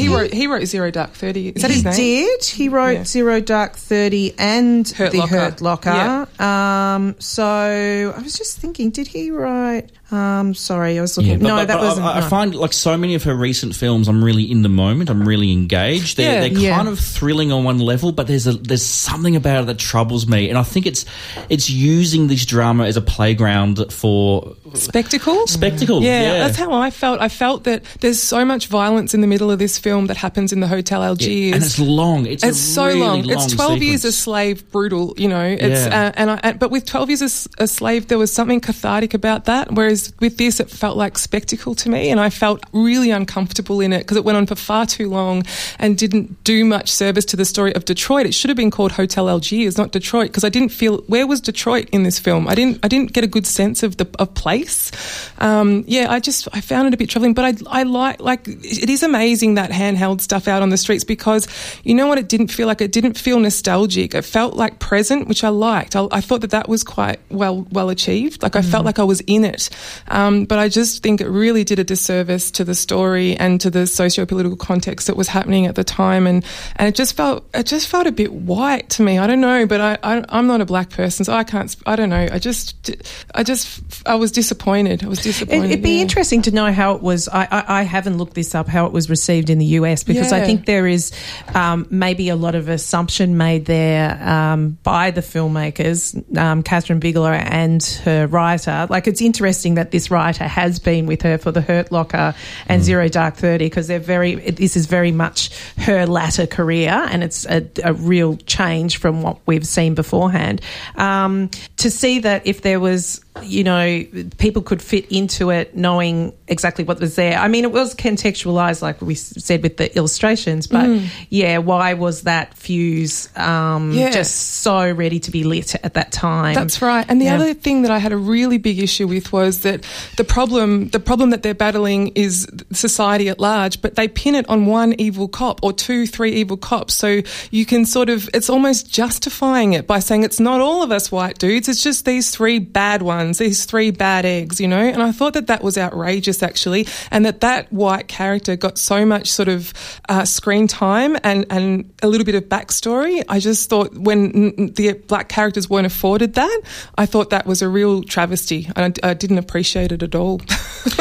He 0.00 0.08
wrote 0.08 0.32
he 0.32 0.46
wrote 0.46 0.64
Zero 0.66 0.90
Dark 0.90 1.12
Thirty. 1.12 1.48
Is 1.50 1.62
that 1.62 1.70
he 1.70 1.76
his 1.76 1.84
name? 1.84 1.94
did. 1.94 2.44
He 2.44 2.68
wrote 2.68 2.90
Yeah. 2.90 3.04
Zero 3.04 3.40
Dark 3.40 3.76
Thirty 3.76 4.34
and 4.38 4.88
Hurt 4.88 5.12
the 5.12 5.18
Locker. 5.18 5.38
Hurt 5.38 5.60
Locker. 5.60 6.42
Um, 6.42 7.16
so 7.18 8.14
I 8.16 8.20
was 8.22 8.34
just 8.36 8.58
thinking, 8.58 8.90
did 8.90 9.08
he 9.08 9.30
write? 9.30 9.90
Um, 10.12 10.54
sorry, 10.54 10.98
I 10.98 11.02
was 11.02 11.16
looking. 11.16 11.32
Yeah, 11.32 11.36
but, 11.38 11.46
no, 11.48 11.56
but- 11.56 11.68
that 11.68 11.76
but 11.78 11.84
wasn't. 11.84 12.06
I, 12.06 12.12
I 12.16 12.20
no. 12.20 12.28
find 12.28 12.54
like 12.54 12.72
so 12.72 12.96
many 12.96 13.14
of 13.14 13.22
her 13.24 13.34
recent 13.34 13.76
films, 13.76 14.08
I'm 14.08 14.24
really 14.24 14.42
in 14.50 14.62
the 14.62 14.68
moment. 14.68 15.08
I'm 15.10 15.26
really 15.26 15.52
engaged. 15.52 16.16
They're, 16.16 16.34
Yeah. 16.42 16.48
they're 16.48 16.58
Yeah. 16.58 16.76
kind 16.76 16.88
of 16.88 16.98
thrilling 16.98 17.52
on 17.52 17.64
one 17.64 17.78
level, 17.78 18.12
but 18.12 18.26
there's 18.26 18.46
a 18.46 18.52
there's 18.54 18.84
something 18.84 19.36
about 19.36 19.62
it 19.62 19.66
that 19.66 19.78
troubles 19.78 20.26
me, 20.26 20.48
and 20.48 20.58
I 20.58 20.62
think 20.62 20.86
it's 20.86 21.04
it's 21.48 21.70
using 21.70 22.26
this 22.26 22.44
drama 22.46 22.84
as 22.86 22.96
a 22.96 23.00
playground 23.02 23.84
for 23.92 24.56
Spectacle. 24.74 25.46
spectacle. 25.46 26.02
Yeah, 26.02 26.22
Yeah, 26.22 26.38
that's 26.46 26.56
how 26.58 26.72
I 26.72 26.90
felt. 26.90 27.20
I 27.20 27.28
felt 27.28 27.64
that 27.64 27.82
there's 28.00 28.20
so 28.22 28.44
much 28.44 28.66
violence 28.68 29.14
in 29.14 29.20
the 29.20 29.26
middle 29.26 29.50
of 29.50 29.58
this 29.58 29.78
film 29.78 30.06
that 30.06 30.16
happens 30.16 30.52
in 30.52 30.60
the 30.60 30.66
Hotel 30.68 31.02
Algiers. 31.02 31.54
and 31.54 31.62
it's 31.62 31.78
long. 31.78 32.26
It's, 32.26 32.42
It's 32.44 32.58
a 32.58 32.60
so 32.60 32.86
really 32.86 33.00
long. 33.00 33.28
It's 33.30 33.52
twelve 33.52 33.82
years 33.82 34.04
a 34.04 34.12
slave, 34.12 34.70
brutal. 34.72 35.14
You 35.16 35.28
know. 35.28 35.44
It's 35.44 35.86
Yeah. 35.86 36.06
uh, 36.08 36.12
and 36.16 36.30
I, 36.30 36.52
but 36.52 36.70
with 36.70 36.86
twelve 36.86 37.10
years 37.10 37.22
a 37.22 37.26
s- 37.26 37.48
a 37.58 37.66
slave, 37.68 38.08
there 38.08 38.18
was 38.18 38.32
something 38.32 38.60
cathartic 38.60 39.14
about 39.14 39.44
that. 39.44 39.72
Whereas 39.72 39.99
with 40.20 40.36
this, 40.38 40.60
it 40.60 40.70
felt 40.70 40.96
like 40.96 41.18
spectacle 41.18 41.74
to 41.76 41.90
me, 41.90 42.10
and 42.10 42.20
I 42.20 42.30
felt 42.30 42.60
really 42.72 43.10
uncomfortable 43.10 43.80
in 43.80 43.92
it 43.92 44.00
because 44.00 44.16
it 44.16 44.24
went 44.24 44.36
on 44.36 44.46
for 44.46 44.54
far 44.54 44.86
too 44.86 45.08
long 45.08 45.44
and 45.78 45.96
didn't 45.96 46.42
do 46.44 46.64
much 46.64 46.90
service 46.90 47.24
to 47.26 47.36
the 47.36 47.44
story 47.44 47.74
of 47.74 47.84
Detroit. 47.84 48.26
It 48.26 48.34
should 48.34 48.50
have 48.50 48.56
been 48.56 48.70
called 48.70 48.92
Hotel 48.92 49.28
Algiers, 49.28 49.76
not 49.76 49.92
Detroit, 49.92 50.28
because 50.28 50.44
I 50.44 50.48
didn't 50.48 50.70
feel 50.70 50.98
where 51.06 51.26
was 51.26 51.40
Detroit 51.40 51.88
in 51.90 52.02
this 52.02 52.18
film. 52.18 52.48
I 52.48 52.54
didn't. 52.54 52.78
I 52.82 52.88
didn't 52.88 53.12
get 53.12 53.24
a 53.24 53.26
good 53.26 53.46
sense 53.46 53.82
of 53.82 53.96
the 53.96 54.08
of 54.18 54.34
place. 54.34 54.90
Um, 55.38 55.84
yeah, 55.86 56.06
I 56.10 56.20
just 56.20 56.48
I 56.52 56.60
found 56.60 56.88
it 56.88 56.94
a 56.94 56.96
bit 56.96 57.10
troubling, 57.10 57.34
but 57.34 57.44
I 57.44 57.80
I 57.80 57.82
like 57.84 58.20
like 58.20 58.46
it 58.48 58.90
is 58.90 59.02
amazing 59.02 59.54
that 59.54 59.70
handheld 59.70 60.20
stuff 60.20 60.48
out 60.48 60.62
on 60.62 60.70
the 60.70 60.76
streets 60.76 61.04
because 61.04 61.46
you 61.84 61.94
know 61.94 62.06
what 62.06 62.18
it 62.18 62.28
didn't 62.28 62.48
feel 62.48 62.66
like 62.66 62.80
it 62.80 62.92
didn't 62.92 63.16
feel 63.18 63.38
nostalgic. 63.40 64.14
It 64.14 64.24
felt 64.24 64.54
like 64.54 64.78
present, 64.78 65.28
which 65.28 65.44
I 65.44 65.48
liked. 65.48 65.96
I, 65.96 66.06
I 66.10 66.20
thought 66.20 66.40
that 66.42 66.50
that 66.50 66.68
was 66.68 66.84
quite 66.84 67.20
well 67.30 67.66
well 67.70 67.90
achieved. 67.90 68.42
Like 68.42 68.56
I 68.56 68.62
felt 68.62 68.84
like 68.84 68.98
I 68.98 69.04
was 69.04 69.20
in 69.22 69.44
it, 69.44 69.70
um, 70.08 70.44
but 70.44 70.58
I 70.58 70.68
just 70.68 71.02
think 71.02 71.20
it 71.20 71.28
really 71.28 71.64
did 71.64 71.78
a 71.78 71.84
disservice 71.84 72.50
to 72.52 72.64
the 72.64 72.74
story 72.74 73.36
and 73.36 73.60
to 73.60 73.70
the 73.70 73.86
socio 73.86 74.26
political 74.26 74.56
context 74.56 75.06
that 75.06 75.16
was 75.16 75.28
happening 75.28 75.66
at 75.66 75.74
the 75.74 75.84
time, 75.84 76.26
and 76.26 76.44
and 76.76 76.88
it 76.88 76.94
just 76.94 77.16
felt 77.16 77.44
it 77.54 77.66
just 77.66 77.88
felt 77.88 78.06
a 78.06 78.12
bit 78.12 78.32
white 78.32 78.90
to 78.90 79.02
me. 79.02 79.18
I 79.18 79.26
don't 79.26 79.40
know, 79.40 79.66
but 79.66 79.80
I, 79.80 79.98
I 80.02 80.24
I'm 80.28 80.46
not 80.46 80.60
a 80.60 80.66
black 80.66 80.90
person, 80.90 81.24
so 81.24 81.32
I 81.32 81.44
can't. 81.44 81.74
I 81.86 81.96
don't 81.96 82.10
know. 82.10 82.28
I 82.30 82.38
just 82.38 82.90
I 83.34 83.42
just 83.42 83.80
I 84.06 84.14
was 84.14 84.32
disappointed. 84.32 85.04
I 85.04 85.08
was 85.08 85.20
disappointed. 85.20 85.64
It, 85.64 85.70
it'd 85.72 85.82
be 85.82 85.96
yeah. 85.96 86.02
interesting 86.02 86.42
to 86.42 86.50
know 86.50 86.72
how 86.72 86.94
it 86.94 87.02
was. 87.02 87.28
I, 87.28 87.46
I, 87.50 87.80
I 87.80 87.82
haven't 87.82 88.18
looked 88.18 88.34
this 88.34 88.54
up 88.54 88.68
how 88.68 88.86
it 88.86 88.92
was 88.92 89.10
received 89.10 89.50
in 89.50 89.58
the 89.58 89.66
US 89.66 90.04
because 90.04 90.32
I 90.32 90.44
think 90.44 90.66
there 90.66 90.86
is 90.86 91.12
um, 91.54 91.86
maybe 91.90 92.28
a 92.28 92.36
lot 92.36 92.54
of 92.54 92.68
assumption 92.68 93.36
made 93.36 93.66
there 93.66 94.20
um, 94.22 94.78
by 94.82 95.10
the 95.10 95.20
filmmakers, 95.20 96.14
um, 96.36 96.62
Kathryn 96.62 97.00
Bigelow 97.00 97.30
and 97.30 97.82
her 98.04 98.26
writer. 98.26 98.86
Like 98.88 99.06
it's 99.06 99.20
interesting 99.20 99.74
that 99.80 99.92
this 99.92 100.10
writer 100.10 100.44
has 100.44 100.78
been 100.78 101.06
with 101.06 101.22
her 101.22 101.38
for 101.38 101.50
the 101.50 101.62
Hurt 101.62 101.90
Locker 101.90 102.34
and 102.68 102.82
Zero 102.82 103.08
Dark 103.08 103.36
Thirty 103.36 103.64
because 103.64 103.86
they're 103.86 103.98
very. 103.98 104.34
This 104.34 104.76
is 104.76 104.84
very 104.84 105.10
much 105.10 105.50
her 105.78 106.06
latter 106.06 106.46
career, 106.46 106.90
and 107.10 107.24
it's 107.24 107.46
a, 107.46 107.66
a 107.82 107.94
real 107.94 108.36
change 108.36 108.98
from 108.98 109.22
what 109.22 109.38
we've 109.46 109.66
seen 109.66 109.94
beforehand. 109.94 110.60
Um, 110.96 111.50
to 111.78 111.90
see 111.90 112.18
that 112.20 112.46
if 112.46 112.60
there 112.60 112.78
was 112.78 113.24
you 113.42 113.62
know, 113.62 114.04
people 114.38 114.60
could 114.60 114.82
fit 114.82 115.10
into 115.10 115.50
it 115.50 115.76
knowing 115.76 116.32
exactly 116.48 116.84
what 116.84 116.98
was 117.00 117.14
there. 117.14 117.38
I 117.38 117.46
mean, 117.46 117.62
it 117.64 117.70
was 117.70 117.94
contextualized, 117.94 118.82
like 118.82 119.00
we 119.00 119.14
said 119.14 119.62
with 119.62 119.76
the 119.76 119.96
illustrations, 119.96 120.66
but 120.66 120.90
yeah, 121.28 121.58
why 121.58 121.94
was 121.94 122.22
that 122.22 122.54
fuse 122.58 123.28
um, 123.38 123.92
Yeah. 123.92 124.10
just 124.10 124.34
so 124.62 124.90
ready 124.90 125.20
to 125.20 125.30
be 125.30 125.44
lit 125.44 125.76
at 125.84 125.94
that 125.94 126.10
time? 126.10 126.54
That's 126.54 126.82
right. 126.82 127.06
And 127.08 127.20
the 127.20 127.26
Yeah. 127.26 127.36
other 127.36 127.54
thing 127.54 127.82
that 127.82 127.92
I 127.92 127.98
had 127.98 128.10
a 128.12 128.16
really 128.16 128.58
big 128.58 128.80
issue 128.80 129.06
with 129.06 129.32
was 129.32 129.60
that 129.60 129.84
the 130.16 130.24
problem, 130.24 130.88
the 130.88 131.00
problem 131.00 131.30
that 131.30 131.44
they're 131.44 131.54
battling 131.54 132.08
is 132.16 132.48
society 132.72 133.28
at 133.28 133.38
large, 133.38 133.80
but 133.80 133.94
they 133.94 134.08
pin 134.08 134.34
it 134.34 134.48
on 134.48 134.66
one 134.66 134.94
evil 134.98 135.28
cop 135.28 135.60
or 135.62 135.72
two, 135.72 136.04
three 136.06 136.32
evil 136.32 136.56
cops. 136.56 136.94
So 136.94 137.20
you 137.52 137.64
can 137.64 137.86
sort 137.86 138.10
of, 138.10 138.28
it's 138.34 138.50
almost 138.50 138.90
justifying 138.92 139.72
it 139.72 139.86
by 139.86 140.00
saying 140.00 140.24
it's 140.24 140.40
not 140.40 140.60
all 140.60 140.82
of 140.82 140.90
us 140.90 141.12
white 141.12 141.38
dudes. 141.38 141.68
It's 141.68 141.82
just 141.82 142.04
these 142.04 142.30
three 142.32 142.58
bad 142.58 143.02
ones, 143.02 143.19
these 143.38 143.64
three 143.64 143.90
bad 143.90 144.24
eggs, 144.24 144.60
you 144.60 144.68
know? 144.68 144.80
And 144.80 145.02
I 145.02 145.12
thought 145.12 145.34
that 145.34 145.46
that 145.48 145.62
was 145.62 145.76
outrageous 145.78 146.42
actually. 146.42 146.86
And 147.10 147.24
that 147.26 147.40
that 147.40 147.72
white 147.72 148.08
character 148.08 148.56
got 148.56 148.78
so 148.78 149.04
much 149.06 149.30
sort 149.30 149.48
of 149.48 149.72
uh, 150.08 150.24
screen 150.24 150.66
time 150.66 151.16
and, 151.24 151.46
and 151.50 151.92
a 152.02 152.08
little 152.08 152.24
bit 152.24 152.34
of 152.34 152.44
backstory. 152.44 153.22
I 153.28 153.38
just 153.38 153.68
thought 153.70 153.94
when 153.94 154.72
the 154.74 154.92
black 155.06 155.28
characters 155.28 155.68
weren't 155.70 155.86
afforded 155.86 156.34
that, 156.34 156.60
I 156.96 157.06
thought 157.06 157.30
that 157.30 157.46
was 157.46 157.62
a 157.62 157.68
real 157.68 158.02
travesty. 158.02 158.68
I, 158.76 158.92
I 159.02 159.14
didn't 159.14 159.38
appreciate 159.38 159.92
it 159.92 160.02
at 160.02 160.14
all. 160.14 160.40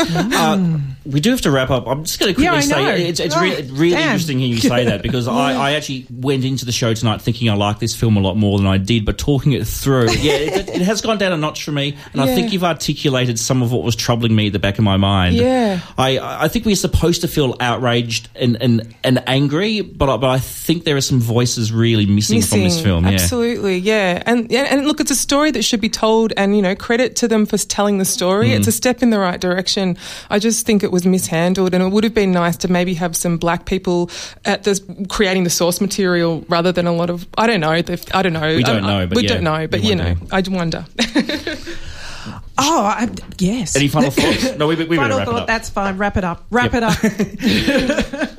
Uh, 0.10 0.78
we 1.06 1.20
do 1.20 1.32
have 1.32 1.42
to 1.42 1.52
wrap 1.52 1.70
up. 1.70 1.88
I'm 1.88 2.04
just 2.04 2.20
going 2.20 2.34
to 2.34 2.36
quickly 2.36 2.56
know. 2.56 2.62
say 2.62 3.08
it's, 3.08 3.20
it's 3.20 3.36
Oh, 3.36 3.42
re- 3.42 3.62
really 3.72 3.92
damn. 3.92 4.10
interesting 4.10 4.40
hearing 4.40 4.54
you 4.54 4.60
say 4.60 4.86
that 4.86 5.02
because 5.02 5.28
I, 5.30 5.54
I 5.54 5.72
actually 5.74 6.06
went 6.10 6.44
into 6.46 6.66
the 6.66 6.72
show 6.72 6.94
tonight 6.94 7.22
thinking 7.22 7.50
I 7.50 7.54
liked 7.56 7.80
this 7.80 7.96
film 7.96 8.18
a 8.18 8.20
lot 8.20 8.36
more 8.36 8.58
than 8.58 8.68
I 8.68 8.78
did, 8.78 9.06
but 9.06 9.18
talking 9.18 9.54
it 9.54 9.66
through, 9.68 10.12
yeah, 10.12 10.34
it, 10.34 10.70
it 10.70 10.82
has 10.82 11.02
gone 11.02 11.18
down 11.18 11.32
a 11.32 11.38
notch 11.38 11.64
for 11.64 11.72
me, 11.72 11.98
and 12.14 12.22
I 12.22 12.28
think 12.28 12.54
you've 12.54 12.64
articulated 12.64 13.40
some 13.40 13.62
of 13.62 13.72
what 13.72 13.84
was 13.84 13.96
troubling 13.96 14.36
me 14.36 14.48
at 14.48 14.54
the 14.54 14.60
back 14.60 14.78
of 14.78 14.84
my 14.84 14.98
mind. 14.98 15.36
Yeah. 15.36 15.80
I, 15.98 16.20
I 16.20 16.48
think 16.48 16.66
we're 16.66 16.76
supposed 16.76 17.22
to 17.22 17.28
feel 17.28 17.56
outraged 17.60 18.30
and, 18.36 18.58
and, 18.62 18.96
and 19.04 19.24
angry, 19.28 19.82
but 19.82 20.10
I, 20.10 20.18
but 20.18 20.30
I 20.30 20.40
think 20.40 20.84
there 20.84 20.96
are 20.98 21.02
some 21.02 21.20
voices 21.20 21.72
really 21.72 22.06
missing, 22.06 22.42
from 22.42 22.60
this 22.60 22.82
film. 22.82 23.06
Yeah. 23.06 23.12
Absolutely, 23.12 23.78
yeah. 23.78 24.24
And 24.26 24.52
yeah, 24.52 24.68
and 24.70 24.86
look, 24.86 25.00
it's 25.00 25.12
a 25.12 25.16
story 25.16 25.52
that 25.52 25.64
should 25.64 25.82
be 25.82 25.90
told, 25.90 26.34
and 26.38 26.56
you 26.56 26.62
know, 26.62 26.76
credit 26.76 27.16
to 27.18 27.28
them 27.28 27.46
for 27.46 27.58
telling 27.58 27.98
the 27.98 28.06
story. 28.06 28.50
Mm. 28.50 28.58
It's 28.58 28.68
a 28.68 28.72
step 28.72 29.02
in 29.04 29.10
the 29.10 29.20
right 29.20 29.40
direction. 29.40 29.98
I 30.30 30.40
just 30.40 30.66
think 30.66 30.84
it 30.84 30.92
was 30.92 31.06
mishandled, 31.06 31.74
and 31.74 31.84
it 31.84 31.90
would 31.90 32.04
have 32.04 32.14
been 32.14 32.32
nice 32.32 32.58
to 32.58 32.68
maybe 32.72 32.94
have 32.96 33.16
some 33.16 33.38
black 33.38 33.66
people 33.66 34.10
at 34.46 34.64
the 34.64 35.06
creating 35.10 35.44
the 35.44 35.50
source 35.50 35.82
material 35.82 36.44
rather 36.50 36.72
than 36.72 36.88
a 36.88 36.94
lot 36.94 37.10
of 37.10 37.28
I 37.38 37.48
don't 37.48 37.60
know. 37.60 37.72
I 37.72 37.82
don't 37.82 38.34
know. 38.34 38.56
We 38.56 38.64
don't 38.64 38.84
Um, 38.84 38.88
know, 38.88 39.08
but 39.08 39.16
we 39.18 39.24
yeah, 39.24 39.30
don't 39.30 39.44
know. 39.44 39.68
But 39.68 39.84
you 39.84 39.96
know. 39.96 40.16
I 40.32 40.44
wonder. 40.50 40.86
oh, 42.60 42.84
I, 42.84 43.10
yes. 43.38 43.76
Any 43.76 43.88
final 43.88 44.12
thoughts? 44.16 44.56
No, 44.58 44.68
we, 44.68 44.76
we 44.76 44.86
better 44.86 44.98
Final 45.02 45.18
wrap 45.20 45.28
thought. 45.28 45.48
That's 45.48 45.70
fine. 45.70 45.98
Wrap 45.98 46.18
it 46.18 46.24
up. 46.24 46.46
Wrap 46.52 46.74
Yep. 46.74 46.84
it 46.84 46.84
up. 46.84 48.30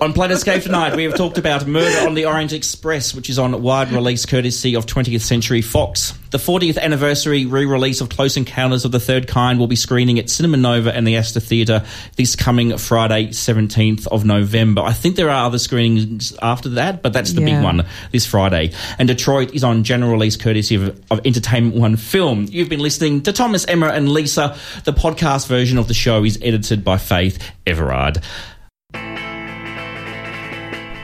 On 0.00 0.12
Plato's 0.12 0.44
Cave 0.44 0.62
tonight, 0.62 0.94
we 0.96 1.04
have 1.04 1.16
talked 1.16 1.38
about 1.38 1.66
Murder 1.66 2.06
on 2.06 2.14
the 2.14 2.26
Orient 2.26 2.52
Express, 2.52 3.14
which 3.14 3.28
is 3.30 3.38
on 3.38 3.62
wide 3.62 3.90
release 3.90 4.24
courtesy 4.26 4.74
of 4.76 4.86
20th 4.86 5.20
Century 5.22 5.62
Fox. 5.62 6.12
The 6.30 6.38
40th 6.38 6.76
anniversary 6.78 7.46
re-release 7.46 8.00
of 8.00 8.08
Close 8.08 8.36
Encounters 8.36 8.84
of 8.84 8.92
the 8.92 9.00
Third 9.00 9.26
Kind 9.26 9.58
will 9.58 9.66
be 9.68 9.76
screening 9.76 10.18
at 10.18 10.28
Cinema 10.28 10.56
Nova 10.56 10.94
and 10.94 11.06
the 11.06 11.16
Astor 11.16 11.40
Theatre 11.40 11.84
this 12.16 12.36
coming 12.36 12.76
Friday, 12.78 13.28
17th 13.28 14.06
of 14.08 14.24
November. 14.24 14.82
I 14.82 14.92
think 14.92 15.16
there 15.16 15.30
are 15.30 15.46
other 15.46 15.58
screenings 15.58 16.36
after 16.42 16.68
that, 16.70 17.02
but 17.02 17.12
that's 17.12 17.32
the 17.32 17.40
Yeah. 17.40 17.56
big 17.56 17.64
one 17.64 17.86
this 18.12 18.26
Friday. 18.26 18.72
And 18.98 19.08
Detroit 19.08 19.54
is 19.54 19.64
on 19.64 19.84
general 19.84 20.12
release 20.12 20.36
courtesy 20.36 20.74
of, 20.74 21.00
of 21.10 21.20
Entertainment 21.24 21.76
One 21.76 21.96
Film. 21.96 22.46
You've 22.50 22.68
been 22.68 22.80
listening 22.80 23.22
to 23.22 23.32
Thomas, 23.32 23.64
Emma, 23.64 23.88
and 23.88 24.08
Lisa. 24.08 24.56
The 24.84 24.92
podcast 24.92 25.46
version 25.46 25.78
of 25.78 25.88
the 25.88 25.94
show 25.94 26.24
is 26.24 26.38
edited 26.42 26.84
by 26.84 26.98
Faith 26.98 27.38
Everard. 27.66 28.18